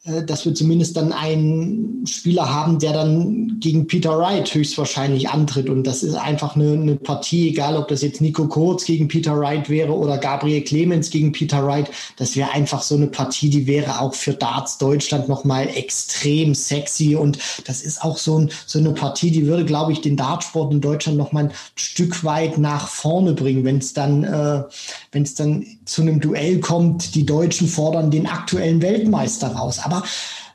dass 0.04 0.44
wir 0.46 0.54
zumindest 0.54 0.96
dann 0.96 1.12
einen 1.12 2.06
Spieler 2.06 2.52
haben, 2.52 2.78
der 2.78 2.92
dann 2.92 3.58
gegen 3.60 3.86
Peter 3.86 4.16
Wright 4.18 4.54
höchstwahrscheinlich 4.54 5.28
antritt. 5.28 5.68
Und 5.68 5.86
das 5.86 6.02
ist 6.02 6.14
einfach 6.14 6.56
eine, 6.56 6.72
eine, 6.72 6.96
Partie, 6.96 7.48
egal 7.48 7.76
ob 7.76 7.88
das 7.88 8.02
jetzt 8.02 8.20
Nico 8.20 8.46
Kurz 8.46 8.84
gegen 8.84 9.08
Peter 9.08 9.38
Wright 9.38 9.68
wäre 9.68 9.92
oder 9.92 10.18
Gabriel 10.18 10.62
Clemens 10.62 11.10
gegen 11.10 11.32
Peter 11.32 11.66
Wright. 11.66 11.90
Das 12.16 12.36
wäre 12.36 12.52
einfach 12.52 12.82
so 12.82 12.94
eine 12.94 13.08
Partie, 13.08 13.50
die 13.50 13.66
wäre 13.66 14.00
auch 14.00 14.14
für 14.14 14.32
Darts 14.32 14.78
Deutschland 14.78 15.28
nochmal 15.28 15.68
extrem 15.68 16.54
sexy. 16.54 17.16
Und 17.16 17.38
das 17.66 17.82
ist 17.82 18.02
auch 18.02 18.16
so, 18.16 18.38
ein, 18.38 18.50
so 18.66 18.78
eine 18.78 18.92
Partie, 18.92 19.30
die 19.30 19.46
würde, 19.46 19.64
glaube 19.64 19.92
ich, 19.92 20.00
den 20.00 20.16
Dartsport 20.16 20.72
in 20.72 20.80
Deutschland 20.80 21.18
nochmal 21.18 21.46
ein 21.46 21.52
Stück 21.74 22.24
weit 22.24 22.56
nach 22.56 22.88
vorne 22.88 23.34
bringen, 23.34 23.64
wenn 23.64 23.78
es 23.78 23.92
dann, 23.92 24.24
äh, 24.24 24.62
dann 25.10 25.66
zu 25.84 26.02
einem 26.02 26.20
Duell 26.20 26.60
kommt. 26.60 27.14
Die 27.14 27.26
Deutschen 27.26 27.68
fordern 27.68 28.10
den 28.10 28.26
aktuellen 28.26 28.80
Weltmeister 28.80 29.48
raus. 29.48 29.80
Aber 29.82 29.97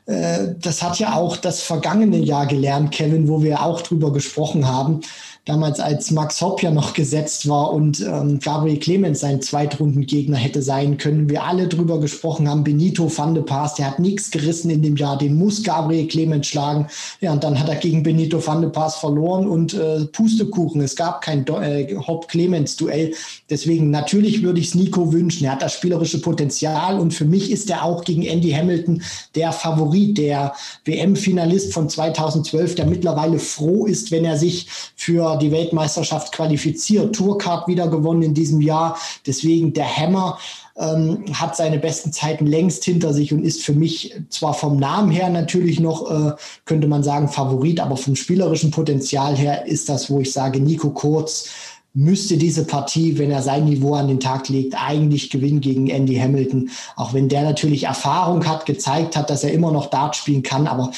äh, 0.06 0.54
das 0.58 0.82
hat 0.82 0.98
ja 0.98 1.14
auch 1.14 1.36
das 1.36 1.62
vergangene 1.62 2.18
Jahr 2.18 2.46
gelernt, 2.46 2.92
Kevin, 2.92 3.28
wo 3.28 3.42
wir 3.42 3.62
auch 3.62 3.80
drüber 3.80 4.12
gesprochen 4.12 4.68
haben 4.68 5.00
damals 5.44 5.78
als 5.78 6.10
Max 6.10 6.40
Hopp 6.40 6.62
ja 6.62 6.70
noch 6.70 6.94
gesetzt 6.94 7.46
war 7.48 7.72
und 7.72 8.00
ähm, 8.00 8.38
Gabriel 8.40 8.78
Clemens 8.78 9.20
sein 9.20 9.42
Zweitrundengegner 9.42 10.38
hätte 10.38 10.62
sein 10.62 10.96
können. 10.96 11.28
Wir 11.28 11.44
alle 11.44 11.68
drüber 11.68 12.00
gesprochen 12.00 12.48
haben, 12.48 12.64
Benito 12.64 13.14
van 13.14 13.34
de 13.34 13.42
Paas, 13.42 13.74
der 13.74 13.86
hat 13.86 13.98
nichts 13.98 14.30
gerissen 14.30 14.70
in 14.70 14.80
dem 14.80 14.96
Jahr, 14.96 15.18
den 15.18 15.36
muss 15.36 15.62
Gabriel 15.62 16.08
Clemens 16.08 16.46
schlagen. 16.46 16.86
Ja, 17.20 17.32
und 17.32 17.44
dann 17.44 17.60
hat 17.60 17.68
er 17.68 17.76
gegen 17.76 18.02
Benito 18.02 18.44
van 18.44 18.62
de 18.62 18.70
Paas 18.70 18.96
verloren 18.96 19.46
und 19.46 19.74
äh, 19.74 20.06
Pustekuchen, 20.06 20.80
es 20.80 20.96
gab 20.96 21.20
kein 21.20 21.46
äh, 21.46 21.94
Hopp-Clemens-Duell. 21.94 23.12
Deswegen 23.50 23.90
natürlich 23.90 24.42
würde 24.42 24.60
ich 24.60 24.68
es 24.68 24.74
Nico 24.74 25.12
wünschen. 25.12 25.44
Er 25.44 25.52
hat 25.52 25.62
das 25.62 25.74
spielerische 25.74 26.22
Potenzial 26.22 26.98
und 26.98 27.12
für 27.12 27.26
mich 27.26 27.50
ist 27.50 27.68
er 27.68 27.84
auch 27.84 28.04
gegen 28.04 28.22
Andy 28.22 28.50
Hamilton 28.50 29.02
der 29.34 29.52
Favorit, 29.52 30.16
der 30.16 30.54
WM-Finalist 30.86 31.74
von 31.74 31.90
2012, 31.90 32.76
der 32.76 32.86
mittlerweile 32.86 33.38
froh 33.38 33.84
ist, 33.84 34.10
wenn 34.10 34.24
er 34.24 34.38
sich 34.38 34.68
für 34.96 35.33
die 35.36 35.52
Weltmeisterschaft 35.52 36.32
qualifiziert. 36.32 37.14
Tourcard 37.14 37.68
wieder 37.68 37.88
gewonnen 37.88 38.22
in 38.22 38.34
diesem 38.34 38.60
Jahr. 38.60 38.98
Deswegen 39.26 39.72
der 39.72 39.96
Hammer 39.96 40.38
ähm, 40.76 41.24
hat 41.32 41.56
seine 41.56 41.78
besten 41.78 42.12
Zeiten 42.12 42.46
längst 42.46 42.84
hinter 42.84 43.12
sich 43.12 43.32
und 43.32 43.44
ist 43.44 43.62
für 43.62 43.74
mich 43.74 44.14
zwar 44.28 44.54
vom 44.54 44.78
Namen 44.78 45.10
her 45.10 45.28
natürlich 45.30 45.80
noch, 45.80 46.10
äh, 46.10 46.32
könnte 46.64 46.88
man 46.88 47.02
sagen, 47.02 47.28
Favorit, 47.28 47.80
aber 47.80 47.96
vom 47.96 48.16
spielerischen 48.16 48.70
Potenzial 48.70 49.36
her 49.36 49.66
ist 49.66 49.88
das, 49.88 50.10
wo 50.10 50.20
ich 50.20 50.32
sage, 50.32 50.60
Nico 50.60 50.90
Kurz 50.90 51.48
müsste 51.94 52.36
diese 52.36 52.64
Partie, 52.64 53.18
wenn 53.18 53.30
er 53.30 53.40
sein 53.40 53.64
Niveau 53.64 53.94
an 53.94 54.08
den 54.08 54.18
Tag 54.18 54.48
legt, 54.48 54.74
eigentlich 54.76 55.30
gewinnen 55.30 55.60
gegen 55.60 55.88
Andy 55.88 56.16
Hamilton. 56.16 56.70
Auch 56.96 57.14
wenn 57.14 57.28
der 57.28 57.42
natürlich 57.42 57.84
Erfahrung 57.84 58.44
hat, 58.46 58.66
gezeigt 58.66 59.16
hat, 59.16 59.30
dass 59.30 59.44
er 59.44 59.52
immer 59.52 59.70
noch 59.70 59.86
Dart 59.86 60.16
spielen 60.16 60.42
kann. 60.42 60.66
Aber 60.66 60.90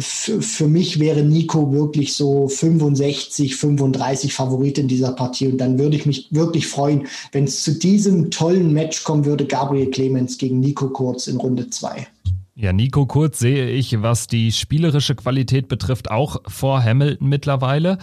für 0.00 0.68
mich 0.68 1.00
wäre 1.00 1.22
Nico 1.22 1.72
wirklich 1.72 2.14
so 2.14 2.48
65, 2.48 3.56
35 3.56 4.34
Favorit 4.34 4.78
in 4.78 4.88
dieser 4.88 5.12
Partie. 5.12 5.48
Und 5.48 5.58
dann 5.58 5.78
würde 5.78 5.96
ich 5.96 6.06
mich 6.06 6.28
wirklich 6.30 6.66
freuen, 6.66 7.06
wenn 7.32 7.44
es 7.44 7.62
zu 7.62 7.78
diesem 7.78 8.30
tollen 8.30 8.72
Match 8.72 9.04
kommen 9.04 9.24
würde, 9.24 9.46
Gabriel 9.46 9.90
Clemens 9.90 10.38
gegen 10.38 10.60
Nico 10.60 10.88
Kurz 10.88 11.26
in 11.26 11.36
Runde 11.36 11.70
2. 11.70 12.06
Ja, 12.58 12.72
Nico 12.72 13.04
Kurz 13.04 13.38
sehe 13.38 13.68
ich, 13.68 14.00
was 14.00 14.28
die 14.28 14.50
spielerische 14.50 15.14
Qualität 15.14 15.68
betrifft, 15.68 16.10
auch 16.10 16.40
vor 16.46 16.82
Hamilton 16.82 17.28
mittlerweile. 17.28 17.98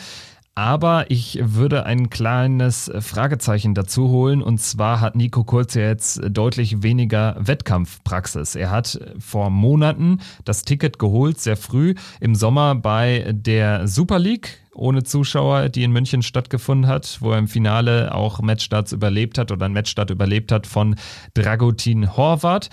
Aber 0.56 1.10
ich 1.10 1.40
würde 1.42 1.88
ein 1.88 2.12
kleines 2.12 2.92
Fragezeichen 3.00 3.74
dazu 3.74 4.10
holen. 4.10 4.44
Und 4.44 4.60
zwar 4.60 5.02
hat 5.02 5.16
Nico 5.16 5.44
Kurz 5.44 5.74
ja 5.74 5.88
jetzt 5.88 6.22
deutlich 6.30 6.84
weniger 6.84 7.36
Wettkampfpraxis. 7.40 8.56
Er 8.56 8.70
hat 8.70 9.00
vor 9.18 9.50
Monaten 9.50 10.20
das 10.46 10.64
Ticket 10.64 11.00
geholt, 11.00 11.40
sehr 11.40 11.58
früh 11.58 11.96
im 12.20 12.36
Sommer 12.36 12.76
bei 12.76 13.34
der 13.34 13.88
Super 13.88 14.20
League 14.20 14.60
ohne 14.76 15.04
Zuschauer, 15.04 15.70
die 15.70 15.84
in 15.84 15.92
München 15.92 16.24
stattgefunden 16.24 16.90
hat, 16.90 17.18
wo 17.22 17.32
er 17.32 17.38
im 17.38 17.48
Finale 17.48 18.14
auch 18.14 18.42
Matchstarts 18.42 18.92
überlebt 18.92 19.38
hat 19.38 19.52
oder 19.52 19.66
ein 19.66 19.74
Matchstart 19.74 20.10
überlebt 20.10 20.52
hat 20.52 20.68
von 20.68 20.96
Dragutin 21.34 22.16
Horvath. 22.16 22.70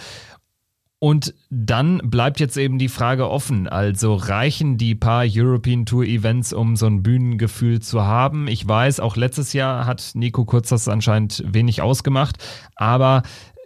Und 1.03 1.35
dann 1.49 1.99
bleibt 2.05 2.41
jetzt 2.41 2.59
eben 2.59 2.79
die 2.79 2.91
Frage 2.91 3.31
offen. 3.31 3.67
Also 3.67 4.15
reichen 4.15 4.77
die 4.77 4.95
paar 4.95 5.25
European 5.27 5.87
Tour 5.87 6.05
Events, 6.05 6.53
um 6.53 6.77
so 6.77 6.85
ein 6.85 7.03
Bühnengefühl 7.03 7.81
zu 7.81 8.03
haben? 8.03 8.47
Ich 8.49 8.69
weiß, 8.69 9.01
auch 9.01 9.17
letztes 9.17 9.55
Jahr 9.55 9.87
hat 9.87 10.11
Nico 10.13 10.45
Kurz 10.45 10.69
das 10.69 10.89
anscheinend 10.89 11.43
wenig 11.47 11.81
ausgemacht, 11.81 12.37
aber 12.77 13.23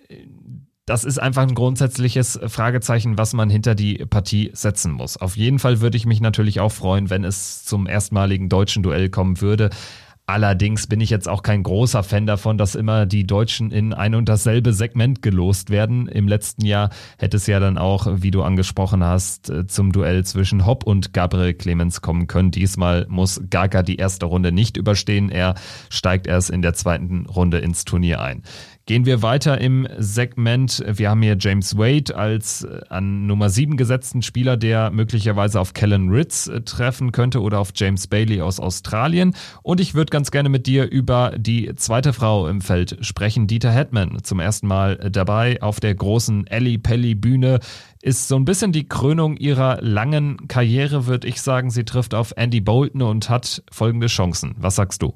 äh, 0.08 0.18
das 0.86 1.02
ist 1.02 1.18
einfach 1.18 1.42
ein 1.42 1.56
grundsätzliches 1.56 2.38
Fragezeichen, 2.46 3.18
was 3.18 3.32
man 3.32 3.50
hinter 3.50 3.74
die 3.74 4.04
Partie 4.06 4.50
setzen 4.52 4.92
muss. 4.92 5.16
Auf 5.16 5.36
jeden 5.36 5.58
Fall 5.58 5.80
würde 5.80 5.96
ich 5.96 6.06
mich 6.06 6.20
natürlich 6.20 6.60
auch 6.60 6.72
freuen, 6.72 7.10
wenn 7.10 7.24
es 7.24 7.64
zum 7.64 7.88
erstmaligen 7.88 8.48
deutschen 8.48 8.84
Duell 8.84 9.08
kommen 9.08 9.40
würde. 9.40 9.70
Allerdings 10.26 10.86
bin 10.86 11.02
ich 11.02 11.10
jetzt 11.10 11.28
auch 11.28 11.42
kein 11.42 11.62
großer 11.62 12.02
Fan 12.02 12.26
davon, 12.26 12.56
dass 12.56 12.74
immer 12.74 13.04
die 13.04 13.26
Deutschen 13.26 13.70
in 13.70 13.92
ein 13.92 14.14
und 14.14 14.26
dasselbe 14.26 14.72
Segment 14.72 15.20
gelost 15.20 15.68
werden. 15.68 16.08
Im 16.08 16.28
letzten 16.28 16.64
Jahr 16.64 16.88
hätte 17.18 17.36
es 17.36 17.46
ja 17.46 17.60
dann 17.60 17.76
auch, 17.76 18.06
wie 18.10 18.30
du 18.30 18.42
angesprochen 18.42 19.04
hast, 19.04 19.50
äh, 19.50 19.66
zum 19.66 19.92
Duell 19.92 20.24
zwischen 20.24 20.64
Hopp 20.64 20.84
und 20.84 21.12
Gabriel 21.12 21.52
Clemens 21.52 22.00
kommen 22.00 22.26
können. 22.26 22.50
Diesmal 22.50 23.04
muss 23.10 23.42
Gaga 23.50 23.82
die 23.82 23.96
erste 23.96 24.24
Runde 24.24 24.50
nicht 24.50 24.78
überstehen. 24.78 25.28
Er 25.28 25.56
steigt 25.90 26.26
erst 26.26 26.48
in 26.48 26.62
der 26.62 26.72
zweiten 26.72 27.26
Runde 27.26 27.58
ins 27.58 27.84
Turnier 27.84 28.22
ein. 28.22 28.42
Gehen 28.86 29.06
wir 29.06 29.22
weiter 29.22 29.62
im 29.62 29.88
Segment. 29.96 30.84
Wir 30.86 31.08
haben 31.08 31.22
hier 31.22 31.38
James 31.40 31.78
Wade 31.78 32.14
als 32.14 32.64
äh, 32.64 32.82
an 32.90 33.26
Nummer 33.26 33.48
7 33.48 33.78
gesetzten 33.78 34.20
Spieler, 34.20 34.58
der 34.58 34.90
möglicherweise 34.90 35.58
auf 35.58 35.72
Kellen 35.72 36.10
Ritz 36.10 36.48
äh, 36.48 36.60
treffen 36.60 37.10
könnte 37.10 37.40
oder 37.40 37.60
auf 37.60 37.70
James 37.74 38.06
Bailey 38.08 38.42
aus 38.42 38.60
Australien. 38.60 39.34
Und 39.62 39.80
ich 39.80 39.94
würde 39.94 40.10
ganz 40.10 40.30
gerne 40.30 40.50
mit 40.50 40.66
dir 40.66 40.90
über 40.90 41.32
die 41.34 41.74
zweite 41.76 42.12
Frau 42.12 42.46
im 42.46 42.60
Feld 42.60 42.98
sprechen, 43.00 43.46
Dieter 43.46 43.70
Hetman. 43.70 44.22
Zum 44.22 44.38
ersten 44.38 44.66
Mal 44.66 44.96
dabei 45.10 45.62
auf 45.62 45.80
der 45.80 45.94
großen 45.94 46.46
Ellie 46.46 46.78
Pelli 46.78 47.14
Bühne. 47.14 47.60
Ist 48.02 48.28
so 48.28 48.36
ein 48.36 48.44
bisschen 48.44 48.72
die 48.72 48.86
Krönung 48.86 49.38
ihrer 49.38 49.80
langen 49.80 50.46
Karriere, 50.46 51.06
würde 51.06 51.26
ich 51.26 51.40
sagen. 51.40 51.70
Sie 51.70 51.84
trifft 51.84 52.12
auf 52.12 52.34
Andy 52.36 52.60
Bolton 52.60 53.00
und 53.00 53.30
hat 53.30 53.62
folgende 53.72 54.08
Chancen. 54.08 54.54
Was 54.58 54.74
sagst 54.74 55.00
du? 55.00 55.14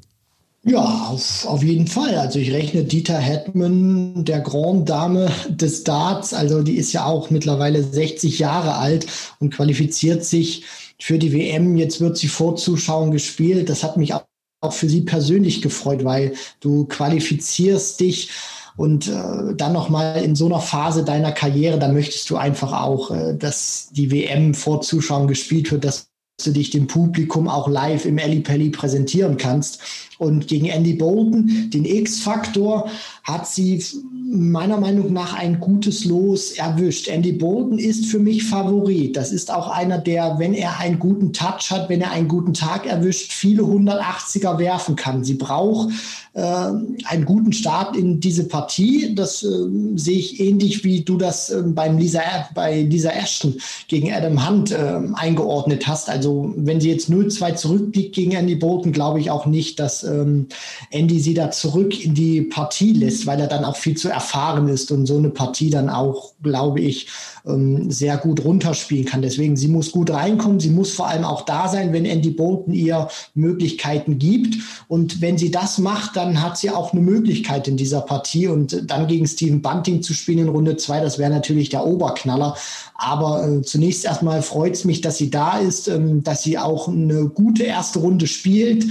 Ja, 0.69 1.09
auf, 1.11 1.47
auf 1.47 1.62
jeden 1.62 1.87
Fall. 1.87 2.16
Also 2.16 2.39
ich 2.39 2.53
rechne 2.53 2.85
Dieter 2.85 3.16
Hetman, 3.16 4.27
der 4.27 4.41
Grand 4.41 4.87
Dame 4.87 5.31
des 5.49 5.83
Darts, 5.83 6.35
also 6.35 6.62
die 6.62 6.77
ist 6.77 6.93
ja 6.93 7.07
auch 7.07 7.31
mittlerweile 7.31 7.83
60 7.83 8.39
Jahre 8.39 8.75
alt 8.75 9.07
und 9.41 9.55
qualifiziert 9.55 10.27
sich 10.27 10.64
für 11.01 11.19
die 11.19 11.33
WM. 11.33 11.77
Jetzt 11.79 12.03
wird 12.03 12.19
sie 12.19 12.29
vor 12.29 12.57
Zuschauern 12.57 13.12
gespielt. 13.12 13.71
Das 13.71 13.83
hat 13.83 13.97
mich 13.97 14.12
auch 14.12 14.25
für 14.73 14.91
sie 14.91 15.03
persönlich 15.03 15.62
gefreut, 15.62 16.05
weil 16.05 16.35
du 16.61 16.85
qualifizierst 16.85 17.99
dich 18.01 18.31
und 18.77 19.09
äh, 19.09 19.55
dann 19.57 19.73
nochmal 19.73 20.23
in 20.23 20.37
so 20.37 20.47
einer 20.47 20.61
Phase 20.61 21.03
deiner 21.03 21.33
Karriere, 21.33 21.79
da 21.79 21.89
möchtest 21.89 22.29
du 22.29 22.37
einfach 22.37 22.73
auch, 22.73 23.11
äh, 23.11 23.35
dass 23.35 23.89
die 23.93 24.11
WM 24.11 24.53
vor 24.53 24.83
Zuschauern 24.83 25.29
gespielt 25.29 25.73
wird, 25.73 25.85
dass 25.85 26.08
du 26.47 26.53
dich 26.53 26.70
dem 26.70 26.86
Publikum 26.86 27.49
auch 27.49 27.68
live 27.68 28.05
im 28.05 28.16
Ellipelli 28.16 28.70
präsentieren 28.70 29.36
kannst. 29.36 29.80
Und 30.18 30.47
gegen 30.49 30.66
Andy 30.66 30.95
Bolton, 30.95 31.70
den 31.70 31.84
X-Faktor, 31.84 32.91
hat 33.29 33.47
sie 33.47 33.85
meiner 34.31 34.79
Meinung 34.79 35.12
nach 35.12 35.35
ein 35.35 35.59
gutes 35.61 36.05
Los 36.05 36.53
erwischt. 36.53 37.09
Andy 37.09 37.33
Bolton 37.33 37.79
ist 37.79 38.07
für 38.07 38.18
mich 38.18 38.45
Favorit. 38.45 39.16
Das 39.16 39.33
ist 39.33 39.51
auch 39.51 39.68
einer, 39.68 39.99
der, 39.99 40.39
wenn 40.39 40.53
er 40.55 40.79
einen 40.79 40.99
guten 40.99 41.33
Touch 41.33 41.70
hat, 41.70 41.89
wenn 41.89 42.01
er 42.01 42.11
einen 42.11 42.29
guten 42.29 42.53
Tag 42.53 42.87
erwischt, 42.87 43.33
viele 43.33 43.62
180er 43.62 44.59
werfen 44.59 44.97
kann. 44.97 45.24
Sie 45.24 45.35
braucht 45.35 45.91
äh, 46.35 46.43
einen 46.43 47.24
guten 47.24 47.53
Start 47.53 47.97
in 47.97 48.20
diese 48.20 48.47
Partie. 48.47 49.14
Das 49.14 49.43
äh, 49.43 49.49
sehe 49.97 50.18
ich 50.18 50.41
ähnlich, 50.41 50.85
wie 50.85 51.01
du 51.01 51.16
das 51.16 51.49
äh, 51.51 51.62
beim 51.64 51.97
Lisa, 51.97 52.20
bei 52.55 52.83
Lisa 52.83 53.11
Ashton 53.11 53.57
gegen 53.89 54.12
Adam 54.12 54.47
Hunt 54.47 54.70
äh, 54.70 55.01
eingeordnet 55.14 55.87
hast. 55.87 56.11
Also 56.11 56.53
wenn 56.57 56.81
sie 56.81 56.91
jetzt 56.91 57.11
0-2 57.11 57.55
zurückliegt 57.55 58.14
gegen 58.14 58.33
Andy 58.33 58.57
Bolton, 58.57 58.93
glaube 58.93 59.20
ich 59.20 59.31
auch 59.31 59.47
nicht, 59.47 59.81
dass 59.81 60.05
ähm, 60.05 60.47
Andy 60.91 61.18
sie 61.18 61.35
da 61.35 61.51
zurück 61.51 62.05
in 62.05 62.14
die 62.14 62.43
Partie 62.43 62.93
lässt, 62.93 63.18
weil 63.27 63.41
er 63.41 63.47
dann 63.47 63.64
auch 63.64 63.77
viel 63.77 63.97
zu 63.97 64.09
erfahren 64.09 64.69
ist 64.69 64.91
und 64.93 65.07
so 65.07 65.16
eine 65.16 65.31
Partie 65.31 65.71
dann 65.71 65.91
auch, 65.91 66.33
glaube 66.43 66.81
ich, 66.81 67.09
ähm, 67.47 67.91
sehr 67.91 68.16
gut 68.16 68.45
runterspielen 68.45 69.05
kann. 69.05 69.23
Deswegen, 69.23 69.57
sie 69.57 69.69
muss 69.69 69.93
gut 69.93 70.11
reinkommen. 70.11 70.61
Sie 70.61 70.71
muss 70.71 70.93
vor 70.93 71.09
allem 71.09 71.25
auch 71.25 71.43
da 71.43 71.69
sein, 71.69 71.93
wenn 71.93 72.05
Andy 72.05 72.31
Bolton 72.31 72.75
ihr 72.75 73.09
Möglichkeiten 73.35 74.19
gibt. 74.19 74.57
Und 74.89 75.21
wenn 75.21 75.39
sie 75.39 75.51
das 75.51 75.79
macht, 75.79 76.16
dann 76.16 76.43
hat 76.43 76.59
sie 76.59 76.71
auch 76.71 76.93
eine 76.93 77.01
Möglichkeit 77.01 77.69
in 77.69 77.77
dieser 77.77 78.01
Partie. 78.01 78.49
Und 78.49 78.91
dann 78.91 79.07
gegen 79.07 79.27
Steven 79.27 79.62
Bunting 79.62 80.03
zu 80.03 80.14
spielen 80.14 80.39
in 80.39 80.49
Runde 80.49 80.77
zwei, 80.77 81.01
das 81.01 81.19
wäre 81.19 81.31
natürlich 81.31 81.69
der 81.69 81.87
Oberknaller. 81.87 82.57
Aber 82.95 83.47
äh, 83.47 83.62
zunächst 83.62 84.05
erstmal 84.05 84.43
freut 84.43 84.75
es 84.75 84.85
mich, 84.85 85.01
dass 85.01 85.16
sie 85.16 85.31
da 85.31 85.59
ist, 85.59 85.89
ähm, 85.89 86.23
dass 86.23 86.43
sie 86.43 86.59
auch 86.59 86.89
eine 86.89 87.29
gute 87.29 87.62
erste 87.64 88.01
Runde 88.01 88.27
spielt. 88.27 88.85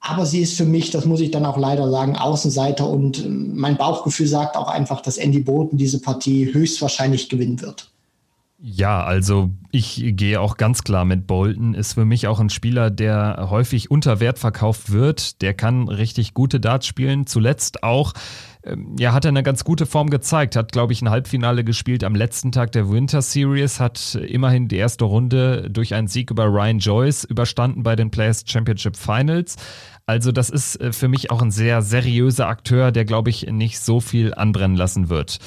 Aber 0.00 0.24
sie 0.24 0.40
ist 0.40 0.56
für 0.56 0.64
mich, 0.64 0.90
das 0.90 1.04
muss 1.04 1.20
ich 1.20 1.30
dann 1.30 1.44
auch 1.44 1.58
leider 1.58 1.90
sagen, 1.90 2.16
Außenseiter 2.16 2.88
und 2.88 3.24
ähm, 3.24 3.56
mein 3.56 3.76
Bauchgefühl 3.76 4.26
sagt 4.26 4.56
auch 4.56 4.68
einfach, 4.68 5.02
dass 5.02 5.18
Andy 5.18 5.40
Bolton 5.40 5.78
diese 5.78 6.00
Partie 6.00 6.52
höchstwahrscheinlich 6.52 7.28
gewinnen 7.28 7.60
wird. 7.60 7.90
Ja, 8.62 9.02
also 9.04 9.50
ich 9.70 10.02
gehe 10.16 10.38
auch 10.38 10.58
ganz 10.58 10.84
klar 10.84 11.06
mit 11.06 11.26
Bolton. 11.26 11.72
Ist 11.72 11.94
für 11.94 12.04
mich 12.04 12.26
auch 12.26 12.40
ein 12.40 12.50
Spieler, 12.50 12.90
der 12.90 13.46
häufig 13.48 13.90
unter 13.90 14.20
Wert 14.20 14.38
verkauft 14.38 14.92
wird. 14.92 15.40
Der 15.40 15.54
kann 15.54 15.88
richtig 15.88 16.34
gute 16.34 16.60
Darts 16.60 16.86
spielen. 16.86 17.26
Zuletzt 17.26 17.82
auch, 17.82 18.12
ähm, 18.62 18.96
ja, 18.98 19.14
hat 19.14 19.24
er 19.24 19.30
eine 19.30 19.42
ganz 19.42 19.64
gute 19.64 19.86
Form 19.86 20.10
gezeigt. 20.10 20.56
Hat, 20.56 20.72
glaube 20.72 20.92
ich, 20.92 21.00
ein 21.00 21.08
Halbfinale 21.08 21.64
gespielt 21.64 22.04
am 22.04 22.14
letzten 22.14 22.52
Tag 22.52 22.72
der 22.72 22.90
Winter 22.90 23.22
Series. 23.22 23.80
Hat 23.80 24.14
immerhin 24.14 24.68
die 24.68 24.76
erste 24.76 25.06
Runde 25.06 25.70
durch 25.70 25.94
einen 25.94 26.08
Sieg 26.08 26.30
über 26.30 26.44
Ryan 26.44 26.80
Joyce 26.80 27.24
überstanden 27.24 27.82
bei 27.82 27.96
den 27.96 28.10
Players 28.10 28.44
Championship 28.46 28.94
Finals. 28.94 29.56
Also 30.10 30.32
das 30.32 30.50
ist 30.50 30.74
äh, 30.80 30.92
für 30.92 31.06
mich 31.06 31.30
auch 31.30 31.40
ein 31.40 31.52
sehr 31.52 31.82
seriöser 31.82 32.48
Akteur, 32.48 32.90
der, 32.90 33.04
glaube 33.04 33.30
ich, 33.30 33.46
nicht 33.46 33.78
so 33.78 34.00
viel 34.00 34.34
anbrennen 34.34 34.76
lassen 34.76 35.08
wird. 35.08 35.38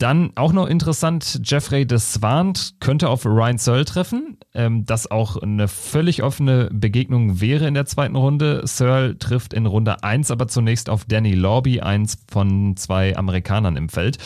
Dann 0.00 0.32
auch 0.34 0.52
noch 0.52 0.66
interessant, 0.66 1.42
Jeffrey 1.44 1.86
de 1.86 1.98
Swant 1.98 2.74
könnte 2.80 3.08
auf 3.08 3.24
Ryan 3.24 3.58
Searle 3.58 3.84
treffen, 3.84 4.38
ähm, 4.52 4.84
das 4.84 5.08
auch 5.08 5.36
eine 5.36 5.68
völlig 5.68 6.24
offene 6.24 6.68
Begegnung 6.72 7.40
wäre 7.40 7.68
in 7.68 7.74
der 7.74 7.86
zweiten 7.86 8.16
Runde. 8.16 8.62
Searle 8.64 9.16
trifft 9.16 9.54
in 9.54 9.66
Runde 9.66 10.02
1 10.02 10.32
aber 10.32 10.48
zunächst 10.48 10.90
auf 10.90 11.04
Danny 11.04 11.34
Lorby, 11.34 11.80
eins 11.80 12.18
von 12.28 12.76
zwei 12.76 13.16
Amerikanern 13.16 13.76
im 13.76 13.88
Feld. 13.88 14.18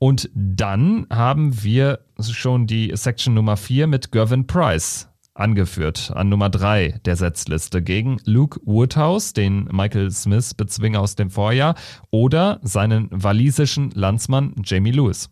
Und 0.00 0.30
dann 0.34 1.06
haben 1.10 1.62
wir 1.62 2.00
schon 2.20 2.66
die 2.66 2.90
Section 2.92 3.34
Nummer 3.34 3.56
4 3.56 3.86
mit 3.86 4.10
Gervin 4.10 4.48
Price 4.48 5.08
angeführt 5.38 6.10
an 6.14 6.28
Nummer 6.28 6.50
3 6.50 7.00
der 7.04 7.16
Setzliste 7.16 7.82
gegen 7.82 8.18
Luke 8.24 8.60
Woodhouse, 8.64 9.32
den 9.32 9.64
Michael 9.72 10.10
Smith 10.10 10.54
Bezwinger 10.54 11.00
aus 11.00 11.14
dem 11.14 11.30
Vorjahr, 11.30 11.74
oder 12.10 12.60
seinen 12.62 13.08
walisischen 13.10 13.90
Landsmann 13.92 14.54
Jamie 14.64 14.92
Lewis. 14.92 15.30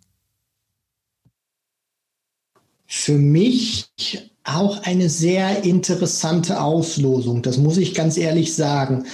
Für 2.87 3.19
mich 3.19 3.91
auch 4.45 4.83
eine 4.85 5.09
sehr 5.09 5.65
interessante 5.65 6.61
Auslosung, 6.61 7.43
das 7.43 7.59
muss 7.59 7.77
ich 7.77 7.95
ganz 7.95 8.17
ehrlich 8.17 8.55
sagen. 8.55 9.07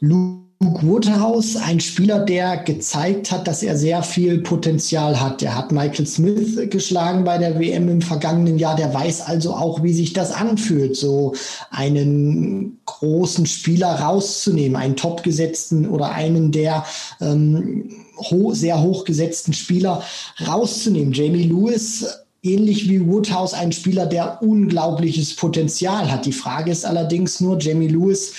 Luke 0.00 0.41
Luke 0.62 0.86
Woodhouse, 0.86 1.56
ein 1.56 1.80
Spieler, 1.80 2.20
der 2.20 2.58
gezeigt 2.58 3.32
hat, 3.32 3.48
dass 3.48 3.64
er 3.64 3.76
sehr 3.76 4.04
viel 4.04 4.42
Potenzial 4.42 5.20
hat. 5.20 5.42
Er 5.42 5.56
hat 5.56 5.72
Michael 5.72 6.06
Smith 6.06 6.70
geschlagen 6.70 7.24
bei 7.24 7.36
der 7.36 7.58
WM 7.58 7.88
im 7.88 8.00
vergangenen 8.00 8.58
Jahr. 8.58 8.76
Der 8.76 8.94
weiß 8.94 9.22
also 9.22 9.54
auch, 9.54 9.82
wie 9.82 9.92
sich 9.92 10.12
das 10.12 10.30
anfühlt, 10.30 10.96
so 10.96 11.34
einen 11.70 12.78
großen 12.84 13.46
Spieler 13.46 13.88
rauszunehmen, 13.88 14.76
einen 14.76 14.94
topgesetzten 14.94 15.88
oder 15.88 16.12
einen 16.12 16.52
der 16.52 16.84
ähm, 17.20 17.90
ho 18.30 18.52
sehr 18.52 18.80
hochgesetzten 18.80 19.54
Spieler 19.54 20.04
rauszunehmen. 20.46 21.12
Jamie 21.12 21.44
Lewis 21.44 22.06
ähnlich 22.44 22.88
wie 22.88 23.06
Woodhouse 23.06 23.54
ein 23.54 23.72
Spieler, 23.72 24.06
der 24.06 24.42
unglaubliches 24.42 25.34
Potenzial 25.36 26.10
hat. 26.10 26.26
Die 26.26 26.32
Frage 26.32 26.72
ist 26.72 26.84
allerdings 26.84 27.40
nur, 27.40 27.58
Jamie 27.60 27.88
Lewis 27.88 28.32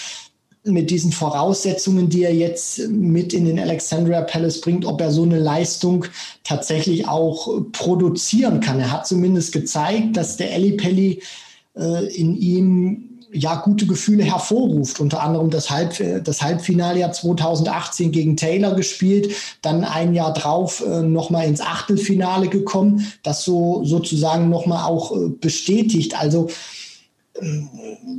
mit 0.65 0.89
diesen 0.89 1.11
Voraussetzungen, 1.11 2.09
die 2.09 2.23
er 2.23 2.33
jetzt 2.33 2.87
mit 2.87 3.33
in 3.33 3.45
den 3.45 3.59
Alexandria 3.59 4.21
Palace 4.21 4.61
bringt, 4.61 4.85
ob 4.85 5.01
er 5.01 5.11
so 5.11 5.23
eine 5.23 5.39
Leistung 5.39 6.05
tatsächlich 6.43 7.07
auch 7.07 7.63
produzieren 7.71 8.61
kann. 8.61 8.79
Er 8.79 8.91
hat 8.91 9.05
zumindest 9.05 9.51
gezeigt, 9.51 10.15
dass 10.15 10.37
der 10.37 10.53
Eli 10.53 10.73
Pelli 10.73 11.21
äh, 11.75 12.05
in 12.15 12.35
ihm 12.37 13.09
ja 13.33 13.55
gute 13.55 13.87
Gefühle 13.87 14.23
hervorruft. 14.23 14.99
Unter 14.99 15.21
anderem 15.21 15.49
das, 15.49 15.69
Halb, 15.69 16.23
das 16.23 16.41
Halbfinaljahr 16.41 17.11
2018 17.11 18.11
gegen 18.11 18.37
Taylor 18.37 18.75
gespielt, 18.75 19.33
dann 19.61 19.83
ein 19.83 20.13
Jahr 20.13 20.33
drauf 20.33 20.83
äh, 20.85 21.01
nochmal 21.01 21.47
ins 21.47 21.59
Achtelfinale 21.59 22.47
gekommen, 22.47 23.11
das 23.23 23.43
so 23.43 23.83
sozusagen 23.83 24.49
nochmal 24.49 24.85
auch 24.85 25.11
äh, 25.11 25.29
bestätigt. 25.29 26.19
Also 26.19 26.47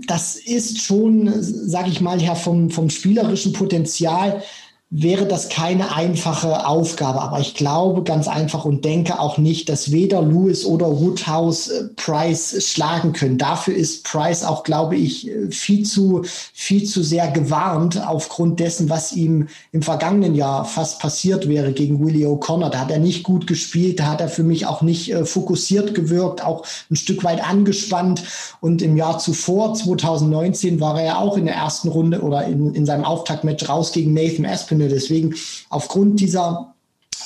das 0.06 0.36
ist 0.36 0.80
schon, 0.80 1.30
sage 1.40 1.88
ich 1.88 2.00
mal, 2.00 2.20
her 2.20 2.34
vom, 2.34 2.70
vom 2.70 2.90
spielerischen 2.90 3.52
Potenzial 3.52 4.42
wäre 4.90 5.26
das 5.26 5.48
keine 5.48 5.94
einfache 5.96 6.68
Aufgabe. 6.68 7.20
Aber 7.20 7.40
ich 7.40 7.54
glaube 7.54 8.04
ganz 8.04 8.28
einfach 8.28 8.64
und 8.64 8.84
denke 8.84 9.18
auch 9.18 9.38
nicht, 9.38 9.68
dass 9.68 9.90
weder 9.90 10.22
Lewis 10.22 10.64
oder 10.64 11.00
Woodhouse 11.00 11.68
äh, 11.68 11.84
Price 11.96 12.64
schlagen 12.64 13.12
können. 13.12 13.38
Dafür 13.38 13.74
ist 13.74 14.04
Price 14.04 14.44
auch, 14.44 14.62
glaube 14.62 14.94
ich, 14.96 15.30
viel 15.50 15.84
zu, 15.84 16.22
viel 16.52 16.84
zu 16.84 17.02
sehr 17.02 17.28
gewarnt 17.30 18.06
aufgrund 18.06 18.60
dessen, 18.60 18.88
was 18.88 19.12
ihm 19.12 19.48
im 19.72 19.82
vergangenen 19.82 20.34
Jahr 20.34 20.64
fast 20.64 21.00
passiert 21.00 21.48
wäre 21.48 21.72
gegen 21.72 22.04
Willie 22.04 22.28
O'Connor. 22.28 22.70
Da 22.70 22.80
hat 22.80 22.90
er 22.90 23.00
nicht 23.00 23.24
gut 23.24 23.46
gespielt, 23.46 23.98
da 23.98 24.06
hat 24.06 24.20
er 24.20 24.28
für 24.28 24.44
mich 24.44 24.66
auch 24.66 24.82
nicht 24.82 25.12
äh, 25.12 25.24
fokussiert 25.24 25.94
gewirkt, 25.94 26.44
auch 26.44 26.64
ein 26.90 26.96
Stück 26.96 27.24
weit 27.24 27.42
angespannt. 27.42 28.22
Und 28.60 28.80
im 28.80 28.96
Jahr 28.96 29.18
zuvor, 29.18 29.74
2019, 29.74 30.80
war 30.80 31.00
er 31.00 31.06
ja 31.06 31.18
auch 31.18 31.36
in 31.36 31.46
der 31.46 31.56
ersten 31.56 31.88
Runde 31.88 32.20
oder 32.20 32.44
in, 32.44 32.74
in 32.74 32.86
seinem 32.86 33.04
Auftaktmatch 33.04 33.68
raus 33.68 33.90
gegen 33.90 34.14
Nathan 34.14 34.46
Aspinall. 34.46 34.73
Deswegen 34.78 35.34
aufgrund 35.70 36.20
dieser 36.20 36.74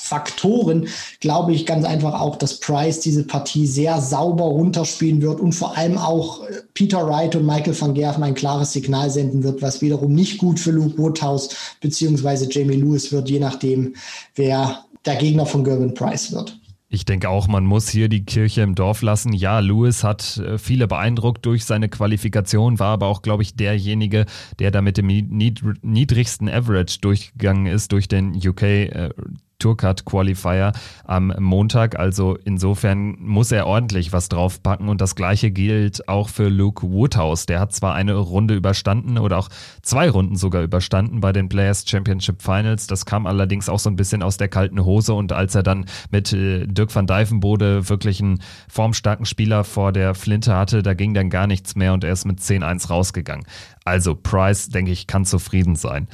Faktoren 0.09 0.89
glaube 1.21 1.53
ich 1.53 1.67
ganz 1.67 1.85
einfach 1.85 2.21
auch, 2.21 2.37
dass 2.37 2.61
Price 2.61 3.01
diese 3.01 3.25
Partie 3.25 3.67
sehr 3.67 4.01
sauber 4.01 4.45
runterspielen 4.45 5.21
wird 5.21 5.41
und 5.41 5.53
vor 5.53 5.77
allem 5.77 5.99
auch 5.99 6.45
äh, 6.45 6.63
Peter 6.75 7.07
Wright 7.07 7.37
und 7.37 7.47
Michael 7.47 7.79
van 7.79 7.95
Gerven 7.95 8.23
ein 8.23 8.35
klares 8.35 8.73
Signal 8.73 9.11
senden 9.11 9.43
wird, 9.43 9.61
was 9.61 9.83
wiederum 9.83 10.15
nicht 10.15 10.39
gut 10.39 10.59
für 10.59 10.71
Luke 10.71 10.97
Woodhouse 10.97 11.51
beziehungsweise 11.81 12.49
Jamie 12.51 12.77
Lewis 12.77 13.13
wird, 13.13 13.29
je 13.29 13.39
nachdem, 13.39 13.95
wer 14.35 14.85
der 15.05 15.17
Gegner 15.17 15.47
von 15.47 15.65
Gervin 15.65 15.95
Price 15.95 16.33
wird. 16.33 16.59
Ich 16.91 17.05
denke 17.05 17.29
auch, 17.29 17.49
man 17.49 17.67
muss 17.67 17.91
hier 17.91 18.09
die 18.09 18.25
Kirche 18.25 18.63
im 18.63 18.75
Dorf 18.75 19.03
lassen. 19.03 19.35
Ja, 19.35 19.59
Lewis 19.59 20.05
hat 20.05 20.39
äh, 20.39 20.57
viele 20.57 20.89
beeindruckt 20.89 21.45
durch 21.45 21.67
seine 21.67 21.91
Qualifikation, 21.91 22.79
war 22.79 22.95
aber 22.95 23.09
auch, 23.09 23.21
glaube 23.21 23.43
ich, 23.43 23.57
derjenige, 23.57 24.25
der 24.59 24.71
da 24.71 24.81
mit 24.81 24.97
dem 24.97 25.07
niedrigsten 25.07 26.49
Average 26.49 27.01
durchgegangen 27.03 27.67
ist 27.67 27.93
durch 27.93 28.09
den 28.09 28.35
UK 28.35 28.63
äh, 28.63 29.11
Tourcard 29.59 30.05
Qualifier 30.05 30.73
am 31.05 31.33
Montag. 31.39 31.99
Also 31.99 32.37
insofern 32.45 33.17
muss 33.21 33.53
er 33.53 33.67
ordentlich 33.67 34.13
was 34.13 34.29
draufpacken 34.29 34.89
und 34.89 35.01
das 35.01 35.15
gleiche 35.15 35.51
gilt 35.51 36.09
auch 36.09 36.29
für 36.29 36.49
Luke 36.49 36.89
Woodhouse. 36.89 37.47
Der 37.47 37.61
hat 37.61 37.73
zwar 37.73 37.95
eine 37.95 38.15
Runde 38.15 38.55
überstanden 38.55 39.19
oder 39.19 39.39
auch 39.39 39.49
zwei 39.83 40.09
Runden 40.09 40.37
sogar 40.37 40.63
überstanden 40.63 41.21
bei 41.21 41.33
den 41.33 41.49
Players 41.49 41.85
Championship 41.89 42.43
Finals. 42.43 42.87
Das 42.87 43.05
kam 43.05 43.27
allerdings 43.27 43.69
auch 43.69 43.79
so 43.79 43.91
ein 43.91 43.97
bisschen 43.97 44.23
aus 44.23 44.37
der 44.37 44.49
kalten 44.49 44.85
Hose 44.85 45.15
und 45.15 45.33
als 45.33 45.55
er 45.55 45.63
dann 45.63 45.87
mit 46.11 46.33
äh, 46.33 46.67
Dirk 46.67 46.95
van 46.95 47.07
Dijvenbode 47.07 47.89
wirklich 47.89 48.21
einen 48.21 48.41
formstarken 48.69 49.27
Spieler 49.27 49.65
vor 49.65 49.93
der 49.93 50.15
Flinte 50.15 50.55
hatte, 50.55 50.83
da 50.83 50.95
ging 50.95 51.15
dann 51.15 51.31
gar 51.31 51.47
nichts 51.47 51.75
mehr 51.75 51.93
und 51.93 52.05
er 52.05 52.13
ist 52.13 52.25
mit 52.25 52.41
10-1 52.41 52.89
rausgegangen. 52.89 53.47
Also 53.85 54.15
Price, 54.15 54.69
denke 54.69 54.93
ich, 54.93 55.07
kann 55.07 55.25
zufrieden 55.25 55.75
sein. 55.75 56.09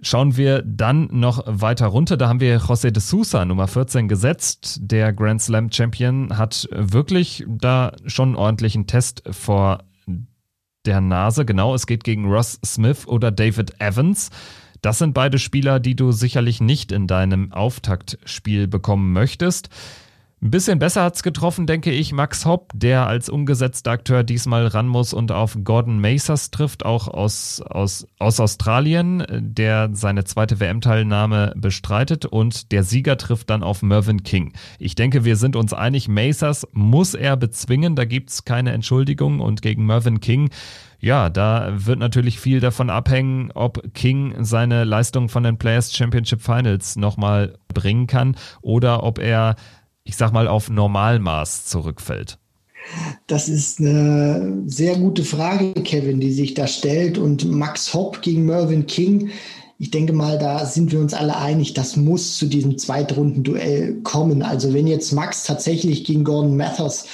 Schauen 0.00 0.36
wir 0.36 0.62
dann 0.62 1.08
noch 1.10 1.42
weiter 1.46 1.86
runter. 1.88 2.16
Da 2.16 2.28
haben 2.28 2.38
wir 2.40 2.60
José 2.60 2.92
de 2.92 3.02
Sousa, 3.02 3.44
Nummer 3.44 3.66
14, 3.66 4.06
gesetzt. 4.06 4.78
Der 4.80 5.12
Grand 5.12 5.42
Slam 5.42 5.72
Champion 5.72 6.38
hat 6.38 6.68
wirklich 6.70 7.44
da 7.48 7.92
schon 8.06 8.28
einen 8.28 8.36
ordentlichen 8.36 8.86
Test 8.86 9.22
vor 9.28 9.82
der 10.86 11.00
Nase. 11.00 11.44
Genau, 11.44 11.74
es 11.74 11.86
geht 11.86 12.04
gegen 12.04 12.26
Ross 12.26 12.60
Smith 12.64 13.08
oder 13.08 13.32
David 13.32 13.80
Evans. 13.80 14.30
Das 14.82 14.98
sind 14.98 15.14
beide 15.14 15.40
Spieler, 15.40 15.80
die 15.80 15.96
du 15.96 16.12
sicherlich 16.12 16.60
nicht 16.60 16.92
in 16.92 17.08
deinem 17.08 17.52
Auftaktspiel 17.52 18.68
bekommen 18.68 19.12
möchtest. 19.12 19.68
Ein 20.40 20.52
bisschen 20.52 20.78
besser 20.78 21.02
hat's 21.02 21.24
getroffen, 21.24 21.66
denke 21.66 21.90
ich, 21.90 22.12
Max 22.12 22.46
Hopp, 22.46 22.70
der 22.72 23.08
als 23.08 23.28
umgesetzter 23.28 23.90
Akteur 23.90 24.22
diesmal 24.22 24.68
ran 24.68 24.86
muss 24.86 25.12
und 25.12 25.32
auf 25.32 25.58
Gordon 25.64 26.00
Macers 26.00 26.52
trifft, 26.52 26.84
auch 26.84 27.08
aus, 27.08 27.60
aus, 27.60 28.06
aus 28.20 28.38
Australien, 28.38 29.26
der 29.28 29.90
seine 29.94 30.22
zweite 30.22 30.60
WM-Teilnahme 30.60 31.54
bestreitet 31.56 32.24
und 32.24 32.70
der 32.70 32.84
Sieger 32.84 33.16
trifft 33.16 33.50
dann 33.50 33.64
auf 33.64 33.82
Mervyn 33.82 34.22
King. 34.22 34.52
Ich 34.78 34.94
denke, 34.94 35.24
wir 35.24 35.34
sind 35.34 35.56
uns 35.56 35.72
einig, 35.72 36.06
Macers 36.06 36.68
muss 36.70 37.14
er 37.14 37.36
bezwingen, 37.36 37.96
da 37.96 38.04
gibt's 38.04 38.44
keine 38.44 38.70
Entschuldigung 38.70 39.40
und 39.40 39.60
gegen 39.60 39.86
Mervyn 39.86 40.20
King 40.20 40.50
ja, 41.00 41.30
da 41.30 41.70
wird 41.72 42.00
natürlich 42.00 42.40
viel 42.40 42.58
davon 42.58 42.90
abhängen, 42.90 43.52
ob 43.54 43.94
King 43.94 44.34
seine 44.40 44.82
Leistung 44.82 45.28
von 45.28 45.44
den 45.44 45.56
Players 45.56 45.94
Championship 45.94 46.42
Finals 46.42 46.96
nochmal 46.96 47.54
bringen 47.72 48.08
kann 48.08 48.36
oder 48.62 49.04
ob 49.04 49.20
er 49.20 49.54
ich 50.08 50.16
sag 50.16 50.32
mal, 50.32 50.48
auf 50.48 50.70
Normalmaß 50.70 51.66
zurückfällt? 51.66 52.38
Das 53.26 53.50
ist 53.50 53.78
eine 53.78 54.62
sehr 54.64 54.96
gute 54.96 55.22
Frage, 55.22 55.74
Kevin, 55.74 56.18
die 56.18 56.32
sich 56.32 56.54
da 56.54 56.66
stellt. 56.66 57.18
Und 57.18 57.44
Max 57.44 57.92
Hopp 57.92 58.22
gegen 58.22 58.46
Mervyn 58.46 58.86
King, 58.86 59.28
ich 59.78 59.90
denke 59.90 60.14
mal, 60.14 60.38
da 60.38 60.64
sind 60.64 60.90
wir 60.90 60.98
uns 60.98 61.12
alle 61.12 61.36
einig, 61.36 61.74
das 61.74 61.96
muss 61.96 62.38
zu 62.38 62.46
diesem 62.46 62.78
Zweitrundenduell 62.78 64.00
kommen. 64.02 64.42
Also 64.42 64.72
wenn 64.72 64.86
jetzt 64.86 65.12
Max 65.12 65.44
tatsächlich 65.44 66.04
gegen 66.04 66.24
Gordon 66.24 66.56
Mathers 66.56 67.04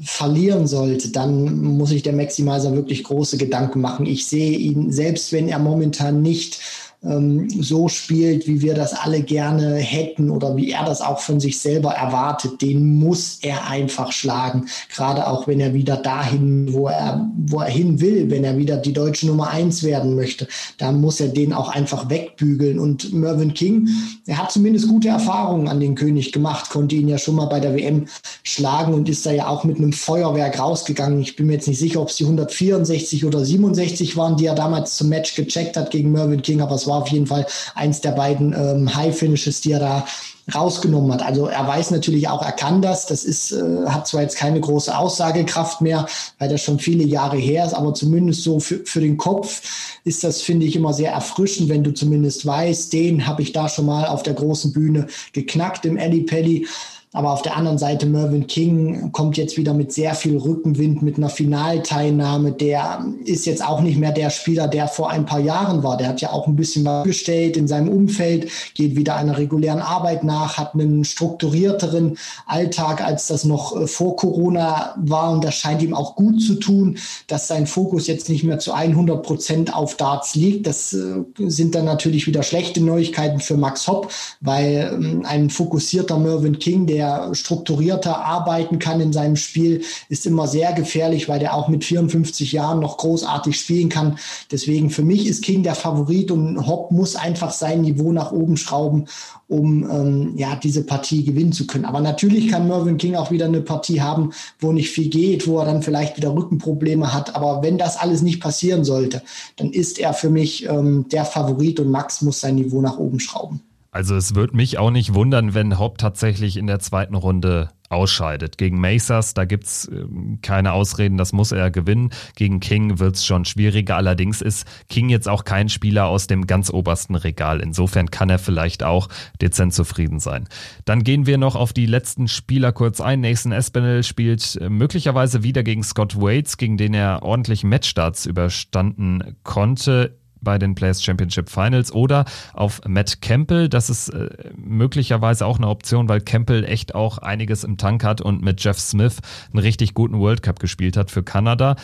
verlieren 0.00 0.68
sollte, 0.68 1.10
dann 1.10 1.60
muss 1.60 1.88
sich 1.88 2.02
der 2.02 2.14
Maximizer 2.14 2.72
wirklich 2.74 3.02
große 3.02 3.36
Gedanken 3.36 3.80
machen. 3.80 4.06
Ich 4.06 4.26
sehe 4.26 4.56
ihn, 4.56 4.92
selbst 4.92 5.32
wenn 5.32 5.48
er 5.48 5.58
momentan 5.58 6.22
nicht 6.22 6.60
ähm, 7.06 7.48
so 7.50 7.88
spielt, 7.88 8.46
wie 8.46 8.62
wir 8.62 8.74
das 8.74 8.94
alle 8.94 9.22
gerne 9.22 9.76
hätten 9.76 10.30
oder 10.30 10.56
wie 10.56 10.70
er 10.70 10.84
das 10.84 11.00
auch 11.00 11.20
von 11.20 11.40
sich 11.40 11.58
selber 11.60 11.92
erwartet, 11.92 12.62
den 12.62 12.96
muss 12.96 13.38
er 13.42 13.68
einfach 13.68 14.12
schlagen. 14.12 14.66
Gerade 14.94 15.26
auch 15.26 15.46
wenn 15.46 15.60
er 15.60 15.74
wieder 15.74 15.96
dahin, 15.96 16.72
wo 16.72 16.88
er, 16.88 17.28
wo 17.36 17.60
er 17.60 17.68
hin 17.70 18.00
will, 18.00 18.30
wenn 18.30 18.44
er 18.44 18.56
wieder 18.56 18.76
die 18.76 18.92
deutsche 18.92 19.26
Nummer 19.26 19.50
eins 19.50 19.82
werden 19.82 20.14
möchte, 20.14 20.48
dann 20.78 21.00
muss 21.00 21.20
er 21.20 21.28
den 21.28 21.52
auch 21.52 21.68
einfach 21.68 22.08
wegbügeln. 22.08 22.78
Und 22.78 23.12
Mervyn 23.12 23.54
King, 23.54 23.88
er 24.26 24.38
hat 24.38 24.52
zumindest 24.52 24.88
gute 24.88 25.08
Erfahrungen 25.08 25.68
an 25.68 25.80
den 25.80 25.94
König 25.94 26.32
gemacht, 26.32 26.70
konnte 26.70 26.96
ihn 26.96 27.08
ja 27.08 27.18
schon 27.18 27.36
mal 27.36 27.46
bei 27.46 27.60
der 27.60 27.74
WM 27.74 28.06
schlagen 28.42 28.94
und 28.94 29.08
ist 29.08 29.26
da 29.26 29.32
ja 29.32 29.48
auch 29.48 29.64
mit 29.64 29.76
einem 29.76 29.92
Feuerwerk 29.92 30.58
rausgegangen. 30.58 31.20
Ich 31.20 31.36
bin 31.36 31.46
mir 31.46 31.54
jetzt 31.54 31.68
nicht 31.68 31.78
sicher, 31.78 32.00
ob 32.00 32.08
es 32.08 32.16
die 32.16 32.24
164 32.24 33.24
oder 33.24 33.44
67 33.44 34.16
waren, 34.16 34.36
die 34.36 34.46
er 34.46 34.54
damals 34.54 34.96
zum 34.96 35.08
Match 35.08 35.34
gecheckt 35.34 35.76
hat 35.76 35.90
gegen 35.90 36.12
Mervyn 36.12 36.42
King, 36.42 36.60
aber 36.60 36.74
es 36.74 36.86
war 36.86 36.93
war 36.94 37.02
auf 37.02 37.08
jeden 37.08 37.26
Fall 37.26 37.46
eins 37.74 38.00
der 38.00 38.12
beiden 38.12 38.52
ähm, 38.52 38.94
High-Finishes, 38.94 39.60
die 39.60 39.72
er 39.72 39.80
da 39.80 40.06
rausgenommen 40.54 41.10
hat. 41.12 41.22
Also 41.22 41.46
er 41.46 41.66
weiß 41.66 41.90
natürlich 41.90 42.28
auch, 42.28 42.42
er 42.42 42.52
kann 42.52 42.82
das. 42.82 43.06
Das 43.06 43.24
ist, 43.24 43.52
äh, 43.52 43.86
hat 43.86 44.06
zwar 44.06 44.22
jetzt 44.22 44.36
keine 44.36 44.60
große 44.60 44.96
Aussagekraft 44.96 45.80
mehr, 45.80 46.06
weil 46.38 46.50
das 46.50 46.62
schon 46.62 46.78
viele 46.78 47.04
Jahre 47.04 47.38
her 47.38 47.64
ist, 47.64 47.72
aber 47.72 47.94
zumindest 47.94 48.42
so 48.42 48.60
für, 48.60 48.80
für 48.84 49.00
den 49.00 49.16
Kopf 49.16 49.62
ist 50.04 50.22
das, 50.22 50.42
finde 50.42 50.66
ich, 50.66 50.76
immer 50.76 50.92
sehr 50.92 51.12
erfrischend, 51.12 51.70
wenn 51.70 51.82
du 51.82 51.94
zumindest 51.94 52.44
weißt, 52.44 52.92
den 52.92 53.26
habe 53.26 53.42
ich 53.42 53.52
da 53.52 53.68
schon 53.68 53.86
mal 53.86 54.06
auf 54.06 54.22
der 54.22 54.34
großen 54.34 54.72
Bühne 54.72 55.06
geknackt 55.32 55.86
im 55.86 55.96
Eddie 55.96 56.22
Pelli. 56.22 56.66
Aber 57.14 57.32
auf 57.32 57.42
der 57.42 57.56
anderen 57.56 57.78
Seite 57.78 58.06
Mervyn 58.06 58.48
King 58.48 59.12
kommt 59.12 59.36
jetzt 59.36 59.56
wieder 59.56 59.72
mit 59.72 59.92
sehr 59.92 60.16
viel 60.16 60.36
Rückenwind, 60.36 61.00
mit 61.00 61.16
einer 61.16 61.28
Finalteilnahme. 61.28 62.50
Der 62.50 63.06
ist 63.24 63.46
jetzt 63.46 63.64
auch 63.64 63.80
nicht 63.82 63.98
mehr 63.98 64.10
der 64.10 64.30
Spieler, 64.30 64.66
der 64.66 64.88
vor 64.88 65.10
ein 65.10 65.24
paar 65.24 65.38
Jahren 65.38 65.84
war. 65.84 65.96
Der 65.96 66.08
hat 66.08 66.20
ja 66.20 66.32
auch 66.32 66.48
ein 66.48 66.56
bisschen 66.56 66.84
was 66.84 67.04
gestellt 67.04 67.56
in 67.56 67.68
seinem 67.68 67.88
Umfeld, 67.88 68.50
geht 68.74 68.96
wieder 68.96 69.14
einer 69.14 69.38
regulären 69.38 69.78
Arbeit 69.78 70.24
nach, 70.24 70.58
hat 70.58 70.74
einen 70.74 71.04
strukturierteren 71.04 72.18
Alltag, 72.46 73.00
als 73.00 73.28
das 73.28 73.44
noch 73.44 73.80
äh, 73.80 73.86
vor 73.86 74.16
Corona 74.16 74.96
war. 74.98 75.30
Und 75.30 75.44
das 75.44 75.54
scheint 75.54 75.82
ihm 75.82 75.94
auch 75.94 76.16
gut 76.16 76.42
zu 76.42 76.56
tun, 76.56 76.98
dass 77.28 77.46
sein 77.46 77.68
Fokus 77.68 78.08
jetzt 78.08 78.28
nicht 78.28 78.42
mehr 78.42 78.58
zu 78.58 78.72
100 78.72 79.22
Prozent 79.22 79.72
auf 79.72 79.96
Darts 79.96 80.34
liegt. 80.34 80.66
Das 80.66 80.92
äh, 80.92 81.22
sind 81.38 81.76
dann 81.76 81.84
natürlich 81.84 82.26
wieder 82.26 82.42
schlechte 82.42 82.82
Neuigkeiten 82.82 83.38
für 83.38 83.56
Max 83.56 83.86
Hopp, 83.86 84.10
weil 84.40 84.90
ähm, 84.92 85.22
ein 85.24 85.48
fokussierter 85.48 86.18
Mervyn 86.18 86.58
King, 86.58 86.88
der 86.88 87.03
der 87.04 87.34
strukturierter 87.34 88.24
arbeiten 88.24 88.78
kann 88.78 89.00
in 89.00 89.12
seinem 89.12 89.36
Spiel, 89.36 89.82
ist 90.08 90.26
immer 90.26 90.46
sehr 90.46 90.72
gefährlich, 90.72 91.28
weil 91.28 91.38
der 91.38 91.54
auch 91.54 91.68
mit 91.68 91.84
54 91.84 92.52
Jahren 92.52 92.80
noch 92.80 92.96
großartig 92.96 93.56
spielen 93.58 93.88
kann. 93.88 94.18
Deswegen 94.50 94.90
für 94.90 95.02
mich 95.02 95.26
ist 95.26 95.44
King 95.44 95.62
der 95.62 95.74
Favorit 95.74 96.30
und 96.30 96.66
Hopp 96.66 96.90
muss 96.90 97.16
einfach 97.16 97.52
sein 97.52 97.82
Niveau 97.82 98.12
nach 98.12 98.32
oben 98.32 98.56
schrauben, 98.56 99.06
um 99.48 99.88
ähm, 99.90 100.32
ja 100.36 100.56
diese 100.56 100.84
Partie 100.84 101.24
gewinnen 101.24 101.52
zu 101.52 101.66
können. 101.66 101.84
Aber 101.84 102.00
natürlich 102.00 102.48
kann 102.48 102.66
Mervyn 102.66 102.96
King 102.96 103.14
auch 103.16 103.30
wieder 103.30 103.46
eine 103.46 103.60
Partie 103.60 104.00
haben, 104.00 104.30
wo 104.58 104.72
nicht 104.72 104.90
viel 104.90 105.08
geht, 105.08 105.46
wo 105.46 105.58
er 105.58 105.66
dann 105.66 105.82
vielleicht 105.82 106.16
wieder 106.16 106.34
Rückenprobleme 106.34 107.12
hat. 107.12 107.36
Aber 107.36 107.62
wenn 107.62 107.78
das 107.78 107.96
alles 107.96 108.22
nicht 108.22 108.40
passieren 108.40 108.84
sollte, 108.84 109.22
dann 109.56 109.70
ist 109.70 109.98
er 109.98 110.14
für 110.14 110.30
mich 110.30 110.66
ähm, 110.66 111.06
der 111.10 111.24
Favorit 111.24 111.80
und 111.80 111.90
Max 111.90 112.22
muss 112.22 112.40
sein 112.40 112.54
Niveau 112.54 112.80
nach 112.80 112.98
oben 112.98 113.20
schrauben. 113.20 113.60
Also 113.94 114.16
es 114.16 114.34
würde 114.34 114.56
mich 114.56 114.76
auch 114.76 114.90
nicht 114.90 115.14
wundern, 115.14 115.54
wenn 115.54 115.78
Hopp 115.78 115.98
tatsächlich 115.98 116.56
in 116.56 116.66
der 116.66 116.80
zweiten 116.80 117.14
Runde 117.14 117.70
ausscheidet. 117.90 118.58
Gegen 118.58 118.80
Macers, 118.80 119.34
da 119.34 119.44
gibt's 119.44 119.86
äh, 119.86 120.04
keine 120.42 120.72
Ausreden, 120.72 121.16
das 121.16 121.32
muss 121.32 121.52
er 121.52 121.70
gewinnen. 121.70 122.10
Gegen 122.34 122.58
King 122.58 122.98
wird's 122.98 123.24
schon 123.24 123.44
schwieriger. 123.44 123.96
Allerdings 123.96 124.40
ist 124.40 124.66
King 124.88 125.10
jetzt 125.10 125.28
auch 125.28 125.44
kein 125.44 125.68
Spieler 125.68 126.06
aus 126.06 126.26
dem 126.26 126.48
ganz 126.48 126.70
obersten 126.70 127.14
Regal. 127.14 127.60
Insofern 127.60 128.10
kann 128.10 128.30
er 128.30 128.40
vielleicht 128.40 128.82
auch 128.82 129.08
dezent 129.40 129.72
zufrieden 129.74 130.18
sein. 130.18 130.48
Dann 130.84 131.04
gehen 131.04 131.26
wir 131.26 131.38
noch 131.38 131.54
auf 131.54 131.72
die 131.72 131.86
letzten 131.86 132.26
Spieler 132.26 132.72
kurz 132.72 133.00
ein. 133.00 133.20
Nathan 133.20 133.52
Espinel 133.52 134.02
spielt 134.02 134.56
äh, 134.56 134.68
möglicherweise 134.68 135.44
wieder 135.44 135.62
gegen 135.62 135.84
Scott 135.84 136.20
Waits, 136.20 136.56
gegen 136.56 136.76
den 136.78 136.94
er 136.94 137.22
ordentlich 137.22 137.62
Matchstarts 137.62 138.26
überstanden 138.26 139.36
konnte 139.44 140.16
bei 140.44 140.58
den 140.58 140.74
Players 140.74 141.02
Championship 141.02 141.48
Finals 141.48 141.92
oder 141.92 142.24
auf 142.52 142.80
Matt 142.86 143.20
Campbell. 143.20 143.68
Das 143.68 143.90
ist 143.90 144.10
äh, 144.10 144.28
möglicherweise 144.56 145.46
auch 145.46 145.58
eine 145.58 145.68
Option, 145.68 146.08
weil 146.08 146.20
Campbell 146.20 146.64
echt 146.64 146.94
auch 146.94 147.18
einiges 147.18 147.64
im 147.64 147.76
Tank 147.76 148.04
hat 148.04 148.20
und 148.20 148.42
mit 148.42 148.62
Jeff 148.62 148.78
Smith 148.78 149.18
einen 149.52 149.60
richtig 149.60 149.94
guten 149.94 150.18
World 150.20 150.42
Cup 150.42 150.60
gespielt 150.60 150.96
hat 150.96 151.10
für 151.10 151.22
Kanada. 151.22 151.76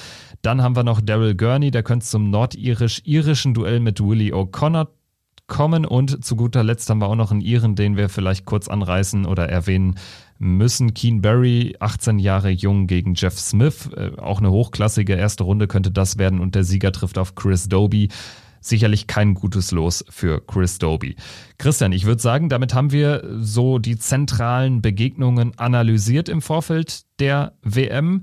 Dann 0.43 0.63
haben 0.63 0.77
wir 0.77 0.85
noch 0.85 1.01
Daryl 1.01 1.35
Gurney, 1.35 1.71
der 1.71 1.83
könnte 1.83 2.07
zum 2.07 2.31
nordirisch-irischen 2.31 3.55
Duell 3.55 3.81
mit 3.81 4.01
Willie 4.01 4.33
O'Connor 4.33 4.89
kommen. 5.51 5.85
Und 5.85 6.25
zu 6.25 6.37
guter 6.37 6.65
Letzt 6.65 6.89
haben 6.89 7.03
wir 7.03 7.09
auch 7.09 7.17
noch 7.17 7.31
einen 7.31 7.43
Iren, 7.43 7.75
den 7.75 7.99
wir 7.99 8.09
vielleicht 8.09 8.47
kurz 8.47 8.69
anreißen 8.69 9.27
oder 9.27 9.49
erwähnen 9.51 9.97
müssen. 10.39 10.95
Keen 10.95 11.21
Berry, 11.21 11.77
18 11.79 12.19
Jahre 12.19 12.49
jung 12.49 12.87
gegen 12.87 13.15
Jeff 13.15 13.39
Smith. 13.39 13.91
Äh, 13.95 14.13
auch 14.17 14.39
eine 14.39 14.51
hochklassige 14.51 15.15
erste 15.15 15.45
Runde 15.45 15.69
könnte 15.69 15.91
das 15.91 16.17
werden 16.17 16.41
und 16.41 16.55
der 16.55 16.65
Sieger 16.65 16.93
trifft 16.93 17.19
auf 17.19 17.35
Chris 17.35 17.69
Doby 17.69 18.09
sicherlich 18.61 19.07
kein 19.07 19.35
gutes 19.35 19.71
Los 19.71 20.05
für 20.09 20.41
Chris 20.47 20.79
Doby. 20.79 21.17
Christian, 21.59 21.93
ich 21.93 22.05
würde 22.05 22.23
sagen, 22.23 22.49
damit 22.49 22.75
haben 22.75 22.93
wir 22.93 23.23
so 23.41 23.79
die 23.79 23.99
zentralen 23.99 24.83
Begegnungen 24.83 25.59
analysiert 25.59 26.29
im 26.29 26.43
Vorfeld 26.43 27.03
der 27.19 27.53
WM. 27.63 28.23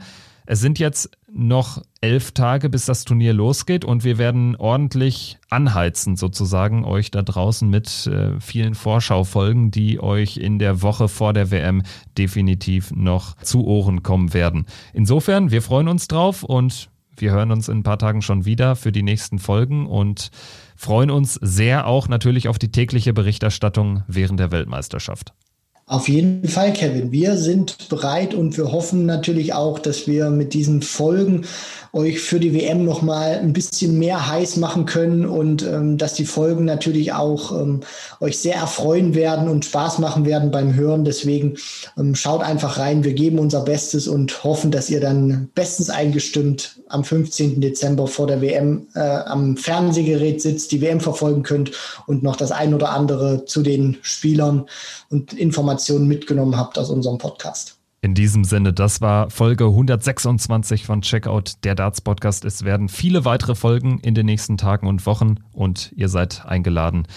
Es 0.49 0.61
sind 0.61 0.79
jetzt 0.79 1.11
noch 1.29 1.81
elf 1.99 2.31
Tage, 2.31 2.69
bis 2.69 2.85
das 2.85 3.03
Turnier 3.03 3.33
losgeht 3.33 3.83
und 3.83 4.05
wir 4.05 4.17
werden 4.17 4.55
ordentlich 4.55 5.39
anheizen, 5.49 6.15
sozusagen, 6.15 6.85
euch 6.85 7.11
da 7.11 7.21
draußen 7.21 7.69
mit 7.69 8.07
äh, 8.07 8.39
vielen 8.39 8.73
Vorschaufolgen, 8.73 9.71
die 9.71 9.99
euch 9.99 10.37
in 10.37 10.57
der 10.57 10.81
Woche 10.81 11.09
vor 11.09 11.33
der 11.33 11.51
WM 11.51 11.83
definitiv 12.17 12.91
noch 12.91 13.35
zu 13.37 13.65
Ohren 13.65 14.03
kommen 14.03 14.33
werden. 14.33 14.65
Insofern, 14.93 15.51
wir 15.51 15.61
freuen 15.61 15.89
uns 15.89 16.07
drauf 16.07 16.43
und 16.43 16.89
wir 17.17 17.31
hören 17.31 17.51
uns 17.51 17.67
in 17.67 17.79
ein 17.79 17.83
paar 17.83 17.99
Tagen 17.99 18.21
schon 18.21 18.45
wieder 18.45 18.75
für 18.75 18.91
die 18.91 19.03
nächsten 19.03 19.39
Folgen 19.39 19.87
und 19.87 20.29
freuen 20.75 21.11
uns 21.11 21.35
sehr 21.35 21.87
auch 21.87 22.07
natürlich 22.07 22.47
auf 22.47 22.59
die 22.59 22.71
tägliche 22.71 23.13
Berichterstattung 23.13 24.03
während 24.07 24.39
der 24.39 24.51
Weltmeisterschaft. 24.51 25.33
Auf 25.89 26.09
jeden 26.09 26.45
Fall, 26.49 26.73
Kevin. 26.73 27.13
Wir 27.13 27.37
sind 27.37 27.87
bereit 27.87 28.33
und 28.33 28.57
wir 28.57 28.73
hoffen 28.73 29.05
natürlich 29.05 29.53
auch, 29.53 29.79
dass 29.79 30.05
wir 30.05 30.29
mit 30.29 30.53
diesen 30.53 30.81
Folgen 30.81 31.45
euch 31.93 32.19
für 32.19 32.41
die 32.41 32.53
WM 32.53 32.83
noch 32.83 33.01
mal 33.01 33.39
ein 33.39 33.53
bisschen 33.53 33.97
mehr 33.97 34.27
heiß 34.27 34.57
machen 34.57 34.85
können 34.85 35.25
und 35.25 35.63
ähm, 35.63 35.97
dass 35.97 36.13
die 36.13 36.25
Folgen 36.25 36.65
natürlich 36.65 37.13
auch 37.13 37.57
ähm, 37.57 37.79
euch 38.19 38.37
sehr 38.37 38.55
erfreuen 38.55 39.15
werden 39.15 39.47
und 39.47 39.63
Spaß 39.63 39.99
machen 39.99 40.25
werden 40.25 40.51
beim 40.51 40.75
Hören. 40.75 41.05
Deswegen 41.05 41.55
ähm, 41.97 42.15
schaut 42.15 42.43
einfach 42.43 42.77
rein. 42.79 43.05
Wir 43.05 43.13
geben 43.13 43.39
unser 43.39 43.61
Bestes 43.61 44.09
und 44.09 44.43
hoffen, 44.43 44.71
dass 44.71 44.89
ihr 44.89 44.99
dann 44.99 45.49
bestens 45.55 45.89
eingestimmt 45.89 46.81
am 46.89 47.05
15. 47.05 47.61
Dezember 47.61 48.07
vor 48.07 48.27
der 48.27 48.41
WM 48.41 48.87
äh, 48.93 48.99
am 48.99 49.55
Fernsehgerät 49.55 50.41
sitzt, 50.41 50.73
die 50.73 50.81
WM 50.81 50.99
verfolgen 50.99 51.43
könnt 51.43 51.71
und 52.07 52.23
noch 52.23 52.35
das 52.35 52.51
ein 52.51 52.73
oder 52.73 52.89
andere 52.89 53.45
zu 53.45 53.63
den 53.63 53.97
Spielern 54.01 54.65
und 55.09 55.31
Informationen 55.31 55.76
mitgenommen 56.07 56.57
habt 56.57 56.77
aus 56.77 56.89
unserem 56.89 57.17
Podcast. 57.17 57.77
In 58.01 58.13
diesem 58.13 58.43
Sinne, 58.43 58.73
das 58.73 59.01
war 59.01 59.29
Folge 59.31 59.65
126 59.65 60.85
von 60.85 61.01
Checkout, 61.01 61.63
der 61.63 61.73
Darts 61.73 61.99
Podcast. 61.99 62.45
Es 62.45 62.63
werden 62.63 62.89
viele 62.89 63.25
weitere 63.25 63.55
Folgen 63.55 63.99
in 63.99 64.13
den 64.13 64.27
nächsten 64.27 64.57
Tagen 64.57 64.87
und 64.87 65.05
Wochen 65.07 65.37
und 65.51 65.91
ihr 65.95 66.07
seid 66.07 66.45
eingeladen, 66.45 67.07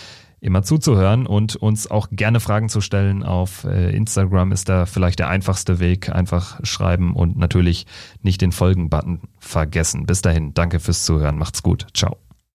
immer 0.40 0.62
zuzuhören 0.62 1.26
und 1.26 1.56
uns 1.56 1.90
auch 1.90 2.08
gerne 2.10 2.40
Fragen 2.40 2.70
zu 2.70 2.80
stellen. 2.80 3.22
Auf 3.22 3.64
äh, 3.64 3.94
Instagram 3.94 4.52
ist 4.52 4.70
da 4.70 4.86
vielleicht 4.86 5.18
der 5.18 5.28
einfachste 5.28 5.80
Weg. 5.80 6.08
Einfach 6.10 6.60
schreiben 6.64 7.14
und 7.14 7.36
natürlich 7.36 7.86
nicht 8.22 8.40
den 8.40 8.52
Folgen-Button 8.52 9.20
vergessen. 9.38 10.06
Bis 10.06 10.22
dahin, 10.22 10.54
danke 10.54 10.80
fürs 10.80 11.04
Zuhören. 11.04 11.36
Macht's 11.36 11.62
gut. 11.62 11.88
Ciao. 11.94 12.29